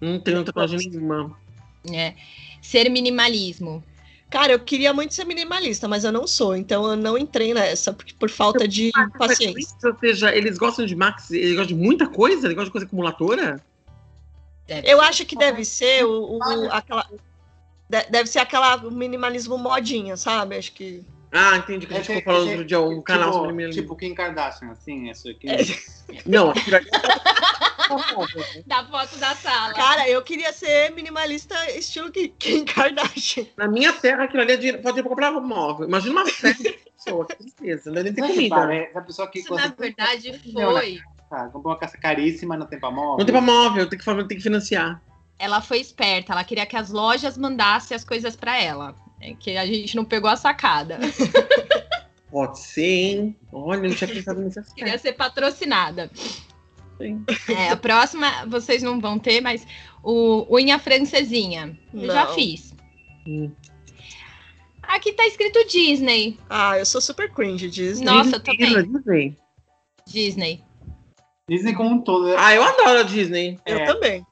Não 0.00 0.18
tenho 0.18 0.42
tatuagem 0.42 0.90
nenhuma. 0.90 1.38
É. 1.92 2.14
Ser 2.60 2.88
minimalismo. 2.88 3.82
Cara, 4.34 4.50
eu 4.52 4.58
queria 4.58 4.92
muito 4.92 5.14
ser 5.14 5.24
minimalista, 5.24 5.86
mas 5.86 6.02
eu 6.02 6.10
não 6.10 6.26
sou, 6.26 6.56
então 6.56 6.84
eu 6.90 6.96
não 6.96 7.16
entrei 7.16 7.54
nessa, 7.54 7.92
porque 7.92 8.12
por 8.18 8.28
falta 8.28 8.66
de 8.66 8.90
paciência. 9.16 9.76
Ou 9.84 9.96
seja, 9.96 10.34
eles 10.34 10.58
gostam 10.58 10.84
de 10.84 10.96
Max, 10.96 11.30
eles 11.30 11.50
gostam 11.54 11.68
de 11.68 11.74
muita 11.76 12.08
coisa, 12.08 12.48
eles 12.48 12.56
gostam 12.56 12.64
de 12.64 12.70
coisa 12.72 12.84
acumuladora. 12.84 13.64
Deve 14.66 14.90
Eu 14.90 15.00
acho 15.00 15.24
que 15.24 15.36
deve 15.36 15.64
ser 15.64 16.04
o, 16.04 16.40
o- 16.40 16.68
aquela. 16.72 17.06
de- 17.88 18.10
Deve 18.10 18.28
ser 18.28 18.40
aquela 18.40 18.76
minimalismo 18.90 19.56
modinha, 19.56 20.16
sabe? 20.16 20.56
Acho 20.56 20.72
que. 20.72 21.04
Ah, 21.36 21.56
entendi 21.56 21.86
que 21.86 21.92
a 21.92 21.96
gente 21.96 22.04
Esse- 22.10 22.18
ficou 22.20 22.32
falando 22.32 22.42
esse- 22.48 22.52
outro 22.52 22.64
dia, 22.66 22.80
um 22.80 23.02
canal 23.02 23.32
sobre 23.32 23.40
tipo, 23.48 23.56
minimalismo. 23.56 23.82
tipo 23.82 23.96
Kim 23.96 24.14
Kardashian, 24.14 24.70
assim, 24.70 25.10
isso 25.10 25.28
aqui. 25.28 25.46
Não, 26.24 26.50
aquilo 26.50 26.76
Da 28.66 28.84
foto 28.86 29.16
da 29.18 29.34
sala. 29.34 29.74
Cara, 29.74 30.08
eu 30.08 30.22
queria 30.22 30.52
ser 30.52 30.92
minimalista 30.92 31.54
estilo 31.76 32.10
que 32.10 32.28
Kim 32.28 32.64
Kardashian. 32.64 33.46
Na 33.56 33.66
minha 33.68 33.92
terra, 33.92 34.24
aquilo 34.24 34.42
ali 34.42 34.52
é 34.52 34.56
dinheiro, 34.56 34.80
pode 34.80 35.00
ir 35.00 35.02
pra 35.02 35.10
comprar 35.10 35.30
móvel. 35.32 35.86
Imagina 35.86 36.12
uma 36.12 36.26
festa 36.26 36.62
de 36.62 36.72
pessoa, 36.72 37.26
que 37.26 37.36
tristeza, 37.36 37.90
não 37.90 37.98
é 38.00 38.04
nem 38.04 38.14
ter 38.14 38.22
comida. 38.22 38.54
parece? 38.54 38.96
A 38.98 39.02
pessoa 39.02 39.28
que 39.28 39.40
Isso, 39.40 39.54
na 39.54 39.66
verdade, 39.68 40.40
Não, 40.52 40.72
né? 40.72 40.80
foi. 40.80 40.98
Ah, 41.30 41.44
comprou 41.46 41.72
uma 41.72 41.78
caça 41.78 41.98
caríssima, 41.98 42.56
não 42.56 42.66
tem 42.66 42.78
pra 42.78 42.90
móvel. 42.90 43.18
Não 43.18 43.24
tem 43.26 43.32
pra 43.34 43.40
móvel, 43.40 43.88
tem 43.88 43.98
que, 43.98 44.04
tem 44.04 44.36
que 44.36 44.42
financiar. 44.42 45.02
Ela 45.38 45.60
foi 45.60 45.80
esperta. 45.80 46.32
Ela 46.32 46.44
queria 46.44 46.64
que 46.64 46.76
as 46.76 46.90
lojas 46.90 47.36
mandassem 47.36 47.94
as 47.94 48.04
coisas 48.04 48.36
pra 48.36 48.56
ela. 48.60 48.94
É 49.26 49.32
que 49.34 49.56
a 49.56 49.64
gente 49.64 49.96
não 49.96 50.04
pegou 50.04 50.28
a 50.28 50.36
sacada. 50.36 50.98
Pode 52.30 52.58
ser, 52.58 52.82
hein? 52.84 53.36
Olha, 53.50 53.88
não 53.88 53.94
tinha 53.94 54.08
pensado 54.08 54.40
nesse 54.40 54.74
Queria 54.74 54.98
ser 54.98 55.12
patrocinada. 55.14 56.10
Sim. 56.98 57.24
É, 57.48 57.70
a 57.70 57.76
próxima 57.76 58.44
vocês 58.46 58.82
não 58.82 59.00
vão 59.00 59.18
ter, 59.18 59.40
mas 59.40 59.66
o 60.02 60.46
unha 60.54 60.78
francesinha. 60.78 61.78
Eu 61.94 62.06
já 62.06 62.26
Não. 62.26 62.34
fiz. 62.34 62.74
Hum. 63.26 63.50
Aqui 64.82 65.12
tá 65.12 65.26
escrito 65.26 65.66
Disney. 65.68 66.38
Ah, 66.50 66.78
eu 66.78 66.84
sou 66.84 67.00
super 67.00 67.30
cringe 67.32 67.70
Disney. 67.70 68.04
Nossa, 68.04 68.36
eu 68.36 68.40
também. 68.42 68.74
Disney. 68.74 69.36
Disney. 70.06 70.62
Disney 71.48 71.72
como 71.74 71.90
um 71.96 72.00
todo. 72.02 72.28
é- 72.28 72.36
Ah, 72.38 72.54
eu 72.54 72.62
adoro 72.62 72.98
a 72.98 73.02
Disney. 73.04 73.58
Eu 73.64 73.78
É. 73.78 73.84
também. 73.86 74.26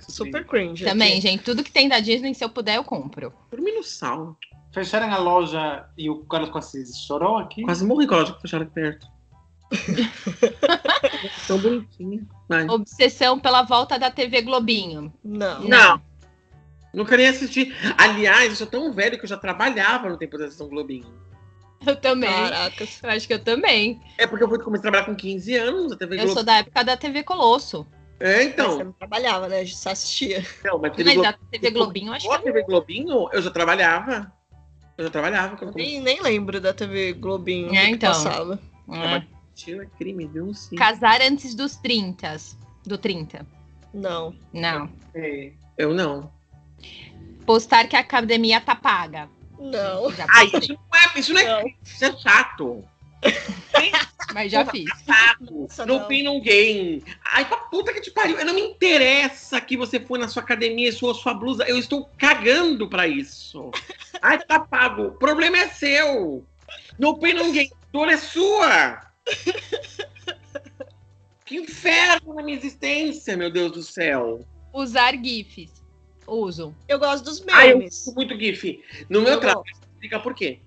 Super 0.00 0.44
cringe. 0.46 0.84
Também, 0.84 1.12
aqui. 1.12 1.20
gente. 1.20 1.42
Tudo 1.42 1.64
que 1.64 1.72
tem 1.72 1.88
da 1.88 2.00
Disney, 2.00 2.34
se 2.34 2.44
eu 2.44 2.48
puder, 2.48 2.76
eu 2.76 2.84
compro. 2.84 3.32
Dormi 3.50 3.72
no 3.72 3.82
sal. 3.82 4.36
Fecharam 4.72 5.12
a 5.12 5.18
loja 5.18 5.88
e 5.96 6.10
o 6.10 6.24
Carlos 6.24 6.50
Cassis 6.50 6.98
chorou 6.98 7.38
aqui. 7.38 7.62
Quase 7.62 7.84
morri 7.84 8.06
com 8.06 8.14
a 8.14 8.18
loja 8.18 8.34
que 8.34 8.42
fecharam 8.42 8.64
aqui 8.64 8.74
perto. 8.74 9.06
Tão. 11.46 11.58
Obsessão 12.70 13.38
pela 13.38 13.62
volta 13.62 13.98
da 13.98 14.10
TV 14.10 14.42
Globinho. 14.42 15.12
Não. 15.22 15.60
Não. 15.62 16.00
Nunca 16.92 17.16
nem 17.16 17.28
assisti. 17.28 17.74
Aliás, 17.96 18.50
eu 18.50 18.56
sou 18.56 18.66
tão 18.66 18.92
velho 18.92 19.18
que 19.18 19.24
eu 19.24 19.28
já 19.28 19.36
trabalhava 19.36 20.08
no 20.08 20.16
tempo 20.16 20.38
da 20.38 20.50
Sessão 20.50 20.68
Globinho. 20.68 21.06
Eu 21.86 21.96
também. 21.96 22.30
Caracas. 22.30 23.00
Eu 23.02 23.10
acho 23.10 23.26
que 23.26 23.34
eu 23.34 23.44
também. 23.44 24.00
É 24.16 24.26
porque 24.26 24.42
eu 24.42 24.48
fui 24.48 24.58
comecei 24.58 24.88
a 24.88 24.90
trabalhar 24.90 25.04
com 25.06 25.14
15 25.14 25.54
anos, 25.54 25.92
a 25.92 25.96
TV 25.96 26.16
Eu 26.16 26.20
Globo. 26.20 26.34
sou 26.34 26.42
da 26.42 26.58
época 26.58 26.82
da 26.82 26.96
TV 26.96 27.22
Colosso. 27.22 27.86
É, 28.20 28.36
Mas 28.38 28.46
então. 28.46 28.72
você 28.72 28.84
não 28.84 28.92
trabalhava, 28.92 29.48
né? 29.48 29.60
A 29.60 29.64
gente 29.64 29.76
só 29.76 29.90
assistia. 29.90 30.44
Não, 30.64 30.78
mas 30.78 30.94
TV 30.96 31.14
Mas 31.16 31.36
TV 31.50 31.70
Globinho, 31.70 32.08
eu 32.08 32.14
acho 32.14 32.28
que 32.28 32.38
TV 32.42 32.62
Globinho, 32.64 33.28
eu 33.32 33.42
já 33.42 33.50
trabalhava. 33.50 34.32
Eu 34.96 35.04
já 35.04 35.10
trabalhava 35.10 35.56
Eu 35.64 35.72
nem, 35.72 36.00
nem 36.00 36.20
lembro 36.20 36.60
da 36.60 36.74
TV 36.74 37.12
Globinho 37.12 37.72
É, 37.72 37.88
então. 37.88 38.10
passava. 38.12 38.58
é. 38.92 39.22
Tira 39.54 39.86
crime, 39.98 40.26
denuncie. 40.26 40.76
Casar 40.76 41.20
antes 41.20 41.54
dos 41.54 41.76
30. 41.76 42.36
Do 42.84 42.98
30. 42.98 43.46
Não. 43.94 44.34
Não. 44.52 44.90
É. 45.14 45.52
Eu 45.76 45.94
não. 45.94 46.30
Postar 47.46 47.86
que 47.88 47.96
a 47.96 48.00
academia 48.00 48.60
tá 48.60 48.74
paga. 48.74 49.28
Não. 49.58 50.12
Ai, 50.30 50.48
postei, 50.50 50.60
isso 50.60 50.72
não 50.72 50.98
é, 50.98 51.18
isso 51.18 51.32
não 51.34 51.40
é, 51.40 51.62
Não. 51.62 51.68
isso 51.82 52.04
é 52.04 52.16
chato. 52.16 52.84
Mas 54.32 54.52
já 54.52 54.64
fiz. 54.66 54.84
Nossa, 55.40 55.86
não. 55.86 56.06
fim, 56.06 56.22
ninguém. 56.22 57.02
Ai, 57.24 57.44
pra 57.46 57.56
puta 57.56 57.92
que 57.92 58.00
te 58.00 58.10
pariu. 58.10 58.44
Não 58.44 58.54
me 58.54 58.60
interessa 58.62 59.60
que 59.60 59.76
você 59.76 59.98
foi 60.00 60.18
na 60.18 60.28
sua 60.28 60.42
academia 60.42 60.88
e 60.88 60.92
suou 60.92 61.14
sua 61.14 61.34
blusa. 61.34 61.64
Eu 61.64 61.78
estou 61.78 62.08
cagando 62.18 62.88
pra 62.88 63.06
isso. 63.06 63.70
Ai, 64.20 64.38
tá 64.44 64.60
pago. 64.60 65.06
O 65.08 65.12
problema 65.12 65.56
é 65.58 65.68
seu. 65.68 66.44
No 66.98 67.18
fim, 67.20 67.32
ninguém. 67.32 67.70
A 67.72 67.76
dor 67.92 68.08
é 68.08 68.16
sua. 68.16 69.00
Que 71.44 71.56
inferno 71.56 72.34
na 72.34 72.42
minha 72.42 72.56
existência, 72.58 73.36
meu 73.36 73.50
Deus 73.50 73.72
do 73.72 73.82
céu. 73.82 74.40
Usar 74.72 75.14
GIFs. 75.14 75.82
Uso. 76.26 76.74
Eu 76.86 76.98
gosto 76.98 77.24
dos 77.24 77.42
Ah, 77.50 77.66
eu 77.66 77.78
memes. 77.78 78.02
uso 78.06 78.14
muito 78.14 78.38
GIF. 78.38 78.84
No 79.08 79.22
meu 79.22 79.32
Eu 79.34 79.40
trabalho, 79.40 79.64
explica 79.82 80.20
por 80.20 80.34
quê. 80.34 80.60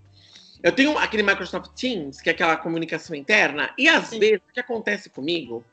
Eu 0.64 0.72
tenho 0.72 0.98
aquele 0.98 1.24
Microsoft 1.24 1.72
Teams, 1.74 2.22
que 2.22 2.30
é 2.30 2.34
aquela 2.34 2.56
comunicação 2.56 3.16
interna, 3.16 3.74
e 3.78 3.88
às 3.88 4.08
Sim. 4.08 4.20
vezes 4.20 4.42
o 4.48 4.54
que 4.54 4.60
acontece 4.60 5.10
comigo, 5.10 5.64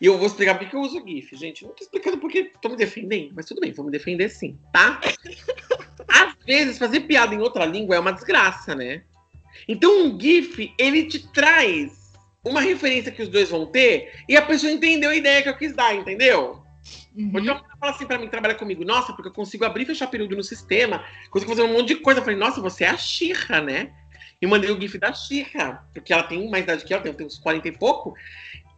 e 0.00 0.06
eu 0.06 0.16
vou 0.16 0.26
explicar 0.26 0.58
por 0.58 0.68
que 0.68 0.74
eu 0.74 0.80
uso 0.80 1.04
GIF, 1.06 1.36
gente. 1.36 1.62
Não 1.62 1.72
tô 1.72 1.84
explicando 1.84 2.16
porque 2.18 2.50
tô 2.62 2.70
me 2.70 2.76
defendendo, 2.76 3.32
mas 3.34 3.44
tudo 3.44 3.60
bem, 3.60 3.72
vou 3.72 3.84
me 3.84 3.90
defender 3.90 4.30
sim, 4.30 4.58
tá? 4.72 4.98
às 6.08 6.34
vezes, 6.46 6.78
fazer 6.78 7.00
piada 7.00 7.34
em 7.34 7.40
outra 7.40 7.66
língua 7.66 7.96
é 7.96 8.00
uma 8.00 8.12
desgraça, 8.12 8.74
né? 8.74 9.02
Então, 9.68 10.06
um 10.06 10.18
GIF, 10.18 10.72
ele 10.78 11.04
te 11.04 11.30
traz 11.32 12.14
uma 12.42 12.62
referência 12.62 13.12
que 13.12 13.20
os 13.20 13.28
dois 13.28 13.50
vão 13.50 13.66
ter, 13.66 14.10
e 14.26 14.36
a 14.36 14.42
pessoa 14.42 14.72
entendeu 14.72 15.10
a 15.10 15.16
ideia 15.16 15.42
que 15.42 15.50
eu 15.50 15.56
quis 15.56 15.74
dar, 15.74 15.94
entendeu? 15.94 16.62
Uhum. 17.14 17.30
Porque 17.30 17.48
ela 17.50 17.62
fala 17.78 17.92
assim 17.92 18.06
pra 18.06 18.18
mim, 18.18 18.28
trabalha 18.28 18.54
comigo, 18.54 18.84
nossa, 18.84 19.12
porque 19.12 19.28
eu 19.28 19.32
consigo 19.32 19.66
abrir 19.66 19.82
e 19.82 19.86
fechar 19.86 20.06
período 20.06 20.34
no 20.34 20.42
sistema, 20.42 21.04
consigo 21.30 21.50
fazer 21.50 21.62
um 21.62 21.72
monte 21.74 21.88
de 21.88 21.96
coisa. 21.96 22.20
Eu 22.20 22.24
falei, 22.24 22.38
nossa, 22.38 22.60
você 22.62 22.84
é 22.84 22.88
a 22.88 22.96
Xirra, 22.96 23.60
né? 23.60 23.92
E 24.40 24.46
mandei 24.46 24.70
o 24.70 24.80
GIF 24.80 24.98
da 24.98 25.12
Xirra, 25.12 25.86
porque 25.92 26.12
ela 26.12 26.22
tem 26.22 26.48
mais 26.48 26.64
idade 26.64 26.84
que 26.84 26.94
ela, 26.94 27.02
tem, 27.02 27.26
uns 27.26 27.38
40 27.38 27.68
e 27.68 27.72
pouco. 27.72 28.14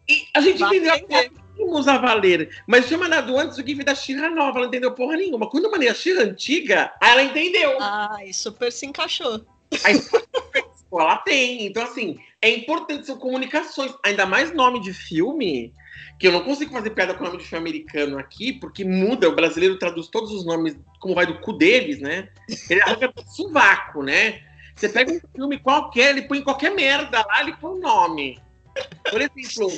E 0.08 0.24
a 0.34 0.40
gente 0.40 0.58
Vai 0.58 0.76
entendeu. 0.76 1.30
Vamos 1.56 1.86
a 1.86 1.98
valer. 1.98 2.50
Mas 2.66 2.88
tinha 2.88 2.98
mandado 2.98 3.38
antes 3.38 3.58
o 3.58 3.66
GIF 3.66 3.84
da 3.84 3.94
Xirra 3.94 4.30
nova, 4.30 4.58
ela 4.58 4.60
não 4.60 4.66
entendeu 4.66 4.92
porra 4.92 5.16
nenhuma. 5.16 5.48
Quando 5.48 5.64
eu 5.64 5.70
mandei 5.70 5.88
a 5.88 5.94
Xirra 5.94 6.22
antiga, 6.22 6.92
ela 7.00 7.22
entendeu. 7.22 7.76
Ai, 7.80 8.32
super 8.32 8.72
se 8.72 8.86
encaixou. 8.86 9.46
Aí 9.84 10.00
ela 10.92 11.16
tem. 11.18 11.66
Então, 11.66 11.82
assim, 11.82 12.18
é 12.40 12.50
importante 12.50 13.06
são 13.06 13.16
comunicações. 13.16 13.94
Ainda 14.04 14.26
mais 14.26 14.52
nome 14.52 14.80
de 14.80 14.92
filme, 14.92 15.72
que 16.18 16.26
eu 16.26 16.32
não 16.32 16.44
consigo 16.44 16.72
fazer 16.72 16.90
piada 16.90 17.14
com 17.14 17.24
nome 17.24 17.38
de 17.38 17.44
filme 17.44 17.68
americano 17.68 18.18
aqui, 18.18 18.52
porque 18.52 18.84
muda, 18.84 19.28
o 19.28 19.34
brasileiro 19.34 19.78
traduz 19.78 20.08
todos 20.08 20.32
os 20.32 20.44
nomes 20.44 20.76
como 21.00 21.14
vai 21.14 21.26
do 21.26 21.40
cu 21.40 21.52
deles, 21.52 22.00
né? 22.00 22.28
Ele 22.68 22.82
arranca 22.82 23.08
do 23.08 23.22
sovaco, 23.30 24.02
né? 24.02 24.42
Você 24.74 24.88
pega 24.88 25.12
um 25.12 25.20
filme 25.34 25.58
qualquer, 25.58 26.10
ele 26.10 26.22
põe 26.22 26.42
qualquer 26.42 26.70
merda 26.74 27.24
lá, 27.26 27.40
ele 27.40 27.54
põe 27.56 27.78
o 27.78 27.80
nome. 27.80 28.38
Por 29.10 29.20
exemplo, 29.20 29.70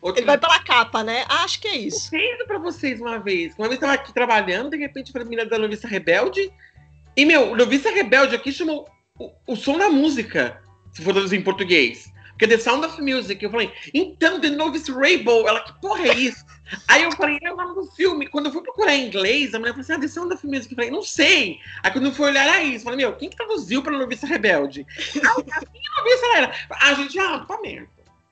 outro 0.00 0.20
Ele 0.20 0.26
vai 0.26 0.38
pela 0.38 0.58
capa, 0.58 1.02
né? 1.02 1.24
Acho 1.28 1.60
que 1.60 1.68
é 1.68 1.76
eu 1.76 1.86
isso. 1.86 2.10
fiz 2.10 2.46
pra 2.46 2.58
vocês 2.58 3.00
uma 3.00 3.18
vez. 3.18 3.54
Uma 3.56 3.68
vez 3.68 3.80
eu 3.80 3.86
tava 3.86 3.94
aqui 3.94 4.12
trabalhando, 4.12 4.70
de 4.70 4.76
repente 4.76 5.12
pra 5.12 5.24
menina 5.24 5.46
da 5.46 5.58
Noviça 5.58 5.86
Rebelde. 5.86 6.52
E, 7.16 7.24
meu, 7.24 7.54
Noviça 7.56 7.90
Rebelde 7.90 8.34
aqui 8.34 8.52
chamou 8.52 8.88
o, 9.18 9.30
o 9.46 9.56
som 9.56 9.78
da 9.78 9.88
música, 9.88 10.60
se 10.92 11.02
for 11.02 11.12
traduzir 11.12 11.36
em 11.36 11.42
português. 11.42 12.10
Porque 12.30 12.46
que 12.46 12.54
é 12.54 12.56
The 12.56 12.62
Sound 12.62 12.86
of 12.86 13.00
Music. 13.00 13.42
Eu 13.42 13.50
falei, 13.50 13.72
então, 13.94 14.40
The 14.40 14.50
Novice 14.50 14.90
Rainbow. 14.90 15.46
Ela, 15.46 15.60
que 15.60 15.80
porra 15.80 16.08
é 16.08 16.14
isso? 16.14 16.44
Aí 16.88 17.02
eu 17.02 17.12
falei, 17.12 17.38
é 17.42 17.52
o 17.52 17.56
nome 17.56 17.74
do 17.74 17.86
filme. 17.92 18.26
Quando 18.28 18.46
eu 18.46 18.52
fui 18.52 18.62
procurar 18.62 18.94
em 18.94 19.06
inglês, 19.06 19.54
a 19.54 19.58
mulher 19.58 19.72
falou 19.72 19.82
assim, 19.82 19.92
ah, 19.92 20.00
The 20.00 20.08
Sound 20.08 20.34
of 20.34 20.46
Music. 20.46 20.70
Eu 20.72 20.76
falei, 20.76 20.90
não 20.90 21.02
sei. 21.02 21.58
Aí 21.82 21.90
quando 21.90 22.06
eu 22.06 22.12
fui 22.12 22.26
olhar, 22.26 22.44
era 22.46 22.62
isso. 22.62 22.78
Eu 22.78 22.90
falei, 22.90 22.96
meu, 22.98 23.14
quem 23.16 23.28
que 23.28 23.36
traduziu 23.36 23.82
pra 23.82 23.92
Novice 23.96 24.24
Rebelde? 24.26 24.86
Ah, 25.24 25.30
a 25.32 26.00
Novice 26.00 26.24
era. 26.36 26.54
A 26.80 26.94
gente, 26.94 27.18
ah, 27.18 27.44
tá 27.46 27.58
merda. 27.60 27.88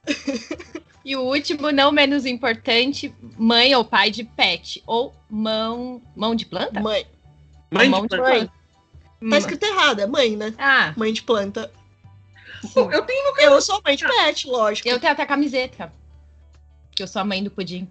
E 1.02 1.16
o 1.16 1.22
último, 1.22 1.72
não 1.72 1.90
menos 1.90 2.26
importante, 2.26 3.12
mãe 3.38 3.74
ou 3.74 3.82
pai 3.82 4.10
de 4.10 4.22
pet. 4.22 4.82
Ou 4.86 5.14
mão. 5.30 6.00
Mão 6.14 6.34
de 6.34 6.44
planta? 6.44 6.78
Mãe. 6.78 7.06
Mãe 7.70 7.88
mão 7.88 8.02
de 8.02 8.08
de 8.08 8.18
Mãe. 8.18 8.32
planta. 8.40 8.52
Tá 9.30 9.38
escrito 9.38 9.62
errado, 9.64 10.00
é 10.00 10.06
mãe, 10.06 10.36
né? 10.36 10.54
Ah, 10.58 10.92
Mãe 10.98 11.10
de 11.10 11.22
planta. 11.22 11.72
Pô, 12.74 12.90
Eu 12.92 13.02
tenho 13.02 13.32
no 13.34 13.40
Eu 13.40 13.62
sou 13.62 13.80
mãe 13.82 13.96
de 13.96 14.06
pet, 14.06 14.46
lógico. 14.46 14.86
eu 14.88 15.00
tenho 15.00 15.12
até 15.14 15.24
camiseta. 15.24 15.90
Que 16.94 17.02
eu 17.02 17.08
sou 17.08 17.22
a 17.22 17.24
mãe 17.24 17.42
do 17.42 17.50
pudim. 17.50 17.88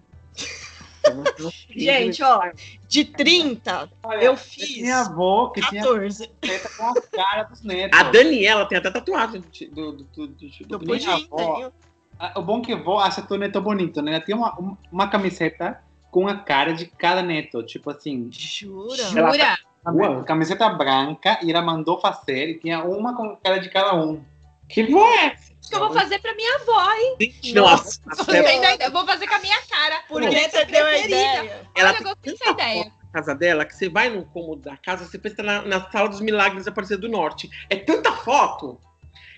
Gente, 1.70 2.22
ó, 2.22 2.52
de 2.88 3.06
30, 3.06 3.90
Olha, 4.04 4.24
eu 4.24 4.36
fiz 4.38 4.66
Tinha 4.68 5.00
avó 5.00 5.50
que 5.50 5.62
tinha 5.70 5.82
14. 5.82 6.28
teta 6.42 6.70
com 6.78 6.88
a 6.90 7.02
cara 7.02 7.44
dos 7.44 7.64
netos. 7.64 7.98
A 8.00 8.04
Daniela 8.04 8.66
tem 8.66 8.78
até 8.78 8.92
tatuagem 8.92 9.42
do, 9.72 9.92
do, 9.94 10.04
do, 10.04 10.28
do, 10.28 10.80
minha 10.86 11.14
avó. 11.16 11.72
Ah, 12.20 12.34
O 12.38 12.42
bom 12.42 12.62
que 12.62 12.76
vó 12.76 13.00
acha 13.00 13.22
todo 13.22 13.40
neto 13.40 13.62
bonito, 13.62 14.02
né? 14.02 14.12
Ela 14.16 14.22
tinha 14.22 14.36
uma, 14.36 14.60
um- 14.60 14.76
uma 14.92 15.08
camiseta 15.08 15.82
com 16.12 16.28
a 16.28 16.36
cara 16.36 16.74
de 16.74 16.86
cada 16.86 17.22
neto. 17.22 17.64
Tipo 17.64 17.92
assim, 17.92 18.30
Jura? 18.32 19.02
Ela- 19.02 19.32
Jura? 19.32 19.58
uma 19.86 20.24
camiseta 20.24 20.70
branca 20.70 21.40
e 21.42 21.50
ela 21.50 21.62
mandou 21.62 22.00
fazer 22.00 22.50
e 22.50 22.60
tinha 22.60 22.84
uma 22.84 23.16
com 23.16 23.24
a 23.32 23.38
cara 23.38 23.58
de 23.60 23.70
cada 23.70 23.96
um. 23.96 24.22
Que 24.70 24.84
vó 24.84 25.06
é 25.08 25.36
que 25.70 25.76
eu 25.76 25.80
vou 25.80 25.94
fazer 25.94 26.20
pra 26.20 26.34
minha 26.36 26.56
avó, 26.56 26.94
hein? 26.94 27.34
Nossa, 27.54 28.00
tem 28.26 28.40
ideia? 28.40 28.78
Eu 28.82 28.92
vou 28.92 29.06
fazer 29.06 29.28
com 29.28 29.36
a 29.36 29.40
minha 29.40 29.62
cara. 29.70 30.02
Por 30.08 30.20
Minha 30.22 30.50
que 30.50 30.50
você 30.50 30.66
deu 30.66 30.86
a 30.86 30.98
ideia? 30.98 31.68
ela 31.76 31.90
Olha, 31.90 31.98
tem 31.98 32.08
eu 32.08 32.16
gostei 32.16 32.34
dessa 32.34 32.46
tanta 32.46 32.64
ideia. 32.64 32.84
foto 32.84 32.94
na 33.04 33.12
casa 33.14 33.36
dela 33.36 33.66
que 33.66 33.76
você 33.76 33.90
vai 33.90 34.10
no 34.10 34.26
cômodo 34.26 34.62
da 34.64 34.78
casa, 34.78 35.06
você 35.06 35.18
pensa 35.18 35.38
tá 35.38 35.44
na, 35.44 35.62
na 35.64 35.92
sala 35.92 36.10
dos 36.10 36.22
milagres 36.22 36.66
da 36.66 36.72
Aparecida 36.72 37.00
do 37.00 37.10
Norte. 37.10 37.50
É 37.70 37.76
tanta 37.76 38.12
foto 38.12 38.80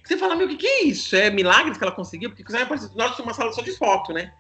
que 0.02 0.08
você 0.08 0.18
fala, 0.18 0.36
meu, 0.36 0.48
o 0.48 0.50
que, 0.50 0.58
que 0.58 0.68
é 0.68 0.84
isso? 0.86 1.16
É 1.16 1.30
milagres 1.30 1.78
que 1.78 1.84
ela 1.84 1.94
conseguiu? 1.94 2.32
Porque 2.34 2.44
a 2.56 2.64
Aparecida 2.64 2.92
do 2.92 2.98
Norte 2.98 3.16
tinha 3.16 3.26
uma 3.26 3.34
sala 3.34 3.52
só 3.52 3.62
de 3.62 3.72
foto, 3.78 4.14
né? 4.14 4.34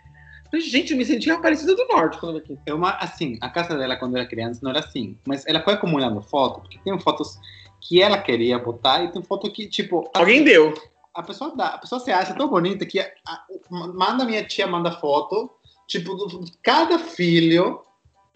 Gente, 0.53 0.91
eu 0.91 0.97
me 0.97 1.05
sentia 1.05 1.35
Aparecida 1.35 1.75
do 1.75 1.87
Norte 1.87 2.17
quando 2.19 2.37
eu 2.37 2.41
aqui. 2.41 2.57
É 2.65 2.73
uma, 2.73 2.91
assim, 2.97 3.37
a 3.41 3.49
casa 3.49 3.77
dela 3.77 3.95
quando 3.95 4.17
era 4.17 4.27
criança 4.27 4.59
não 4.63 4.71
era 4.71 4.79
assim, 4.79 5.17
mas 5.25 5.45
ela 5.45 5.61
foi 5.61 5.73
acumulando 5.75 6.21
fotos, 6.21 6.61
porque 6.63 6.77
tem 6.83 6.99
fotos 6.99 7.39
que 7.81 8.01
ela 8.01 8.17
queria 8.19 8.57
botar 8.59 9.03
e 9.03 9.11
tem 9.11 9.21
foto 9.23 9.51
que, 9.51 9.67
tipo, 9.67 10.09
Alguém 10.13 10.35
assim, 10.37 10.43
deu. 10.45 10.73
a 11.13 11.23
pessoa 11.23 11.55
dá, 11.55 11.67
a 11.69 11.77
pessoa 11.79 11.99
se 11.99 12.11
acha 12.11 12.33
tão 12.35 12.47
bonita 12.47 12.85
que 12.85 12.99
a- 12.99 13.11
a- 13.25 13.43
manda 13.69 14.23
minha 14.23 14.45
tia 14.45 14.67
manda 14.67 14.91
foto, 14.91 15.49
tipo, 15.87 16.13
do- 16.15 16.45
cada 16.63 16.99
filho, 16.99 17.81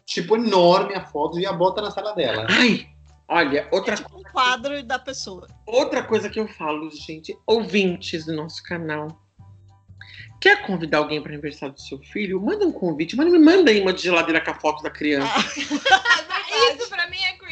tipo, 0.06 0.36
enorme 0.36 0.96
a 0.96 1.06
foto 1.06 1.40
e 1.40 1.46
a 1.46 1.54
bota 1.54 1.82
na 1.82 1.92
sala 1.92 2.14
dela. 2.14 2.48
Ai, 2.50 2.88
olha, 3.30 3.68
outra, 3.72 3.94
É 3.94 3.98
tipo 3.98 4.18
um 4.18 4.24
quadro 4.24 4.84
da 4.84 4.98
pessoa. 5.00 5.48
outra 5.66 6.04
coisa 6.04 6.30
que 6.30 6.40
eu 6.40 6.48
falo, 6.48 6.90
gente, 6.92 7.38
ouvintes 7.48 8.26
do 8.26 8.34
nosso 8.34 8.62
canal. 8.64 9.08
Quer 10.42 10.64
convidar 10.68 11.00
alguém 11.00 11.22
para 11.22 11.32
aniversário 11.32 11.74
do 11.74 11.82
seu 11.82 11.98
filho? 12.00 12.40
Manda 12.42 12.66
um 12.68 12.72
convite, 12.72 13.16
mas 13.16 13.26
não 13.26 13.34
me 13.34 13.40
manda 13.40 13.72
aí 13.72 13.82
uma 13.82 13.94
de 13.94 14.04
geladeira 14.04 14.40
com 14.42 14.52
a 14.52 14.54
foto 14.54 14.84
da 14.84 14.90
criança. 14.92 15.32
É 15.34 16.25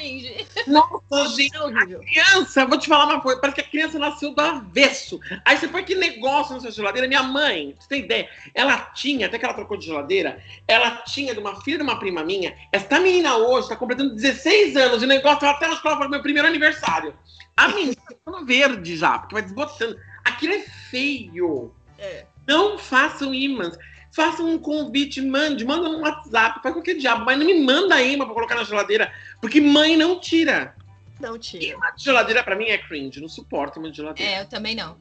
cringe. 0.04 0.47
Nossa, 0.68 1.36
gente, 1.36 1.56
É 1.56 1.62
horrível. 1.62 1.99
criança, 1.99 2.66
vou 2.66 2.78
te 2.78 2.88
falar 2.88 3.06
uma 3.06 3.22
coisa, 3.22 3.39
parece 3.39 3.56
que 3.56 3.62
a 3.62 3.70
criança 3.70 3.97
nasceu 3.97 4.34
do 4.34 4.41
avesso. 4.41 5.20
Aí 5.45 5.58
você 5.58 5.68
põe 5.68 5.84
que 5.84 5.95
negócio 5.95 6.54
na 6.54 6.62
sua 6.62 6.72
geladeira. 6.72 7.08
Minha 7.08 7.24
mãe, 7.24 7.76
você 7.80 7.88
tem 7.88 7.99
ideia, 8.01 8.30
ela 8.54 8.78
tinha, 8.93 9.28
até 9.28 9.39
que 9.39 9.45
ela 9.45 9.54
trocou 9.54 9.78
de 9.78 9.86
geladeira, 9.86 10.41
ela 10.68 10.97
tinha 11.04 11.34
de 11.34 11.39
uma 11.39 11.62
filha 11.62 11.78
de 11.78 11.84
uma 11.84 11.97
prima 11.97 12.24
minha. 12.24 12.56
Esta 12.72 12.99
menina 12.99 13.38
hoje 13.38 13.70
tá 13.70 13.76
completando 13.76 14.16
16 14.16 14.76
anos 14.76 15.01
e 15.01 15.06
o 15.06 15.08
negócio 15.08 15.39
tá 15.39 15.51
até 15.51 15.72
escola 15.72 15.97
para 15.97 16.10
meu 16.10 16.22
primeiro 16.22 16.47
aniversário. 16.47 17.16
A 17.56 17.70
menina 17.70 17.95
tá 17.95 18.16
ficando 18.16 18.45
verde 18.45 18.97
já, 18.97 19.20
porque 19.20 19.36
vai 19.36 19.43
desbotando. 19.43 19.97
Aquilo 20.26 20.54
é 20.54 20.60
feio. 20.89 21.74
É. 21.97 22.26
Não 22.47 22.78
façam 22.78 23.34
imãs. 23.34 23.78
Façam 24.14 24.47
um 24.47 24.59
convite, 24.59 25.20
mande, 25.22 25.66
manda 25.66 25.89
no 25.89 26.01
WhatsApp, 26.01 26.61
faz 26.61 26.74
qualquer 26.76 26.93
diabo, 26.95 27.26
mas 27.26 27.38
não 27.38 27.45
me 27.45 27.59
manda 27.64 27.99
imã 27.99 28.26
pra 28.26 28.34
colocar 28.36 28.53
na 28.55 28.64
geladeira, 28.64 29.11
porque 29.41 29.59
mãe 29.59 29.97
não 29.97 30.20
tira. 30.20 30.76
Não 31.20 31.38
tira. 31.39 31.78
De 31.97 32.03
geladeira 32.03 32.43
pra 32.43 32.55
mim 32.55 32.66
é 32.66 32.78
cringe, 32.78 33.20
não 33.20 33.28
suporto 33.28 33.82
de 33.82 33.97
geladeira. 33.97 34.32
É, 34.32 34.41
eu 34.41 34.45
também 34.45 34.76
não. 34.76 34.95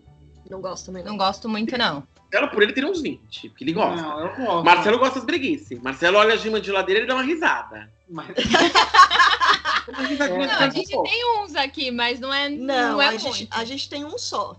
Não 0.48 0.60
gosto 0.62 0.86
também, 0.86 1.02
não. 1.04 1.10
Não 1.12 1.18
gosto 1.18 1.46
muito, 1.48 1.76
não. 1.76 2.02
Ela 2.32 2.48
por 2.48 2.62
ele 2.62 2.72
teria 2.72 2.88
uns 2.88 3.02
20, 3.02 3.50
porque 3.50 3.64
ele 3.64 3.74
gosta. 3.74 4.00
Não, 4.00 4.20
eu 4.20 4.34
gosto. 4.34 4.64
Marcelo 4.64 4.98
gosta 4.98 5.14
das 5.16 5.24
breguices. 5.26 5.78
Marcelo 5.82 6.16
olha 6.16 6.32
a 6.32 6.36
imã 6.36 6.58
de 6.58 6.66
geladeira 6.68 7.02
e 7.02 7.06
dá 7.06 7.14
uma 7.14 7.22
risada. 7.22 7.90
Mas- 8.08 8.28
Uma 9.88 10.24
É. 10.24 10.46
Não, 10.46 10.58
a 10.60 10.70
gente 10.70 10.88
tem 11.02 11.40
uns 11.40 11.54
aqui, 11.56 11.90
mas 11.90 12.20
não 12.20 12.32
é, 12.32 12.48
Não, 12.48 12.92
não 12.92 13.02
é 13.02 13.08
a, 13.08 13.10
muito. 13.10 13.24
gente, 13.34 13.48
a 13.50 13.64
gente 13.64 13.88
tem 13.88 14.04
um 14.04 14.16
só. 14.16 14.56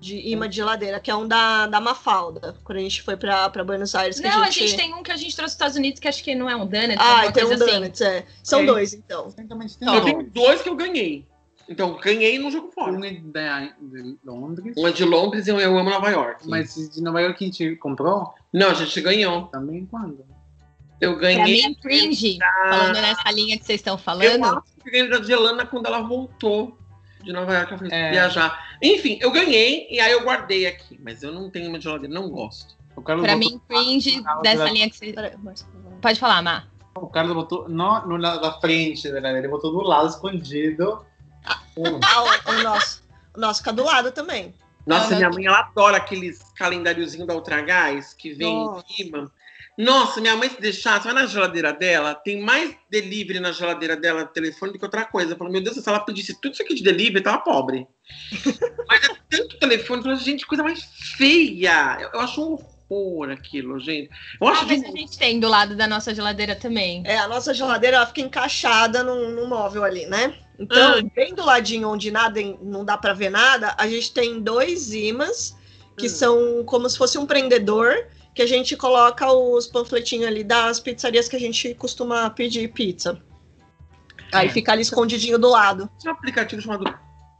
De 0.00 0.16
imã 0.28 0.48
de 0.48 0.56
geladeira, 0.56 1.00
que 1.00 1.10
é 1.10 1.16
um 1.16 1.26
da, 1.26 1.66
da 1.66 1.80
Mafalda. 1.80 2.54
Quando 2.62 2.78
a 2.78 2.82
gente 2.82 3.02
foi 3.02 3.16
pra, 3.16 3.48
pra 3.48 3.64
Buenos 3.64 3.94
Aires. 3.94 4.20
Que 4.20 4.28
Não, 4.28 4.42
a 4.42 4.50
gente... 4.50 4.76
tem 4.76 4.94
um 4.94 5.02
que 5.02 5.10
a 5.10 5.16
gente 5.16 5.34
trouxe 5.34 5.52
dos 5.52 5.52
Estados 5.54 5.76
Unidos, 5.76 5.98
que 5.98 6.06
acho 6.06 6.22
que 6.22 6.34
não 6.34 6.48
é 6.50 6.54
um 6.54 6.66
Donuts, 6.66 6.96
Ah, 6.98 7.32
tem 7.32 7.44
um 7.44 7.52
assim. 7.52 7.64
Donuts, 7.66 8.00
é. 8.02 8.26
São 8.42 8.58
Tem. 8.60 8.66
dois, 8.66 8.92
então. 8.92 9.30
Tem 9.32 9.46
Eu 9.94 10.04
tenho 10.04 10.22
dois 10.30 10.60
que 10.62 10.68
eu 10.68 10.76
ganhei. 10.76 11.26
Então, 11.68 11.98
ganhei 12.00 12.38
não 12.38 12.48
jogo 12.50 12.70
fora. 12.72 12.92
um 12.92 13.04
é 13.04 13.12
da- 13.14 13.72
de 13.80 14.16
Londres, 14.24 14.74
Uma 14.76 14.92
de 14.92 15.04
Londres 15.04 15.46
e 15.48 15.50
eu 15.50 15.76
amo 15.78 15.90
Nova 15.90 16.10
York. 16.10 16.46
mas 16.48 16.74
de 16.94 17.02
Nova 17.02 17.20
York 17.20 17.42
a 17.42 17.46
gente 17.46 17.74
comprou 17.76 18.32
Não, 18.52 18.70
a 18.70 18.74
gente 18.74 19.00
ganhou. 19.00 19.46
também 19.46 19.84
quando? 19.86 20.24
Eu 21.00 21.12
Pra 21.18 21.22
ganhei. 21.22 21.66
mim, 21.66 21.74
cringe, 21.74 22.38
falando 22.68 22.94
nessa 23.00 23.30
linha 23.32 23.58
que 23.58 23.64
vocês 23.66 23.80
estão 23.80 23.94
Eu 23.94 23.98
falando. 23.98 24.44
acho 24.44 24.62
que 24.84 24.90
ganhei 24.90 25.08
da 25.10 25.20
Gelana 25.22 25.66
quando 25.66 25.86
ela 25.86 26.00
voltou 26.02 26.78
de 27.26 27.32
Nova 27.32 27.52
York. 27.52 27.72
Eu 27.72 27.78
fui 27.78 27.88
É. 27.92 28.10
viajar. 28.12 28.76
Enfim, 28.80 29.18
eu 29.20 29.30
ganhei 29.30 29.86
e 29.90 30.00
aí 30.00 30.12
eu 30.12 30.22
guardei 30.22 30.66
aqui. 30.66 30.98
Mas 31.02 31.22
eu 31.22 31.32
não 31.32 31.50
tenho 31.50 31.68
uma 31.68 31.80
geladeira, 31.80 32.14
não 32.14 32.30
gosto. 32.30 32.74
O 32.94 33.02
Carlos 33.02 33.26
Pra 33.26 33.36
botou- 33.36 33.50
mim, 33.52 33.60
cringe 33.68 34.22
Ah, 34.24 34.36
dessa 34.40 34.60
outra- 34.62 34.72
linha 34.72 34.88
que 34.88 35.12
vai. 35.12 35.32
Pode 36.00 36.18
falar, 36.20 36.40
Má. 36.40 36.64
O 36.94 37.08
Carlos 37.08 37.34
botou 37.34 37.68
no, 37.68 38.06
no, 38.06 38.16
na 38.16 38.52
frente, 38.60 39.06
né? 39.10 39.38
ele 39.38 39.48
botou 39.48 39.70
do 39.70 39.82
lado 39.82 40.08
escondido. 40.08 41.04
Ah, 41.44 41.60
o, 41.76 41.82
o 42.50 42.62
nosso. 42.62 43.02
O 43.36 43.40
nosso 43.40 43.58
fica 43.58 43.72
do 43.72 43.84
lado 43.84 44.12
também. 44.12 44.54
Nossa, 44.86 45.10
Não, 45.10 45.16
minha 45.16 45.28
não. 45.28 45.34
mãe, 45.34 45.46
ela 45.46 45.58
adora 45.58 45.96
aqueles 45.98 46.40
calendáriozinhos 46.56 47.26
da 47.26 47.34
Ultragás 47.34 48.14
que 48.14 48.32
vem 48.32 48.54
Nossa. 48.54 48.84
em 48.88 48.94
cima. 48.94 49.30
Nossa, 49.78 50.20
minha 50.22 50.34
mãe 50.36 50.48
se 50.48 50.60
deixar, 50.60 51.00
você 51.02 51.12
vai 51.12 51.22
na 51.22 51.26
geladeira 51.26 51.70
dela, 51.72 52.14
tem 52.14 52.40
mais 52.40 52.74
delivery 52.90 53.40
na 53.40 53.52
geladeira 53.52 53.94
dela, 53.94 54.24
telefone, 54.24 54.72
do 54.72 54.78
que 54.78 54.84
outra 54.84 55.04
coisa. 55.04 55.32
Eu 55.32 55.36
falo, 55.36 55.50
meu 55.52 55.62
Deus, 55.62 55.76
se 55.76 55.86
ela 55.88 56.00
pedisse 56.00 56.40
tudo 56.40 56.54
isso 56.54 56.62
aqui 56.62 56.74
de 56.74 56.82
delivery, 56.82 57.22
tava 57.22 57.38
pobre. 57.38 57.86
Mas 58.88 59.04
é 59.04 59.08
tanto 59.28 59.58
telefone, 59.58 60.00
eu 60.00 60.04
falo, 60.04 60.16
gente, 60.16 60.46
coisa 60.46 60.62
mais 60.62 60.82
feia. 61.18 61.98
Eu, 62.00 62.08
eu 62.14 62.20
acho 62.20 62.40
um 62.42 62.58
horror 62.88 63.30
aquilo, 63.30 63.78
gente. 63.78 64.08
Eu 64.40 64.48
acho 64.48 64.62
Ah, 64.62 64.66
mas 64.66 64.80
de- 64.80 64.86
a 64.86 64.90
gente 64.92 65.18
tem 65.18 65.40
do 65.40 65.48
lado 65.48 65.74
da 65.76 65.86
nossa 65.88 66.14
geladeira 66.14 66.54
também. 66.54 67.02
É, 67.04 67.18
a 67.18 67.26
nossa 67.28 67.52
geladeira 67.52 67.96
ela 67.96 68.06
fica 68.06 68.20
encaixada 68.20 69.02
num, 69.02 69.30
num 69.32 69.46
móvel 69.48 69.82
ali, 69.84 70.06
né? 70.06 70.32
Então, 70.58 70.94
Ah. 70.98 71.02
bem 71.14 71.34
do 71.34 71.44
ladinho 71.44 71.88
onde 71.90 72.10
nada 72.12 72.40
não 72.62 72.82
dá 72.84 72.96
pra 72.96 73.12
ver 73.12 73.28
nada, 73.28 73.74
a 73.76 73.86
gente 73.88 74.12
tem 74.14 74.40
dois 74.40 74.94
imãs 74.94 75.54
que 75.98 76.06
Hum. 76.06 76.10
são 76.10 76.64
como 76.64 76.88
se 76.88 76.96
fosse 76.96 77.18
um 77.18 77.26
prendedor 77.26 77.92
que 78.36 78.42
a 78.42 78.46
gente 78.46 78.76
coloca 78.76 79.32
os 79.32 79.66
panfletinhos 79.66 80.26
ali 80.26 80.44
das 80.44 80.78
pizzarias 80.78 81.26
que 81.26 81.34
a 81.34 81.40
gente 81.40 81.74
costuma 81.74 82.28
pedir 82.28 82.68
pizza. 82.68 83.18
Aí 84.30 84.50
fica 84.50 84.72
ali 84.72 84.82
escondidinho 84.82 85.38
do 85.38 85.48
lado. 85.48 85.88
Tem 85.98 86.12
um 86.12 86.14
aplicativo 86.14 86.60
chamado 86.60 86.84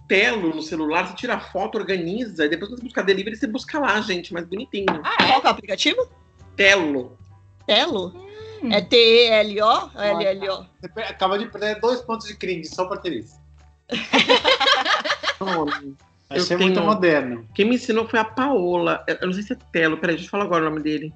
Telo 0.09 0.55
no 0.55 0.62
celular, 0.62 1.07
você 1.07 1.14
tira 1.14 1.34
a 1.34 1.40
foto, 1.40 1.76
organiza, 1.76 2.47
e 2.47 2.49
depois 2.49 2.70
quando 2.70 2.78
você 2.78 2.84
buscar 2.84 3.03
delivery, 3.03 3.36
você 3.36 3.47
busca 3.47 3.78
lá, 3.78 4.01
gente, 4.01 4.32
mais 4.32 4.47
bonitinho. 4.47 4.86
Ah, 5.05 5.26
Qual 5.26 5.40
que 5.42 5.47
é 5.47 5.51
o 5.51 5.53
aplicativo? 5.53 6.09
Telo. 6.57 7.18
Telo? 7.66 8.14
Hum. 8.62 8.72
É 8.72 8.80
T-E-L-O? 8.80 9.90
L-L-O. 9.94 10.66
Você 10.80 11.01
acaba 11.03 11.38
de 11.38 11.44
perder 11.44 11.78
dois 11.78 12.01
pontos 12.01 12.26
de 12.26 12.34
cringe 12.36 12.70
só 12.70 12.86
por 12.86 13.03
ter 13.03 13.12
isso. 13.12 13.38
Eu 16.31 16.47
tenho- 16.47 16.61
muito 16.61 16.81
moderno. 16.81 17.47
Quem 17.55 17.64
me 17.66 17.77
ensinou 17.77 18.09
foi 18.09 18.18
a 18.18 18.24
Paola. 18.24 19.05
Eu 19.07 19.27
não 19.27 19.33
sei 19.35 19.43
se 19.43 19.53
é 19.53 19.57
Telo, 19.72 19.97
peraí, 19.99 20.16
deixa 20.16 20.27
eu 20.27 20.31
falar 20.31 20.45
agora 20.45 20.66
o 20.66 20.70
nome 20.70 20.83
dele. 20.83 21.12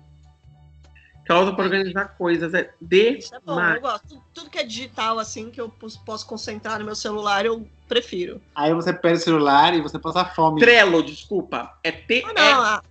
Que 1.27 1.33
ela 1.33 1.43
usa 1.43 1.53
pra 1.53 1.65
organizar 1.65 2.05
coisas. 2.17 2.55
É 2.55 2.71
D. 2.81 3.19
Isso 3.19 3.35
é 3.35 3.41
bom, 3.45 3.61
eu 3.61 3.81
gosto. 3.81 4.23
Tudo, 4.33 4.49
que 4.51 4.59
é 4.59 4.65
digital, 4.65 5.19
assim, 5.19 5.51
que 5.51 5.61
eu 5.61 5.69
pos- 5.69 5.97
posso 5.97 6.27
concentrar 6.27 6.79
no 6.79 6.85
meu 6.85 6.95
celular, 6.95 7.45
eu 7.45 7.67
prefiro. 7.89 8.41
Aí 8.55 8.73
você 8.73 8.93
perde 8.93 9.19
o 9.19 9.23
celular 9.23 9.75
e 9.75 9.81
você 9.81 9.99
passa 9.99 10.25
fome. 10.25 10.61
Trello, 10.61 11.03
desculpa. 11.03 11.77
É 11.83 11.91
T. 11.93 12.25
Ah, 12.27 12.33
não. 12.33 12.63
Ah, 12.63 12.83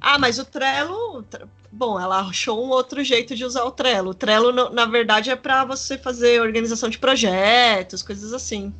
ah, 0.00 0.18
mas 0.18 0.38
o 0.38 0.44
Trello. 0.44 1.22
tre- 1.24 1.44
Bom, 1.72 2.00
ela 2.00 2.20
achou 2.22 2.64
um 2.64 2.68
outro 2.70 3.04
jeito 3.04 3.36
de 3.36 3.44
usar 3.44 3.62
o 3.64 3.70
Trello. 3.70 4.10
O 4.10 4.14
Trello, 4.14 4.70
na 4.70 4.86
verdade, 4.86 5.30
é 5.30 5.36
para 5.36 5.64
você 5.64 5.96
fazer 5.96 6.40
organização 6.40 6.88
de 6.88 6.98
projetos, 6.98 8.02
coisas 8.02 8.32
assim. 8.32 8.74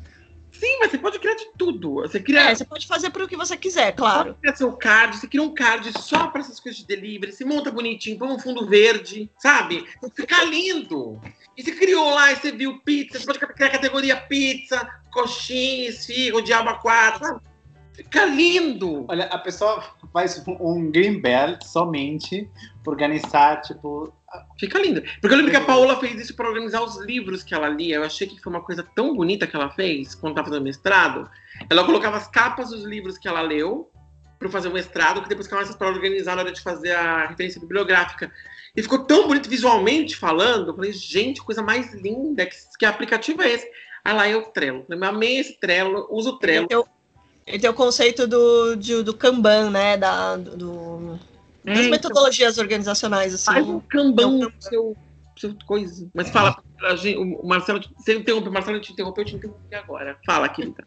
Sim, 0.61 0.77
mas 0.79 0.91
você 0.91 0.99
pode 0.99 1.17
criar 1.17 1.33
de 1.33 1.47
tudo. 1.57 1.95
Você 1.95 2.19
cria. 2.19 2.51
É, 2.51 2.53
você 2.53 2.63
pode 2.63 2.85
fazer 2.85 3.09
para 3.09 3.23
o 3.23 3.27
que 3.27 3.35
você 3.35 3.57
quiser, 3.57 3.93
claro. 3.93 4.33
Você 4.33 4.39
cria 4.41 4.55
seu 4.55 4.71
card, 4.73 5.17
você 5.17 5.27
cria 5.27 5.41
um 5.41 5.55
card 5.55 5.91
só 5.99 6.27
para 6.27 6.41
essas 6.41 6.59
coisas 6.59 6.79
de 6.79 6.85
delivery, 6.85 7.31
se 7.31 7.43
monta 7.43 7.71
bonitinho, 7.71 8.19
põe 8.19 8.29
um 8.29 8.37
fundo 8.37 8.67
verde, 8.67 9.27
sabe? 9.39 9.83
Fica 10.15 10.43
lindo. 10.43 11.19
E 11.57 11.63
você 11.63 11.71
criou 11.71 12.13
lá, 12.13 12.31
e 12.31 12.35
você 12.35 12.51
viu 12.51 12.79
pizza, 12.85 13.17
você 13.17 13.25
pode 13.25 13.39
criar 13.39 13.69
a 13.69 13.71
categoria 13.71 14.15
pizza, 14.15 14.87
coxinha, 15.11 15.89
esfirra, 15.89 16.43
diabo 16.43 16.77
quatro, 16.79 17.25
sabe? 17.25 17.41
Fica 17.95 18.25
lindo. 18.25 19.07
Olha, 19.09 19.25
a 19.25 19.39
pessoa 19.39 19.83
faz 20.13 20.43
um 20.47 20.91
green 20.91 21.19
belt 21.19 21.63
somente 21.63 22.47
pra 22.83 22.91
organizar, 22.93 23.61
tipo. 23.61 24.13
Fica 24.59 24.79
lindo. 24.79 25.01
Porque 25.19 25.33
eu 25.33 25.37
lembro 25.37 25.51
que 25.51 25.57
a 25.57 25.65
Paola 25.65 25.99
fez 25.99 26.19
isso 26.19 26.35
para 26.35 26.47
organizar 26.47 26.81
os 26.81 26.99
livros 27.01 27.43
que 27.43 27.53
ela 27.53 27.67
lia. 27.67 27.95
Eu 27.95 28.03
achei 28.03 28.27
que 28.27 28.39
foi 28.39 28.51
uma 28.51 28.61
coisa 28.61 28.85
tão 28.95 29.15
bonita 29.15 29.47
que 29.47 29.55
ela 29.55 29.69
fez 29.71 30.15
quando 30.15 30.33
estava 30.33 30.49
fazendo 30.49 30.63
mestrado. 30.63 31.29
Ela 31.69 31.83
colocava 31.83 32.17
as 32.17 32.27
capas 32.27 32.69
dos 32.69 32.83
livros 32.83 33.17
que 33.17 33.27
ela 33.27 33.41
leu 33.41 33.89
para 34.39 34.49
fazer 34.49 34.69
o 34.69 34.73
mestrado, 34.73 35.21
que 35.21 35.29
depois 35.29 35.47
ficava 35.47 35.71
para 35.73 35.87
organizar 35.87 36.35
na 36.35 36.41
hora 36.43 36.51
de 36.51 36.61
fazer 36.61 36.91
a 36.93 37.27
referência 37.27 37.61
bibliográfica. 37.61 38.31
E 38.75 38.81
ficou 38.81 38.99
tão 38.99 39.27
bonito 39.27 39.49
visualmente 39.49 40.15
falando. 40.15 40.69
Eu 40.69 40.75
falei, 40.75 40.93
gente, 40.93 41.41
coisa 41.41 41.61
mais 41.61 41.93
linda. 41.93 42.45
Que, 42.45 42.55
que 42.79 42.85
aplicativo 42.85 43.41
é 43.41 43.51
esse? 43.51 43.69
Aí 44.03 44.13
lá 44.13 44.29
eu 44.29 44.43
Trello. 44.43 44.85
Eu 44.89 45.03
amei 45.03 45.39
esse 45.39 45.59
Trello, 45.59 46.07
uso 46.09 46.31
o 46.31 46.39
Trello. 46.39 46.67
Eu, 46.69 46.87
ele 47.45 47.59
tem 47.59 47.69
o 47.69 47.73
conceito 47.73 48.25
do, 48.25 48.75
de, 48.75 49.03
do 49.03 49.13
Kanban, 49.13 49.69
né? 49.69 49.97
Da, 49.97 50.37
do, 50.37 51.19
É, 51.65 51.71
então, 51.73 51.89
metodologias 51.91 52.57
organizacionais, 52.57 53.33
assim. 53.33 53.45
Faz 53.45 53.67
um 53.67 53.79
cambão 53.79 54.35
Então, 54.37 54.49
no 54.49 54.53
seu, 54.59 54.97
seu 55.37 55.55
coisa. 55.65 56.09
Mas 56.13 56.29
fala, 56.29 56.55
pra 56.77 56.95
gente, 56.95 57.17
o 57.17 57.45
Marcelo, 57.45 57.79
você 57.97 58.15
interrompe, 58.15 58.49
o 58.49 58.51
Marcelo 58.51 58.79
te 58.79 58.91
interrompeu, 58.93 59.23
eu 59.23 59.27
te 59.27 59.35
interrompi 59.35 59.75
agora. 59.75 60.17
Fala, 60.25 60.49
querida. 60.49 60.83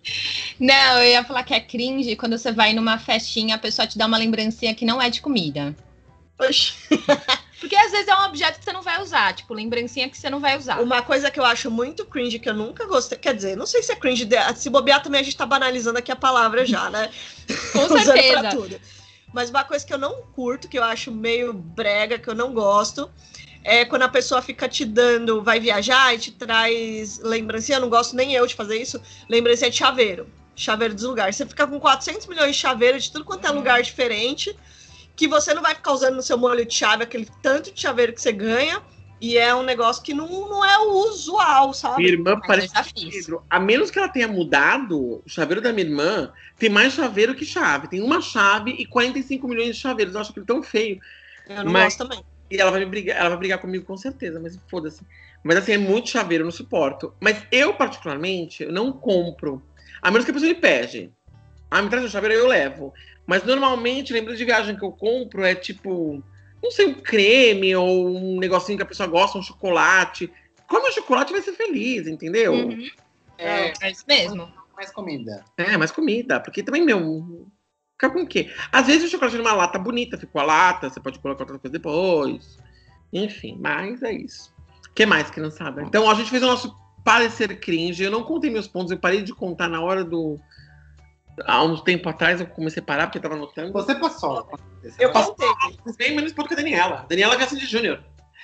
Não, 0.59 0.99
eu 1.01 1.11
ia 1.11 1.25
falar 1.25 1.45
que 1.45 1.55
é 1.55 1.61
cringe 1.61 2.17
quando 2.17 2.37
você 2.37 2.51
vai 2.53 2.73
numa 2.73 2.99
festinha, 2.99 3.55
a 3.55 3.59
pessoa 3.59 3.87
te 3.87 3.97
dá 3.97 4.07
uma 4.07 4.19
lembrancinha 4.19 4.75
que 4.75 4.85
não 4.85 5.01
é 5.01 5.09
de 5.09 5.21
comida. 5.21 5.75
Oxi. 6.39 6.75
Porque 7.61 7.77
às 7.77 7.93
vezes 7.93 8.09
é 8.09 8.15
um 8.15 8.25
objeto 8.27 8.59
que 8.59 8.65
você 8.65 8.73
não 8.73 8.83
vai 8.83 9.01
usar, 9.01 9.33
tipo, 9.33 9.55
lembrancinha 9.55 10.09
que 10.09 10.19
você 10.19 10.29
não 10.29 10.41
vai 10.41 10.59
usar. 10.59 10.83
Uma 10.83 11.01
coisa 11.01 11.31
que 11.31 11.41
eu 11.41 11.45
acho 11.45 11.71
muito 11.71 12.05
cringe, 12.05 12.39
que 12.39 12.49
eu 12.49 12.53
nunca 12.53 12.85
gostei, 12.87 13.17
quer 13.17 13.35
dizer, 13.35 13.57
não 13.57 13.65
sei 13.67 13.83
se 13.83 13.93
é 13.93 13.97
cringe, 13.97 14.25
de- 14.27 14.55
se 14.57 14.69
bobear 14.69 15.03
também 15.03 15.21
a 15.21 15.25
gente 15.25 15.37
tá 15.37 15.47
banalizando 15.47 15.99
aqui 15.99 16.13
a 16.13 16.17
palavra 16.17 16.67
já, 16.67 16.91
né? 16.91 17.09
Com 17.73 17.85
Usando 17.87 18.05
certeza. 18.05 18.81
Mas 19.35 19.51
uma 19.51 19.65
coisa 19.65 19.85
que 19.85 19.93
eu 19.93 19.99
não 19.99 20.23
curto, 20.33 20.69
que 20.69 20.79
eu 20.79 20.85
acho 20.85 21.11
meio 21.11 21.53
brega, 21.53 22.21
que 22.21 22.29
eu 22.29 22.37
não 22.37 22.55
gosto, 22.55 23.11
é 23.65 23.85
quando 23.85 24.03
a 24.03 24.09
pessoa 24.09 24.41
fica 24.41 24.69
te 24.69 24.85
dando, 24.85 25.43
vai 25.43 25.59
viajar 25.59 26.15
e 26.15 26.19
te 26.19 26.31
traz 26.31 27.19
lembrancinha, 27.19 27.79
eu 27.79 27.83
não 27.83 27.91
gosto 27.91 28.15
nem 28.15 28.33
eu 28.33 28.47
de 28.47 28.55
fazer 28.55 28.81
isso, 28.81 29.03
lembrancinha 29.29 29.71
de 29.71 29.77
chaveiro. 29.77 30.29
Chaveiro 30.55 30.95
dos 30.95 31.03
lugares. 31.03 31.35
Você 31.35 31.45
fica 31.45 31.67
com 31.67 31.81
400 31.81 32.29
milhões 32.29 32.55
de 32.55 32.63
chaveiros 32.63 33.03
de 33.03 33.11
tudo 33.11 33.25
quanto 33.25 33.45
é 33.45 33.51
lugar 33.51 33.83
diferente, 33.83 34.57
que 35.17 35.27
você 35.27 35.53
não 35.53 35.63
vai 35.63 35.75
ficar 35.75 35.93
usando 35.93 36.15
no 36.15 36.23
seu 36.23 36.39
molho 36.39 36.65
de 36.65 36.73
chave 36.73 37.03
aquele 37.03 37.29
tanto 37.43 37.73
de 37.73 37.81
chaveiro 37.81 38.13
que 38.13 38.23
você 38.23 38.31
ganha, 38.31 38.81
e 39.25 39.39
é 39.39 39.55
um 39.55 39.63
negócio 39.63 40.03
que 40.03 40.13
não, 40.13 40.29
não 40.29 40.63
é 40.63 40.79
o 40.81 41.09
usual, 41.09 41.73
sabe? 41.73 41.97
Minha 41.97 42.11
irmã 42.11 42.35
Mas 42.37 42.47
parece. 42.47 43.33
A 43.49 43.59
menos 43.59 43.91
que 43.91 43.99
ela 43.99 44.09
tenha 44.09 44.29
mudado, 44.29 45.01
o 45.01 45.23
chaveiro 45.27 45.63
da 45.63 45.73
minha 45.73 45.87
irmã 45.87 46.31
tem 46.59 46.69
mais 46.69 46.93
chaveiro 46.93 47.35
que 47.35 47.43
chave. 47.45 47.89
Tem 47.89 48.03
uma 48.03 48.21
chave 48.21 48.73
e 48.73 48.85
45 48.85 49.49
milhões 49.49 49.77
de 49.77 49.81
chaveiros. 49.81 50.15
Eu 50.15 50.21
acho 50.21 50.31
aquilo 50.31 50.45
tão 50.45 50.63
feio. 50.63 51.01
Eu 51.49 51.65
não 51.65 51.73
Mas- 51.73 51.97
gosto 51.97 51.99
também. 52.07 52.23
E 52.51 52.61
ela 52.61 52.71
vai 52.71 52.85
brigar, 52.85 53.17
ela 53.17 53.31
vai 53.31 53.39
brigar 53.39 53.59
comigo 53.59 53.87
com 53.87 53.97
certeza, 53.97 54.39
mas 54.39 54.59
foda-se. 54.69 55.01
Mas 55.43 55.57
assim, 55.57 55.73
é 55.73 55.79
muito 55.79 56.11
chaveiro, 56.11 56.43
eu 56.43 56.47
não 56.47 56.53
suporto. 56.53 57.15
Mas 57.19 57.43
eu, 57.51 57.73
particularmente, 57.73 58.63
eu 58.63 58.71
não 58.73 58.93
compro. 58.93 59.63
A 60.03 60.11
menos 60.11 60.27
que 60.27 60.31
a 60.31 60.35
pessoa 60.35 60.53
me 60.53 60.55
pede. 60.59 61.11
Ah, 61.71 61.81
me 61.81 61.89
traz 61.89 62.05
um 62.05 62.09
chaveiro, 62.09 62.35
eu 62.35 62.47
levo. 62.47 62.93
Mas 63.27 63.43
normalmente, 63.43 64.13
lembra 64.13 64.37
de 64.37 64.45
viagem 64.45 64.77
que 64.77 64.85
eu 64.85 64.93
compro, 64.93 65.43
é 65.43 65.55
tipo, 65.55 66.23
não 66.65 66.71
sei, 66.71 66.87
um 66.87 66.95
creme 66.95 67.77
ou 67.77 68.09
um 68.09 68.39
negocinho 68.41 68.79
que 68.79 68.83
a 68.83 68.87
pessoa 68.87 69.07
gosta, 69.07 69.37
um 69.39 69.43
chocolate. 69.43 70.33
Come 70.67 70.89
o 70.89 70.93
chocolate 70.93 71.31
e 71.31 71.35
vai 71.35 71.43
ser 71.43 71.53
feliz, 71.53 72.07
entendeu? 72.07 72.55
Uhum, 72.55 72.89
É, 73.37 73.73
é 73.83 73.91
isso 73.91 74.05
mesmo. 74.09 74.51
mais 74.75 74.91
comida. 74.91 75.45
É, 75.59 75.77
mais 75.77 75.91
comida, 75.91 76.41
porque 76.41 76.63
também, 76.63 76.83
meu. 76.83 77.47
Fica 77.93 78.11
com 78.11 78.23
o 78.23 78.27
quê? 78.27 78.51
Às 78.73 78.87
vezes 78.87 79.05
o 79.05 79.11
chocolate 79.11 79.37
numa 79.37 79.53
lata 79.53 79.79
bonita, 79.79 80.17
ficou 80.19 80.41
a 80.41 80.45
lata, 80.45 80.89
você 80.89 80.99
pode 80.99 81.19
colocar 81.19 81.43
outra 81.43 81.59
coisa 81.59 81.73
depois. 81.73 82.59
Enfim, 83.13 83.57
mas 83.61 84.03
é 84.03 84.13
isso. 84.13 84.53
O 84.91 84.95
que 84.95 85.07
mais, 85.07 85.31
criançada? 85.31 85.83
Então, 85.83 86.11
a 86.11 86.15
gente 86.15 86.31
fez 86.31 86.43
o 86.43 86.47
nosso 86.47 86.75
parecer 87.05 87.61
cringe. 87.61 88.03
Eu 88.03 88.11
não 88.11 88.25
contei 88.25 88.51
meus 88.51 88.67
pontos, 88.67 88.91
eu 88.91 88.99
parei 88.99 89.23
de 89.23 89.35
contar 89.35 89.69
na 89.69 89.81
hora 89.81 90.03
do. 90.03 90.41
Há 91.45 91.65
uns 91.65 91.81
tempo 91.83 92.09
atrás 92.09 92.41
eu 92.41 92.47
comecei 92.47 92.83
a 92.83 92.87
parar 92.87 93.07
porque 93.07 93.19
eu 93.19 93.23
tava 93.23 93.35
anotando. 93.35 93.73
Você 93.73 93.95
passou. 93.95 94.49
Eu 94.99 95.13
passou. 95.13 95.35
contei. 95.35 95.97
Bem 95.97 96.17
menos 96.17 96.33
ponto 96.33 96.49
que 96.49 96.55
a 96.55 96.57
Daniela. 96.57 97.07
Daniela 97.09 97.37
Gassi 97.37 97.59
de 97.59 97.67
Júnior. 97.67 98.01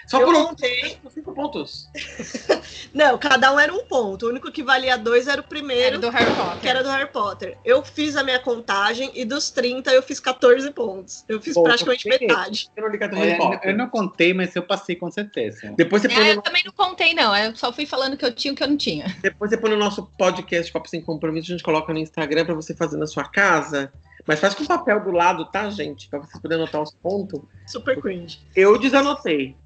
Só 0.06 0.20
Eu 0.20 0.26
por 0.26 0.34
um. 0.34 0.44
contei. 0.46 0.98
Cinco 1.10 1.32
pontos. 1.34 1.88
Não, 2.92 3.18
cada 3.18 3.52
um 3.52 3.60
era 3.60 3.72
um 3.72 3.84
ponto. 3.84 4.26
O 4.26 4.28
único 4.30 4.50
que 4.50 4.62
valia 4.62 4.96
dois 4.96 5.26
era 5.26 5.40
o 5.40 5.44
Era 5.44 5.48
primeiro, 5.48 5.98
do 5.98 6.10
Harry 6.10 6.34
Potter. 6.34 6.60
que 6.60 6.68
era 6.68 6.82
do 6.82 6.88
Harry 6.88 7.10
Potter. 7.10 7.58
Eu 7.64 7.84
fiz 7.84 8.16
a 8.16 8.24
minha 8.24 8.38
contagem 8.38 9.10
e 9.14 9.24
dos 9.24 9.50
30 9.50 9.92
eu 9.92 10.02
fiz 10.02 10.20
14 10.20 10.70
pontos. 10.72 11.24
Eu 11.28 11.40
fiz 11.40 11.54
Bom, 11.54 11.62
praticamente 11.62 12.08
metade. 12.08 12.68
Eu 12.76 12.90
não 12.90 13.18
É, 13.22 13.60
eu 13.70 13.76
não 13.76 13.88
contei, 13.88 14.34
mas 14.34 14.54
eu 14.56 14.62
passei 14.62 14.96
com 14.96 15.10
certeza. 15.10 15.72
Depois 15.76 16.02
você 16.02 16.08
põe 16.08 16.18
É, 16.18 16.34
no 16.34 16.40
eu 16.40 16.42
também 16.42 16.62
não 16.64 16.72
contei, 16.72 17.14
não. 17.14 17.36
Eu 17.36 17.54
só 17.54 17.72
fui 17.72 17.86
falando 17.86 18.16
que 18.16 18.24
eu 18.24 18.32
tinha 18.34 18.52
o 18.52 18.56
que 18.56 18.62
eu 18.62 18.68
não 18.68 18.76
tinha. 18.76 19.06
Depois 19.22 19.50
você 19.50 19.56
põe 19.56 19.70
no 19.70 19.76
nosso 19.76 20.06
podcast 20.18 20.72
Papo 20.72 20.88
Sem 20.88 21.00
Compromisso, 21.00 21.50
a 21.50 21.52
gente 21.52 21.64
coloca 21.64 21.92
no 21.92 21.98
Instagram 21.98 22.44
pra 22.44 22.54
você 22.54 22.74
fazer 22.74 22.96
na 22.96 23.06
sua 23.06 23.24
casa. 23.24 23.92
Mas 24.26 24.38
faz 24.38 24.54
com 24.54 24.64
papel 24.64 25.02
do 25.02 25.10
lado, 25.10 25.44
tá, 25.46 25.68
gente? 25.70 26.08
Pra 26.08 26.20
vocês 26.20 26.40
poderem 26.40 26.62
anotar 26.62 26.82
os 26.82 26.92
pontos. 26.94 27.40
Super 27.66 28.00
cringe. 28.00 28.40
Eu 28.54 28.78
desanotei. 28.78 29.56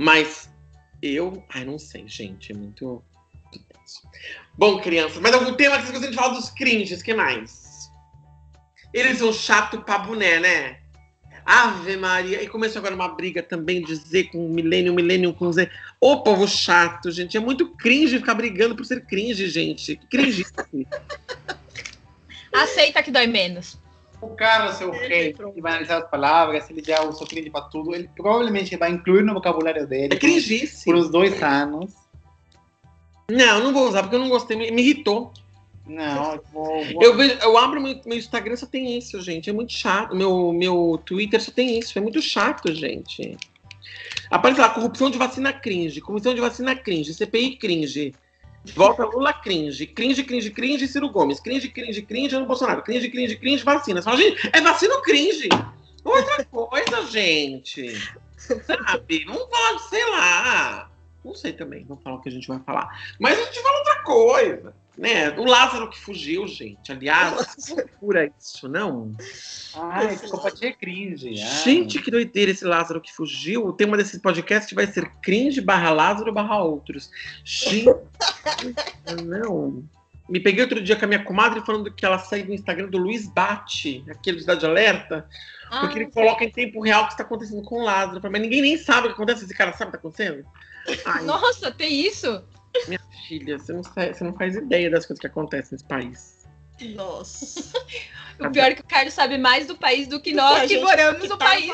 Mas 0.00 0.48
eu. 1.02 1.44
Ai, 1.50 1.62
não 1.62 1.78
sei, 1.78 2.08
gente. 2.08 2.52
É 2.52 2.54
muito. 2.54 3.04
Bom, 4.56 4.80
crianças, 4.80 5.18
mais 5.20 5.34
algum 5.34 5.52
tema 5.52 5.76
que 5.76 5.82
vocês 5.82 5.92
gostam 5.92 6.10
de 6.10 6.16
falar 6.16 6.34
dos 6.34 6.48
cringes? 6.48 7.02
que 7.02 7.12
mais? 7.12 7.90
Eles 8.94 9.18
são 9.18 9.30
chato 9.30 9.82
pra 9.82 9.98
boné, 9.98 10.40
né? 10.40 10.78
Ave 11.44 11.98
Maria. 11.98 12.42
E 12.42 12.48
começou 12.48 12.78
agora 12.78 12.94
uma 12.94 13.08
briga 13.08 13.42
também 13.42 13.82
de 13.82 13.94
Z 13.94 14.24
com 14.24 14.48
milênio, 14.48 14.94
milênio 14.94 15.34
com 15.34 15.52
Z. 15.52 15.70
Ô, 16.00 16.22
povo 16.22 16.48
chato, 16.48 17.10
gente. 17.10 17.36
É 17.36 17.40
muito 17.40 17.68
cringe 17.76 18.18
ficar 18.18 18.34
brigando 18.34 18.74
por 18.74 18.86
ser 18.86 19.04
cringe, 19.04 19.50
gente. 19.50 19.96
Cringe. 20.10 20.46
Aceita 22.50 23.02
que 23.02 23.10
dói 23.10 23.26
menos. 23.26 23.78
O 24.22 24.28
cara, 24.28 24.72
seu 24.72 24.90
rei, 24.90 25.32
que 25.32 25.60
vai 25.60 25.72
analisar 25.72 25.98
as 26.02 26.10
palavras, 26.10 26.68
ele 26.68 26.82
já 26.84 27.02
usou 27.02 27.26
cringe 27.26 27.48
pra 27.50 27.62
tudo, 27.62 27.94
ele 27.94 28.08
provavelmente 28.14 28.76
vai 28.76 28.90
incluir 28.90 29.22
no 29.22 29.32
vocabulário 29.34 29.86
dele 29.86 30.14
É 30.14 30.18
cringice. 30.18 30.84
por 30.84 30.94
uns 30.94 31.10
dois 31.10 31.42
anos. 31.42 31.92
Não, 33.30 33.60
não 33.62 33.72
vou 33.72 33.88
usar 33.88 34.02
porque 34.02 34.16
eu 34.16 34.20
não 34.20 34.28
gostei. 34.28 34.56
Me, 34.56 34.70
me 34.70 34.82
irritou. 34.82 35.32
Não, 35.86 36.34
eu 36.34 36.44
vou. 36.52 36.84
vou- 36.92 37.02
Eu, 37.02 37.16
vejo, 37.16 37.38
eu 37.40 37.56
abro 37.56 37.80
meu, 37.80 37.98
meu 38.04 38.18
Instagram 38.18 38.56
só 38.56 38.66
tem 38.66 38.98
isso, 38.98 39.20
gente. 39.22 39.48
É 39.48 39.52
muito 39.52 39.72
chato. 39.72 40.14
Meu, 40.14 40.52
meu 40.52 41.00
Twitter 41.04 41.40
só 41.40 41.50
tem 41.50 41.78
isso. 41.78 41.98
É 41.98 42.02
muito 42.02 42.20
chato, 42.20 42.72
gente. 42.74 43.36
Aparece 44.30 44.60
lá, 44.60 44.68
corrupção 44.68 45.10
de 45.10 45.18
vacina 45.18 45.52
cringe, 45.52 46.00
comissão 46.00 46.34
de 46.34 46.40
vacina 46.40 46.76
cringe, 46.76 47.12
CPI 47.14 47.56
cringe. 47.56 48.14
Volta 48.74 49.04
Lula 49.04 49.32
cringe, 49.32 49.86
cringe, 49.86 50.22
cringe, 50.22 50.50
cringe, 50.50 50.86
Ciro 50.86 51.08
Gomes, 51.08 51.40
cringe, 51.40 51.68
cringe, 51.68 52.02
cringe, 52.02 52.36
Ano 52.36 52.46
Bolsonaro, 52.46 52.82
cringe, 52.82 53.08
cringe, 53.08 53.36
cringe, 53.36 53.64
vacina. 53.64 54.02
Fala, 54.02 54.18
gente, 54.18 54.50
é 54.52 54.60
vacina 54.60 54.94
ou 54.94 55.02
cringe? 55.02 55.48
Outra 56.04 56.44
coisa, 56.44 57.06
gente. 57.06 57.94
Sabe? 58.36 59.24
Vamos 59.24 59.48
falar 59.48 59.72
de, 59.74 59.82
sei 59.88 60.10
lá. 60.10 60.90
Não 61.24 61.34
sei 61.34 61.52
também, 61.52 61.84
vamos 61.84 62.02
falar 62.02 62.16
o 62.16 62.20
que 62.20 62.28
a 62.28 62.32
gente 62.32 62.48
vai 62.48 62.58
falar. 62.60 62.88
Mas 63.18 63.38
a 63.38 63.44
gente 63.44 63.62
fala 63.62 63.78
outra 63.78 64.02
coisa, 64.02 64.74
né? 65.00 65.30
O 65.38 65.46
Lázaro 65.46 65.88
que 65.88 65.98
fugiu, 65.98 66.46
gente. 66.46 66.92
Aliás, 66.92 67.74
pura 67.98 68.30
isso, 68.38 68.68
não? 68.68 69.16
Ai, 69.74 70.14
psicopatia 70.14 70.68
é 70.68 70.72
cringe. 70.74 71.28
ai. 71.28 71.64
Gente, 71.64 72.02
que 72.02 72.10
doideira 72.10 72.50
esse 72.50 72.66
Lázaro 72.66 73.00
que 73.00 73.10
fugiu. 73.10 73.66
O 73.66 73.72
tema 73.72 73.96
desse 73.96 74.20
podcast 74.20 74.74
vai 74.74 74.86
ser 74.86 75.10
cringe 75.22 75.62
barra 75.62 75.90
Lázaro 75.90 76.30
barra 76.34 76.62
outros. 76.62 77.10
Gente, 77.42 77.86
não. 79.24 79.82
Me 80.28 80.38
peguei 80.38 80.62
outro 80.62 80.82
dia 80.82 80.96
com 80.96 81.06
a 81.06 81.08
minha 81.08 81.24
comadre 81.24 81.62
falando 81.64 81.90
que 81.90 82.04
ela 82.04 82.18
segue 82.18 82.50
o 82.50 82.54
Instagram 82.54 82.88
do 82.88 82.98
Luiz 82.98 83.26
Bate, 83.26 84.04
aquele 84.06 84.36
de 84.36 84.42
Cidade 84.42 84.66
Alerta, 84.66 85.26
porque 85.80 85.98
ele 85.98 86.10
coloca 86.10 86.44
em 86.44 86.50
tempo 86.50 86.82
real 86.82 87.04
o 87.04 87.06
que 87.06 87.12
está 87.12 87.24
acontecendo 87.24 87.62
com 87.62 87.76
o 87.76 87.84
Lázaro. 87.84 88.20
Mas 88.30 88.42
ninguém 88.42 88.60
nem 88.60 88.76
sabe 88.76 89.06
o 89.06 89.10
que 89.10 89.14
acontece, 89.14 89.44
esse 89.44 89.54
cara 89.54 89.72
sabe 89.72 89.88
o 89.88 89.90
que 89.92 89.96
está 89.96 89.98
acontecendo? 89.98 90.44
Ai, 91.06 91.24
Nossa, 91.24 91.70
tem 91.70 92.06
isso? 92.06 92.44
Minha 92.86 93.00
filha, 93.28 93.58
você 93.58 93.72
não, 93.72 93.82
sa- 93.82 94.12
você 94.12 94.24
não 94.24 94.32
faz 94.34 94.54
ideia 94.56 94.90
das 94.90 95.06
coisas 95.06 95.20
que 95.20 95.26
acontecem 95.26 95.70
nesse 95.72 95.84
país. 95.84 96.40
Nossa. 96.94 97.60
O 98.40 98.50
pior 98.50 98.70
é 98.70 98.74
que 98.74 98.80
o 98.80 98.84
Carlos 98.86 99.12
sabe 99.12 99.36
mais 99.36 99.66
do 99.66 99.76
país 99.76 100.06
do 100.08 100.20
que 100.20 100.32
nós 100.32 100.66
que 100.66 100.78
moramos 100.80 101.20
que 101.22 101.28
no 101.28 101.36
tá 101.36 101.44
país. 101.46 101.70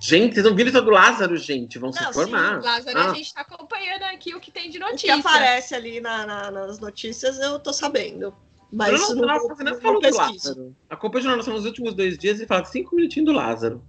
Gente, 0.00 0.34
vocês 0.34 0.44
não 0.46 0.54
viram 0.54 0.70
isso 0.70 0.80
do 0.82 0.90
Lázaro, 0.90 1.36
gente? 1.36 1.78
Vão 1.78 1.92
se 1.92 2.02
Não, 2.02 2.12
formar. 2.12 2.60
Sim, 2.60 2.66
Lázaro, 2.66 2.98
Ah. 2.98 3.10
a 3.10 3.14
gente 3.14 3.32
tá 3.34 3.40
acompanhando 3.42 4.02
aqui 4.04 4.34
o 4.34 4.40
que 4.40 4.50
tem 4.50 4.70
de 4.70 4.78
O 4.78 4.80
que 4.84 4.90
notícia. 4.92 5.16
aparece 5.16 5.74
ali 5.74 6.00
na- 6.00 6.26
na- 6.26 6.50
nas 6.50 6.78
notícias 6.78 7.38
eu 7.38 7.58
tô 7.58 7.72
sabendo. 7.72 8.34
Mas 8.72 8.92
não, 9.00 9.14
não, 9.14 9.26
não, 9.26 9.48
não, 9.48 9.56
não 9.56 9.80
falou 9.80 10.00
do 10.00 10.00
pesquiso. 10.00 10.48
Lázaro. 10.48 10.76
Acompanha 10.90 11.20
o 11.20 11.22
Jornal 11.22 11.36
Nacional 11.38 11.58
nos 11.60 11.66
últimos 11.66 11.94
dois 11.94 12.18
dias 12.18 12.40
e 12.40 12.46
fala 12.46 12.64
cinco 12.64 12.96
minutinhos 12.96 13.26
do 13.26 13.32
Lázaro. 13.32 13.82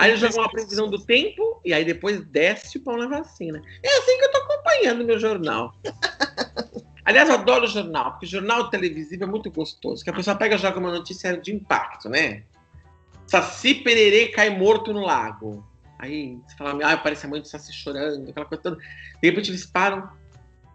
Aí 0.00 0.10
eles 0.10 0.20
jogam 0.20 0.38
uma 0.38 0.50
previsão 0.50 0.88
do 0.88 0.98
tempo 0.98 1.60
e 1.64 1.74
aí 1.74 1.84
depois 1.84 2.24
desce 2.24 2.78
o 2.78 2.80
pão 2.80 2.96
na 2.96 3.06
vacina. 3.06 3.60
É 3.82 3.98
assim 3.98 4.16
que 4.18 4.24
eu 4.24 4.32
tô 4.32 4.38
acompanhando 4.38 5.02
o 5.02 5.04
meu 5.04 5.18
jornal. 5.18 5.74
Aliás, 7.04 7.28
eu 7.28 7.34
adoro 7.34 7.64
o 7.64 7.68
jornal, 7.68 8.12
porque 8.12 8.26
jornal 8.26 8.70
televisivo 8.70 9.24
é 9.24 9.26
muito 9.26 9.50
gostoso. 9.50 10.02
Que 10.02 10.10
a 10.10 10.12
pessoa 10.12 10.36
pega 10.36 10.54
e 10.54 10.58
joga 10.58 10.78
uma 10.78 10.90
notícia 10.90 11.36
de 11.36 11.52
impacto, 11.52 12.08
né? 12.08 12.44
Saci 13.26 13.74
Pererê 13.74 14.28
cai 14.28 14.50
morto 14.50 14.92
no 14.92 15.00
lago. 15.00 15.64
Aí 15.98 16.38
você 16.46 16.56
fala, 16.56 16.92
ah, 16.92 16.96
parece 16.96 17.26
a 17.26 17.28
mãe 17.28 17.40
do 17.40 17.46
Saci 17.46 17.72
chorando, 17.72 18.30
aquela 18.30 18.46
coisa 18.46 18.62
toda. 18.62 18.76
De 18.76 19.28
repente 19.28 19.50
eles 19.50 19.66
param. 19.66 20.10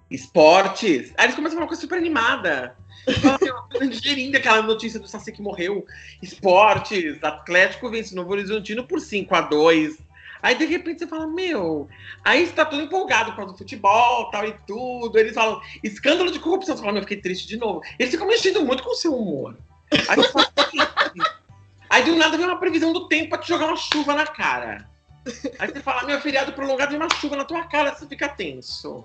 Esportes. 0.09 1.13
Aí 1.17 1.25
eles 1.25 1.35
começam 1.35 1.57
a 1.57 1.59
falar 1.59 1.61
uma 1.61 1.67
coisa 1.67 1.81
super 1.81 1.97
animada. 1.97 2.75
Uma 3.07 3.67
coisa 3.69 3.87
digerindo 3.87 4.37
aquela 4.37 4.61
notícia 4.61 4.99
do 4.99 5.07
Saci 5.07 5.31
que 5.31 5.41
morreu. 5.41 5.85
Esportes. 6.21 7.23
Atlético 7.23 7.89
vence 7.89 8.15
Novo 8.15 8.31
Horizontino 8.31 8.85
por 8.85 8.99
5 8.99 9.35
a 9.35 9.41
2 9.41 10.05
Aí 10.45 10.53
de 10.53 10.65
repente 10.65 10.99
você 10.99 11.07
fala, 11.07 11.25
meu. 11.25 11.89
Aí 12.23 12.45
você 12.45 12.53
tá 12.53 12.65
todo 12.65 12.83
empolgado 12.83 13.31
por 13.31 13.37
causa 13.37 13.53
do 13.53 13.57
futebol 13.57 14.29
tal 14.29 14.47
e 14.47 14.53
tudo. 14.67 15.17
Eles 15.17 15.33
falam, 15.33 15.59
escândalo 15.83 16.31
de 16.31 16.37
corrupção. 16.37 16.75
Você 16.75 16.81
fala, 16.81 16.93
meu, 16.93 17.01
eu 17.01 17.07
fiquei 17.07 17.19
triste 17.19 17.47
de 17.47 17.57
novo. 17.57 17.81
Eles 17.97 18.11
ficam 18.11 18.27
mexendo 18.27 18.63
muito 18.63 18.83
com 18.83 18.91
o 18.91 18.95
seu 18.95 19.15
humor. 19.15 19.57
Aí, 19.91 20.23
fala, 20.25 20.51
Aí 21.89 22.03
do 22.03 22.15
nada 22.15 22.37
vem 22.37 22.45
uma 22.45 22.59
previsão 22.59 22.93
do 22.93 23.07
tempo 23.07 23.29
pra 23.29 23.37
te 23.39 23.47
jogar 23.47 23.67
uma 23.67 23.77
chuva 23.77 24.13
na 24.13 24.27
cara. 24.27 24.87
Aí 25.57 25.67
você 25.67 25.79
fala, 25.79 26.03
meu 26.03 26.21
feriado 26.21 26.53
prolongado 26.53 26.91
vem 26.91 26.99
uma 26.99 27.09
chuva 27.15 27.35
na 27.35 27.45
tua 27.45 27.63
cara, 27.63 27.95
você 27.95 28.05
fica 28.05 28.29
tenso. 28.29 29.03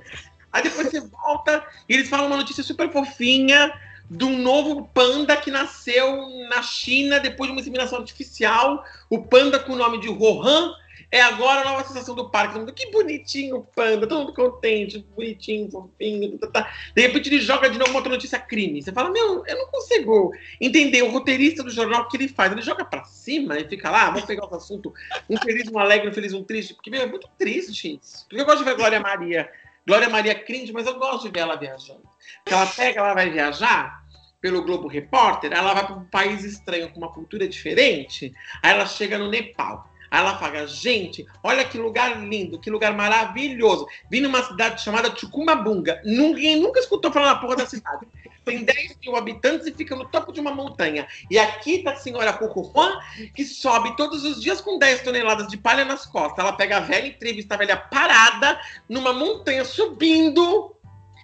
Aí 0.53 0.63
depois 0.63 0.89
você 0.89 1.01
volta 1.01 1.65
e 1.89 1.95
eles 1.95 2.09
falam 2.09 2.27
uma 2.27 2.37
notícia 2.37 2.63
super 2.63 2.91
fofinha 2.91 3.73
de 4.11 4.25
um 4.25 4.39
novo 4.39 4.91
panda 4.93 5.37
que 5.37 5.51
nasceu 5.51 6.29
na 6.49 6.63
China 6.63 7.21
depois 7.21 7.49
de 7.49 7.53
uma 7.53 7.61
inseminação 7.61 8.01
artificial. 8.01 8.85
O 9.09 9.23
panda 9.23 9.59
com 9.59 9.73
o 9.73 9.77
nome 9.77 10.01
de 10.01 10.09
Rohan 10.09 10.75
é 11.13 11.21
agora 11.21 11.61
a 11.61 11.65
nova 11.65 11.85
sensação 11.85 12.15
do 12.15 12.29
parque. 12.29 12.55
Todo 12.55 12.61
mundo, 12.61 12.73
que 12.73 12.91
bonitinho 12.91 13.57
o 13.57 13.65
panda, 13.65 14.07
todo 14.07 14.21
mundo 14.21 14.35
contente, 14.35 15.05
bonitinho, 15.17 15.71
fofinho. 15.71 16.39
Tá, 16.39 16.47
tá. 16.49 16.73
De 16.95 17.03
repente 17.03 17.29
ele 17.29 17.41
joga 17.41 17.69
de 17.69 17.79
novo 17.79 17.95
outra 17.95 18.11
notícia 18.11 18.39
crime. 18.39 18.83
Você 18.83 18.93
fala, 18.93 19.11
meu, 19.11 19.45
eu 19.47 19.57
não 19.57 19.67
consigo 19.67 20.33
entender 20.61 21.03
o 21.03 21.11
roteirista 21.11 21.63
do 21.63 21.71
jornal 21.71 22.03
o 22.03 22.09
que 22.09 22.17
ele 22.17 22.29
faz. 22.29 22.53
Ele 22.53 22.63
joga 22.63 22.85
pra 22.85 23.05
cima 23.05 23.59
e 23.59 23.69
fica 23.69 23.91
lá, 23.91 24.07
vamos 24.07 24.25
pegar 24.25 24.47
os 24.47 24.53
assuntos. 24.53 24.93
Um 25.29 25.37
feliz, 25.37 25.69
um 25.69 25.79
alegre, 25.79 26.09
um 26.09 26.13
feliz, 26.13 26.33
um 26.33 26.45
triste. 26.45 26.75
Porque, 26.75 26.91
meu, 26.91 27.03
é 27.03 27.07
muito 27.07 27.29
triste 27.39 27.99
isso. 28.01 28.27
Porque 28.29 28.43
eu 28.43 28.47
gosto 28.47 28.59
de 28.59 28.65
ver 28.65 28.77
Glória 28.77 29.01
Maria. 29.01 29.51
Glória 29.91 30.09
Maria 30.09 30.37
cringe, 30.37 30.73
mas 30.73 30.87
eu 30.87 31.01
gosto 31.01 31.25
de 31.25 31.31
ver 31.31 31.41
ela 31.41 31.57
viajando. 31.57 32.03
Porque 32.45 32.55
ela 32.55 32.65
pega, 32.65 33.01
ela 33.01 33.13
vai 33.13 33.29
viajar 33.29 34.05
pelo 34.41 34.63
Globo 34.63 34.87
Repórter, 34.87 35.53
ela 35.53 35.75
vai 35.75 35.85
para 35.85 35.97
um 35.97 36.05
país 36.05 36.45
estranho 36.45 36.89
com 36.91 36.99
uma 36.99 37.13
cultura 37.13 37.49
diferente, 37.49 38.33
aí 38.63 38.71
ela 38.71 38.87
chega 38.87 39.19
no 39.19 39.29
Nepal. 39.29 39.91
Aí 40.09 40.21
ela 40.21 40.39
fala, 40.39 40.65
gente, 40.69 41.27
olha 41.43 41.65
que 41.65 41.77
lugar 41.77 42.23
lindo, 42.23 42.61
que 42.61 42.71
lugar 42.71 42.95
maravilhoso. 42.95 43.85
Vim 44.09 44.21
numa 44.21 44.45
cidade 44.45 44.81
chamada 44.81 45.13
Chucumbabunga. 45.17 46.01
Ninguém 46.05 46.61
nunca 46.61 46.79
escutou 46.79 47.11
falar 47.11 47.35
na 47.35 47.41
porra 47.41 47.57
da 47.57 47.67
cidade. 47.67 48.07
Tem 48.51 48.65
10 48.65 48.99
mil 49.03 49.17
habitantes 49.17 49.67
e 49.67 49.73
fica 49.73 49.95
no 49.95 50.05
topo 50.09 50.33
de 50.33 50.41
uma 50.41 50.53
montanha. 50.55 51.07
E 51.31 51.39
aqui 51.39 51.83
tá 51.83 51.93
a 51.93 51.97
senhora 51.97 52.33
Cucujuan, 52.33 52.99
que 53.35 53.45
sobe 53.45 53.97
todos 53.97 54.25
os 54.25 54.41
dias 54.43 54.61
com 54.61 54.79
10 54.79 55.03
toneladas 55.03 55.49
de 55.49 55.57
palha 55.57 55.85
nas 55.85 56.05
costas. 56.05 56.39
Ela 56.39 56.53
pega 56.53 56.79
a 56.79 56.81
velha 56.81 57.07
entrevista, 57.07 57.55
a 57.55 57.59
velha 57.59 57.77
parada, 57.77 58.61
numa 58.89 59.13
montanha 59.13 59.65
subindo. 59.65 60.75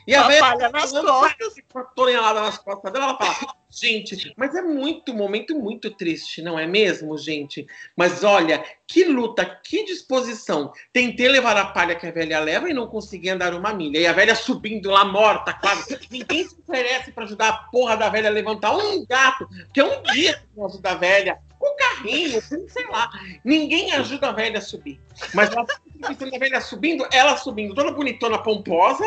E 0.06 0.14
a 0.14 0.24
A 0.24 0.28
velha 0.28 0.40
palha 0.40 0.68
nas 0.70 0.92
costas. 0.92 1.54
com 1.72 1.78
a 1.80 1.84
tonelada 1.84 2.40
nas 2.40 2.58
costas 2.58 2.92
dela, 2.92 3.06
ela 3.06 3.16
fala: 3.18 3.54
Gente, 3.78 4.32
mas 4.38 4.54
é 4.54 4.62
muito 4.62 5.12
momento 5.12 5.54
muito 5.54 5.90
triste, 5.90 6.40
não 6.40 6.58
é 6.58 6.66
mesmo, 6.66 7.18
gente? 7.18 7.66
Mas 7.94 8.24
olha, 8.24 8.64
que 8.86 9.04
luta, 9.04 9.44
que 9.44 9.84
disposição. 9.84 10.72
Tentei 10.94 11.28
levar 11.28 11.58
a 11.58 11.66
palha 11.66 11.94
que 11.94 12.06
a 12.06 12.10
velha 12.10 12.40
leva 12.40 12.70
e 12.70 12.72
não 12.72 12.86
consegui 12.86 13.28
andar 13.28 13.52
uma 13.52 13.74
milha. 13.74 13.98
E 13.98 14.06
a 14.06 14.14
velha 14.14 14.34
subindo 14.34 14.90
lá 14.90 15.04
morta, 15.04 15.52
quase. 15.52 15.98
Ninguém 16.10 16.48
se 16.48 16.58
oferece 16.58 17.12
para 17.12 17.24
ajudar 17.24 17.48
a 17.50 17.56
porra 17.70 17.98
da 17.98 18.08
velha 18.08 18.30
a 18.30 18.32
levantar 18.32 18.74
um 18.74 19.04
gato, 19.04 19.46
que 19.74 19.80
é 19.80 19.84
um 19.84 20.02
dia 20.04 20.38
que 20.38 20.46
não 20.56 20.64
ajuda 20.64 20.92
a 20.92 20.94
velha. 20.94 21.38
Com 21.58 21.76
carrinho, 21.76 22.40
com, 22.40 22.66
sei 22.70 22.86
lá. 22.86 23.10
Ninguém 23.44 23.92
ajuda 23.92 24.30
a 24.30 24.32
velha 24.32 24.56
a 24.56 24.62
subir. 24.62 24.98
Mas 25.34 25.52
ela 25.52 25.66
fica 25.66 26.34
a 26.34 26.38
velha 26.38 26.62
subindo, 26.62 27.06
ela 27.12 27.36
subindo, 27.36 27.74
toda 27.74 27.92
bonitona, 27.92 28.38
pomposa, 28.38 29.04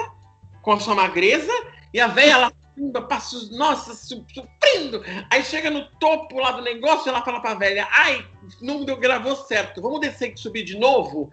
com 0.61 0.74
a 0.74 0.80
sua 0.80 0.93
magreza, 0.93 1.51
e 1.91 1.99
a 1.99 2.07
velha 2.07 2.38
lá 2.38 2.51
subindo, 2.80 2.97
a 2.97 3.01
passos, 3.01 3.51
nossa, 3.51 3.93
suprindo. 3.93 5.03
Aí 5.30 5.43
chega 5.43 5.69
no 5.69 5.86
topo 5.99 6.39
lá 6.39 6.51
do 6.51 6.61
negócio, 6.61 7.09
ela 7.09 7.21
fala 7.21 7.41
pra 7.41 7.53
velha, 7.53 7.88
ai, 7.91 8.25
não 8.61 8.86
deu, 8.86 8.97
gravou 8.97 9.36
certo, 9.36 9.82
vamos 9.82 9.99
descer 9.99 10.34
e 10.34 10.39
subir 10.39 10.63
de 10.63 10.77
novo? 10.80 11.30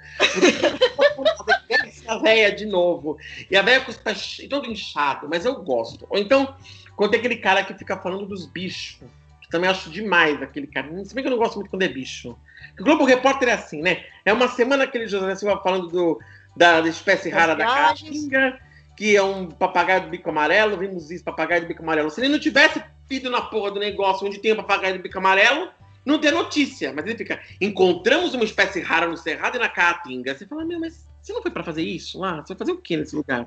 Desce 1.68 2.04
a 2.08 2.18
velha 2.18 2.52
de 2.52 2.66
novo. 2.66 3.16
E 3.50 3.56
a 3.56 3.62
velha 3.62 3.84
com 3.84 3.90
os 3.90 3.96
pés 3.96 4.38
todo 4.50 4.68
inchado, 4.68 5.28
mas 5.30 5.44
eu 5.44 5.62
gosto. 5.62 6.06
Ou 6.10 6.18
então, 6.18 6.54
quando 6.96 7.12
tem 7.12 7.20
aquele 7.20 7.36
cara 7.36 7.64
que 7.64 7.74
fica 7.74 7.96
falando 7.96 8.26
dos 8.26 8.46
bichos, 8.46 8.98
que 9.40 9.48
também 9.48 9.70
acho 9.70 9.90
demais 9.90 10.42
aquele 10.42 10.66
cara. 10.66 10.88
Se 11.04 11.14
bem 11.14 11.22
que 11.22 11.28
eu 11.28 11.32
não 11.32 11.38
gosto 11.38 11.56
muito 11.56 11.70
quando 11.70 11.82
é 11.82 11.88
bicho. 11.88 12.36
O 12.78 12.84
Globo 12.84 13.04
Repórter 13.04 13.48
é 13.48 13.52
assim, 13.52 13.80
né? 13.80 14.04
É 14.24 14.32
uma 14.32 14.48
semana 14.48 14.84
aquele 14.84 15.06
José 15.06 15.36
Silva 15.36 15.62
falando 15.62 15.88
do, 15.88 16.20
da, 16.56 16.80
da 16.80 16.88
espécie 16.88 17.30
rara 17.30 17.54
da 17.54 17.64
caatinga, 17.64 18.58
que 18.96 19.14
é 19.14 19.22
um 19.22 19.48
papagaio 19.48 20.02
do 20.02 20.08
bico 20.08 20.30
amarelo, 20.30 20.76
vimos 20.76 21.10
isso, 21.10 21.22
papagaio 21.22 21.62
do 21.62 21.68
bico 21.68 21.82
amarelo. 21.82 22.10
Se 22.10 22.20
ele 22.20 22.28
não 22.28 22.38
tivesse 22.38 22.82
ido 23.10 23.30
na 23.30 23.42
porra 23.42 23.70
do 23.70 23.80
negócio 23.80 24.26
onde 24.26 24.38
tem 24.38 24.52
o 24.52 24.56
papagaio 24.56 24.96
do 24.96 25.02
bico 25.02 25.18
amarelo, 25.18 25.68
não 26.04 26.18
tem 26.18 26.30
notícia. 26.30 26.92
Mas 26.94 27.04
ele 27.04 27.16
fica, 27.16 27.40
encontramos 27.60 28.32
uma 28.32 28.44
espécie 28.44 28.80
rara 28.80 29.06
no 29.06 29.16
Cerrado 29.16 29.56
e 29.56 29.58
na 29.58 29.68
Caatinga. 29.68 30.34
Você 30.34 30.46
fala, 30.46 30.64
meu, 30.64 30.80
mas 30.80 31.06
você 31.20 31.32
não 31.32 31.42
foi 31.42 31.50
pra 31.50 31.62
fazer 31.62 31.82
isso 31.82 32.18
lá? 32.18 32.36
Você 32.36 32.54
vai 32.54 32.58
fazer 32.58 32.72
o 32.72 32.78
quê 32.78 32.96
nesse 32.96 33.14
lugar? 33.14 33.46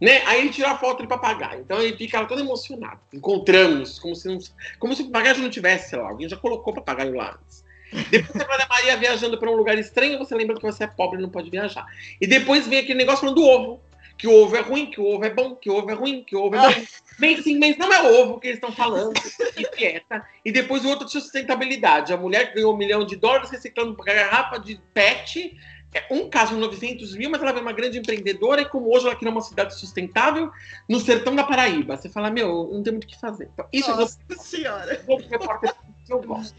Né? 0.00 0.22
Aí 0.26 0.40
ele 0.40 0.50
tira 0.50 0.70
a 0.70 0.78
foto 0.78 1.02
de 1.02 1.08
papagaio. 1.08 1.60
Então 1.60 1.80
ele 1.80 1.96
fica 1.96 2.24
todo 2.24 2.40
emocionado. 2.40 3.00
Encontramos, 3.12 3.98
como 3.98 4.16
se, 4.16 4.26
não, 4.26 4.38
como 4.78 4.94
se 4.94 5.02
o 5.02 5.06
papagaio 5.06 5.36
já 5.36 5.42
não 5.42 5.50
tivesse 5.50 5.94
lá. 5.94 6.08
Alguém 6.08 6.28
já 6.28 6.36
colocou 6.36 6.74
papagaio 6.74 7.14
lá 7.14 7.38
antes. 7.40 7.64
Depois 8.10 8.32
você 8.32 8.44
vai 8.44 8.60
a 8.60 8.68
Maria 8.68 8.96
viajando 8.96 9.38
para 9.38 9.50
um 9.50 9.56
lugar 9.56 9.78
estranho, 9.78 10.18
você 10.18 10.34
lembra 10.34 10.56
que 10.56 10.62
você 10.62 10.84
é 10.84 10.86
pobre 10.86 11.18
e 11.18 11.22
não 11.22 11.30
pode 11.30 11.48
viajar. 11.48 11.86
E 12.20 12.26
depois 12.26 12.66
vem 12.66 12.80
aquele 12.80 12.98
negócio 12.98 13.20
falando 13.20 13.36
do 13.36 13.44
ovo. 13.44 13.80
Que 14.18 14.26
o 14.26 14.34
ovo 14.34 14.56
é 14.56 14.60
ruim, 14.60 14.90
que 14.90 15.00
o 15.00 15.06
ovo 15.06 15.24
é 15.24 15.30
bom, 15.30 15.54
que 15.54 15.70
o 15.70 15.76
ovo 15.76 15.90
é 15.90 15.94
ruim, 15.94 16.24
que 16.24 16.36
o 16.36 16.42
ovo 16.42 16.56
é 16.56 16.58
bom. 16.60 16.82
Bem 17.18 17.40
sim, 17.42 17.58
mas 17.58 17.76
não 17.76 17.92
é 17.92 18.20
ovo 18.20 18.38
que 18.38 18.46
eles 18.46 18.58
estão 18.58 18.70
falando, 18.70 19.12
e 19.56 19.76
dieta. 19.76 20.24
E 20.44 20.52
depois 20.52 20.84
o 20.84 20.88
outro 20.88 21.04
de 21.04 21.12
sustentabilidade. 21.12 22.12
A 22.12 22.16
mulher 22.16 22.54
ganhou 22.54 22.72
um 22.72 22.76
milhão 22.76 23.04
de 23.04 23.16
dólares 23.16 23.50
reciclando 23.50 23.96
garrafa 23.96 24.58
de 24.58 24.80
pet. 24.94 25.56
É 25.92 26.06
um 26.12 26.28
caso 26.28 26.54
900 26.56 27.16
mil, 27.16 27.30
mas 27.30 27.42
ela 27.42 27.50
é 27.50 27.60
uma 27.60 27.72
grande 27.72 27.98
empreendedora 27.98 28.60
e 28.60 28.68
como 28.68 28.94
hoje 28.94 29.06
ela 29.06 29.16
criou 29.16 29.32
uma 29.32 29.40
cidade 29.40 29.74
sustentável 29.78 30.50
no 30.88 31.00
sertão 31.00 31.34
da 31.34 31.42
Paraíba. 31.42 31.96
Você 31.96 32.08
fala, 32.08 32.30
meu, 32.30 32.70
não 32.72 32.82
tem 32.82 32.92
muito 32.92 33.04
o 33.04 33.08
que 33.08 33.18
fazer. 33.18 33.48
Então, 33.52 33.66
isso 33.72 33.90
Nossa 33.90 34.18
senhora. 34.36 34.92
é 34.94 35.12
o 35.12 35.16
repórter 35.16 35.74
que 36.06 36.12
eu 36.12 36.22
gosto. 36.22 36.54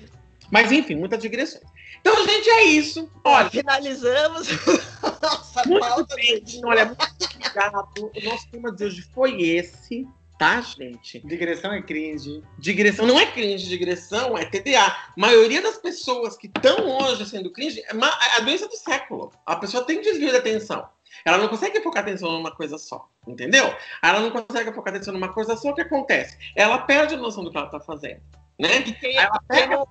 Mas 0.51 0.71
enfim, 0.71 0.95
muitas 0.95 1.21
digressões. 1.21 1.63
Então, 2.01 2.25
gente, 2.25 2.49
é 2.49 2.63
isso. 2.63 3.09
Olha, 3.23 3.49
Finalizamos 3.49 4.47
nossa 5.21 5.63
muito 5.67 5.79
pauta. 5.79 6.15
bem. 6.15 6.43
Olha, 6.63 6.85
muito 6.85 7.07
obrigado. 7.33 7.89
O 7.95 8.23
nosso 8.23 8.49
tema 8.49 8.71
de 8.71 8.83
hoje 8.85 9.01
foi 9.13 9.41
esse, 9.41 10.07
tá, 10.37 10.61
gente? 10.61 11.19
Digressão 11.25 11.73
é 11.73 11.81
cringe. 11.81 12.41
Digressão 12.57 13.05
não 13.05 13.19
é 13.19 13.25
cringe, 13.25 13.67
digressão 13.67 14.37
é 14.37 14.45
TDA. 14.45 14.81
A 14.85 15.13
maioria 15.17 15.61
das 15.61 15.77
pessoas 15.77 16.37
que 16.37 16.47
estão 16.47 16.87
hoje 16.99 17.25
sendo 17.25 17.51
cringe 17.51 17.81
é 17.81 17.91
é 17.93 18.37
a 18.37 18.39
doença 18.39 18.67
do 18.67 18.75
século. 18.77 19.31
A 19.45 19.55
pessoa 19.57 19.83
tem 19.83 20.01
desvio 20.01 20.29
de 20.29 20.37
atenção. 20.37 20.87
Ela 21.25 21.37
não 21.39 21.49
consegue 21.49 21.81
focar 21.81 22.03
atenção 22.03 22.31
numa 22.31 22.51
coisa 22.55 22.77
só, 22.77 23.09
entendeu? 23.27 23.75
Ela 24.01 24.21
não 24.21 24.31
consegue 24.31 24.71
focar 24.71 24.93
atenção 24.93 25.13
numa 25.13 25.33
coisa 25.33 25.57
só, 25.57 25.69
o 25.69 25.75
que 25.75 25.81
acontece? 25.81 26.37
Ela 26.55 26.77
perde 26.77 27.15
a 27.15 27.17
noção 27.17 27.43
do 27.43 27.51
que 27.51 27.57
ela 27.57 27.67
tá 27.67 27.79
fazendo, 27.79 28.21
né? 28.57 28.83
E 28.87 29.05
Aí 29.05 29.15
ela 29.17 29.31
quem 29.31 29.47
pega 29.49 29.75
não- 29.75 29.87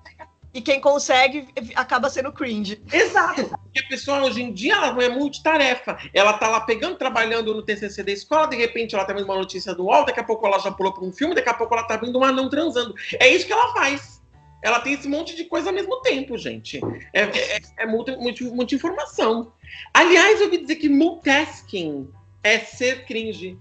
e 0.53 0.61
quem 0.61 0.81
consegue 0.81 1.47
acaba 1.75 2.09
sendo 2.09 2.31
cringe. 2.31 2.81
Exato, 2.91 3.45
porque 3.45 3.79
a 3.85 3.87
pessoa 3.87 4.23
hoje 4.23 4.41
em 4.41 4.51
dia 4.51 4.73
ela 4.73 5.03
é 5.03 5.09
multitarefa. 5.09 5.97
Ela 6.13 6.33
tá 6.33 6.47
lá 6.47 6.61
pegando, 6.61 6.97
trabalhando 6.97 7.53
no 7.53 7.61
TCC 7.61 8.03
da 8.03 8.11
escola, 8.11 8.47
de 8.47 8.55
repente 8.55 8.95
ela 8.95 9.05
tá 9.05 9.13
vendo 9.13 9.25
uma 9.25 9.35
notícia 9.35 9.73
do 9.75 9.85
UOL, 9.85 10.05
daqui 10.05 10.19
a 10.19 10.23
pouco 10.23 10.45
ela 10.45 10.59
já 10.59 10.71
pulou 10.71 10.93
para 10.93 11.03
um 11.03 11.13
filme, 11.13 11.35
daqui 11.35 11.49
a 11.49 11.53
pouco 11.53 11.73
ela 11.73 11.83
tá 11.83 11.97
vendo 11.97 12.17
um 12.17 12.23
anão 12.23 12.49
transando. 12.49 12.95
É 13.19 13.27
isso 13.27 13.45
que 13.45 13.53
ela 13.53 13.73
faz. 13.73 14.19
Ela 14.61 14.79
tem 14.81 14.93
esse 14.93 15.07
monte 15.07 15.35
de 15.35 15.45
coisa 15.45 15.69
ao 15.69 15.75
mesmo 15.75 16.01
tempo, 16.01 16.37
gente. 16.37 16.81
É, 17.13 17.21
é, 17.21 17.59
é 17.77 17.85
muita, 17.85 18.17
muita, 18.17 18.43
muita 18.45 18.75
informação. 18.75 19.53
Aliás, 19.93 20.39
eu 20.39 20.47
ouvi 20.47 20.57
dizer 20.57 20.75
que 20.75 20.89
multitasking 20.89 22.09
é 22.43 22.59
ser 22.59 23.05
cringe. 23.05 23.57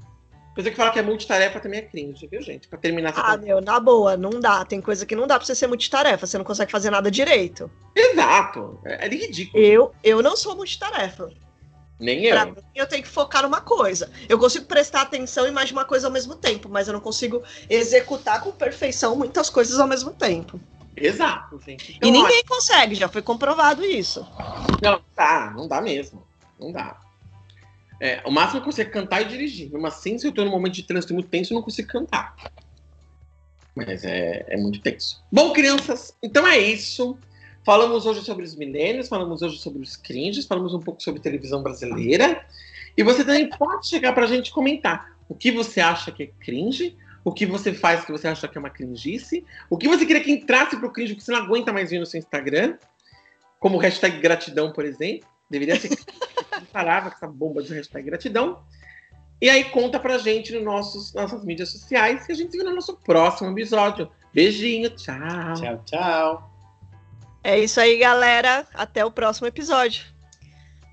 Pessoa 0.58 0.72
que 0.72 0.76
fala 0.76 0.90
que 0.90 0.98
é 0.98 1.02
multitarefa 1.02 1.60
também 1.60 1.78
é 1.78 1.82
cringe, 1.82 2.26
viu, 2.26 2.42
gente? 2.42 2.66
Pra 2.66 2.76
terminar 2.76 3.10
essa 3.10 3.20
Ah, 3.20 3.36
meu, 3.36 3.60
na 3.60 3.78
boa, 3.78 4.16
não 4.16 4.40
dá. 4.40 4.64
Tem 4.64 4.80
coisa 4.80 5.06
que 5.06 5.14
não 5.14 5.24
dá 5.24 5.38
pra 5.38 5.46
você 5.46 5.54
ser 5.54 5.68
multitarefa. 5.68 6.26
Você 6.26 6.36
não 6.36 6.44
consegue 6.44 6.72
fazer 6.72 6.90
nada 6.90 7.12
direito. 7.12 7.70
Exato. 7.94 8.80
É, 8.84 9.06
é 9.06 9.08
ridículo. 9.08 9.62
Eu, 9.62 9.94
eu 10.02 10.20
não 10.20 10.36
sou 10.36 10.56
multitarefa. 10.56 11.30
Nem 12.00 12.24
eu. 12.24 12.34
Pra 12.34 12.46
mim, 12.46 12.56
eu 12.74 12.88
tenho 12.88 13.04
que 13.04 13.08
focar 13.08 13.44
numa 13.44 13.60
coisa. 13.60 14.10
Eu 14.28 14.36
consigo 14.36 14.64
prestar 14.64 15.02
atenção 15.02 15.46
em 15.46 15.52
mais 15.52 15.68
de 15.68 15.74
uma 15.74 15.84
coisa 15.84 16.08
ao 16.08 16.12
mesmo 16.12 16.34
tempo, 16.34 16.68
mas 16.68 16.88
eu 16.88 16.92
não 16.92 17.00
consigo 17.00 17.40
executar 17.70 18.42
com 18.42 18.50
perfeição 18.50 19.14
muitas 19.14 19.48
coisas 19.48 19.78
ao 19.78 19.86
mesmo 19.86 20.10
tempo. 20.10 20.60
Exato, 20.96 21.60
gente. 21.64 21.92
e 21.92 21.96
Então, 21.98 22.10
ninguém 22.10 22.42
consegue, 22.42 22.96
já 22.96 23.08
foi 23.08 23.22
comprovado 23.22 23.84
isso. 23.84 24.26
Não, 24.82 24.90
não 24.90 25.02
dá, 25.14 25.52
não 25.54 25.68
dá 25.68 25.80
mesmo. 25.80 26.26
Não 26.58 26.72
dá. 26.72 26.96
É, 28.00 28.22
o 28.24 28.30
máximo 28.30 28.60
que 28.60 28.68
eu 28.68 28.70
consigo 28.70 28.90
cantar 28.90 29.22
e 29.22 29.24
dirigir. 29.26 29.70
Mesmo 29.70 29.86
assim, 29.86 30.18
se 30.18 30.26
eu 30.26 30.32
tô 30.32 30.44
num 30.44 30.50
momento 30.50 30.74
de 30.74 30.82
trânsito 30.84 31.14
muito 31.14 31.28
tenso, 31.28 31.52
eu 31.52 31.56
não 31.56 31.62
consigo 31.62 31.88
cantar. 31.88 32.34
Mas 33.74 34.04
é, 34.04 34.44
é 34.48 34.56
muito 34.56 34.80
tenso. 34.80 35.22
Bom, 35.30 35.52
crianças, 35.52 36.16
então 36.22 36.46
é 36.46 36.58
isso. 36.58 37.18
Falamos 37.64 38.06
hoje 38.06 38.24
sobre 38.24 38.44
os 38.44 38.54
milênios, 38.54 39.08
falamos 39.08 39.42
hoje 39.42 39.58
sobre 39.58 39.82
os 39.82 39.96
cringes, 39.96 40.46
falamos 40.46 40.74
um 40.74 40.80
pouco 40.80 41.02
sobre 41.02 41.20
televisão 41.20 41.62
brasileira. 41.62 42.44
E 42.96 43.02
você 43.02 43.24
também 43.24 43.48
pode 43.48 43.88
chegar 43.88 44.12
pra 44.12 44.26
gente 44.26 44.50
comentar 44.50 45.12
o 45.28 45.34
que 45.34 45.52
você 45.52 45.80
acha 45.80 46.10
que 46.10 46.22
é 46.22 46.26
cringe, 46.40 46.96
o 47.22 47.32
que 47.32 47.44
você 47.44 47.72
faz 47.72 48.04
que 48.04 48.10
você 48.10 48.26
acha 48.26 48.48
que 48.48 48.56
é 48.56 48.60
uma 48.60 48.70
cringice, 48.70 49.44
o 49.68 49.76
que 49.76 49.86
você 49.86 50.06
queria 50.06 50.22
que 50.22 50.32
entrasse 50.32 50.76
pro 50.76 50.90
cringe 50.90 51.14
que 51.14 51.22
você 51.22 51.30
não 51.30 51.40
aguenta 51.40 51.72
mais 51.72 51.90
ver 51.90 51.98
no 51.98 52.06
seu 52.06 52.18
Instagram, 52.18 52.76
como 53.60 53.76
hashtag 53.76 54.18
gratidão, 54.18 54.72
por 54.72 54.84
exemplo. 54.84 55.28
Deveria 55.50 55.78
ser 55.78 55.90
parava 56.66 57.10
com 57.10 57.16
essa 57.16 57.26
bomba 57.26 57.62
de 57.62 57.74
hashtag 57.74 58.06
gratidão. 58.06 58.62
E 59.40 59.48
aí 59.48 59.64
conta 59.64 60.00
pra 60.00 60.18
gente 60.18 60.52
nos 60.52 60.64
nossos 60.64 61.14
nossas 61.14 61.44
mídias 61.44 61.70
sociais 61.70 62.28
e 62.28 62.32
a 62.32 62.34
gente 62.34 62.50
se 62.50 62.58
vê 62.58 62.64
no 62.64 62.74
nosso 62.74 62.96
próximo 62.96 63.50
episódio. 63.50 64.10
Beijinho, 64.34 64.90
tchau. 64.90 65.54
Tchau, 65.54 65.82
tchau. 65.84 66.50
É 67.44 67.58
isso 67.58 67.80
aí, 67.80 67.98
galera. 67.98 68.66
Até 68.74 69.04
o 69.04 69.10
próximo 69.10 69.46
episódio. 69.46 70.04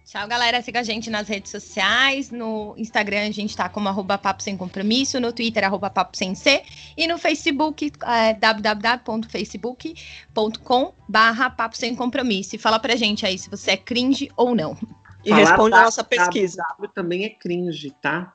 Tchau, 0.05 0.28
galera. 0.28 0.61
Siga 0.61 0.82
a 0.82 0.84
gente 0.84 1.09
nas 1.09 1.28
redes 1.28 1.49
sociais. 1.49 2.30
No 2.30 2.76
Instagram 2.78 3.28
a 3.28 3.32
gente 3.32 3.57
tá 3.57 3.68
como 3.68 3.89
arroba 3.89 4.20
papo 4.20 4.43
sem 4.43 4.55
compromisso, 4.55 5.20
no 5.20 5.34
Twitter, 5.34 5.63
arroba 5.63 5.89
papo 5.89 6.16
sem 6.16 6.36
C, 6.36 6.61
e 6.95 7.07
no 7.07 7.18
Facebook, 7.18 7.91
é, 8.03 8.36
www.facebook.com 8.36 10.93
barra 11.09 11.49
papo 11.49 11.76
sem 11.76 11.95
compromisso. 11.95 12.55
E 12.55 12.59
fala 12.59 12.78
pra 12.78 12.95
gente 12.95 13.26
aí 13.26 13.39
se 13.39 13.49
você 13.49 13.72
é 13.72 13.78
cringe 13.78 14.32
ou 14.38 14.53
não. 14.53 14.78
E 15.26 15.30
Falar 15.30 15.41
responde 15.41 15.76
a 15.76 15.82
nossa 15.82 16.03
pesquisa. 16.03 16.63
W 16.69 16.88
também 16.93 17.26
é 17.26 17.30
cringe, 17.30 17.91
tá? 18.01 18.34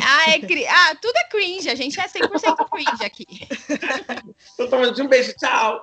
Ah, 0.00 0.30
é 0.30 0.40
cri... 0.40 0.66
ah, 0.66 0.94
tudo 1.00 1.16
é 1.16 1.24
cringe. 1.28 1.68
A 1.68 1.74
gente 1.74 2.00
é 2.00 2.08
100% 2.08 2.68
cringe 2.70 3.04
aqui. 3.04 3.26
Então, 4.58 4.80
um 5.04 5.08
beijo, 5.08 5.32
tchau. 5.34 5.82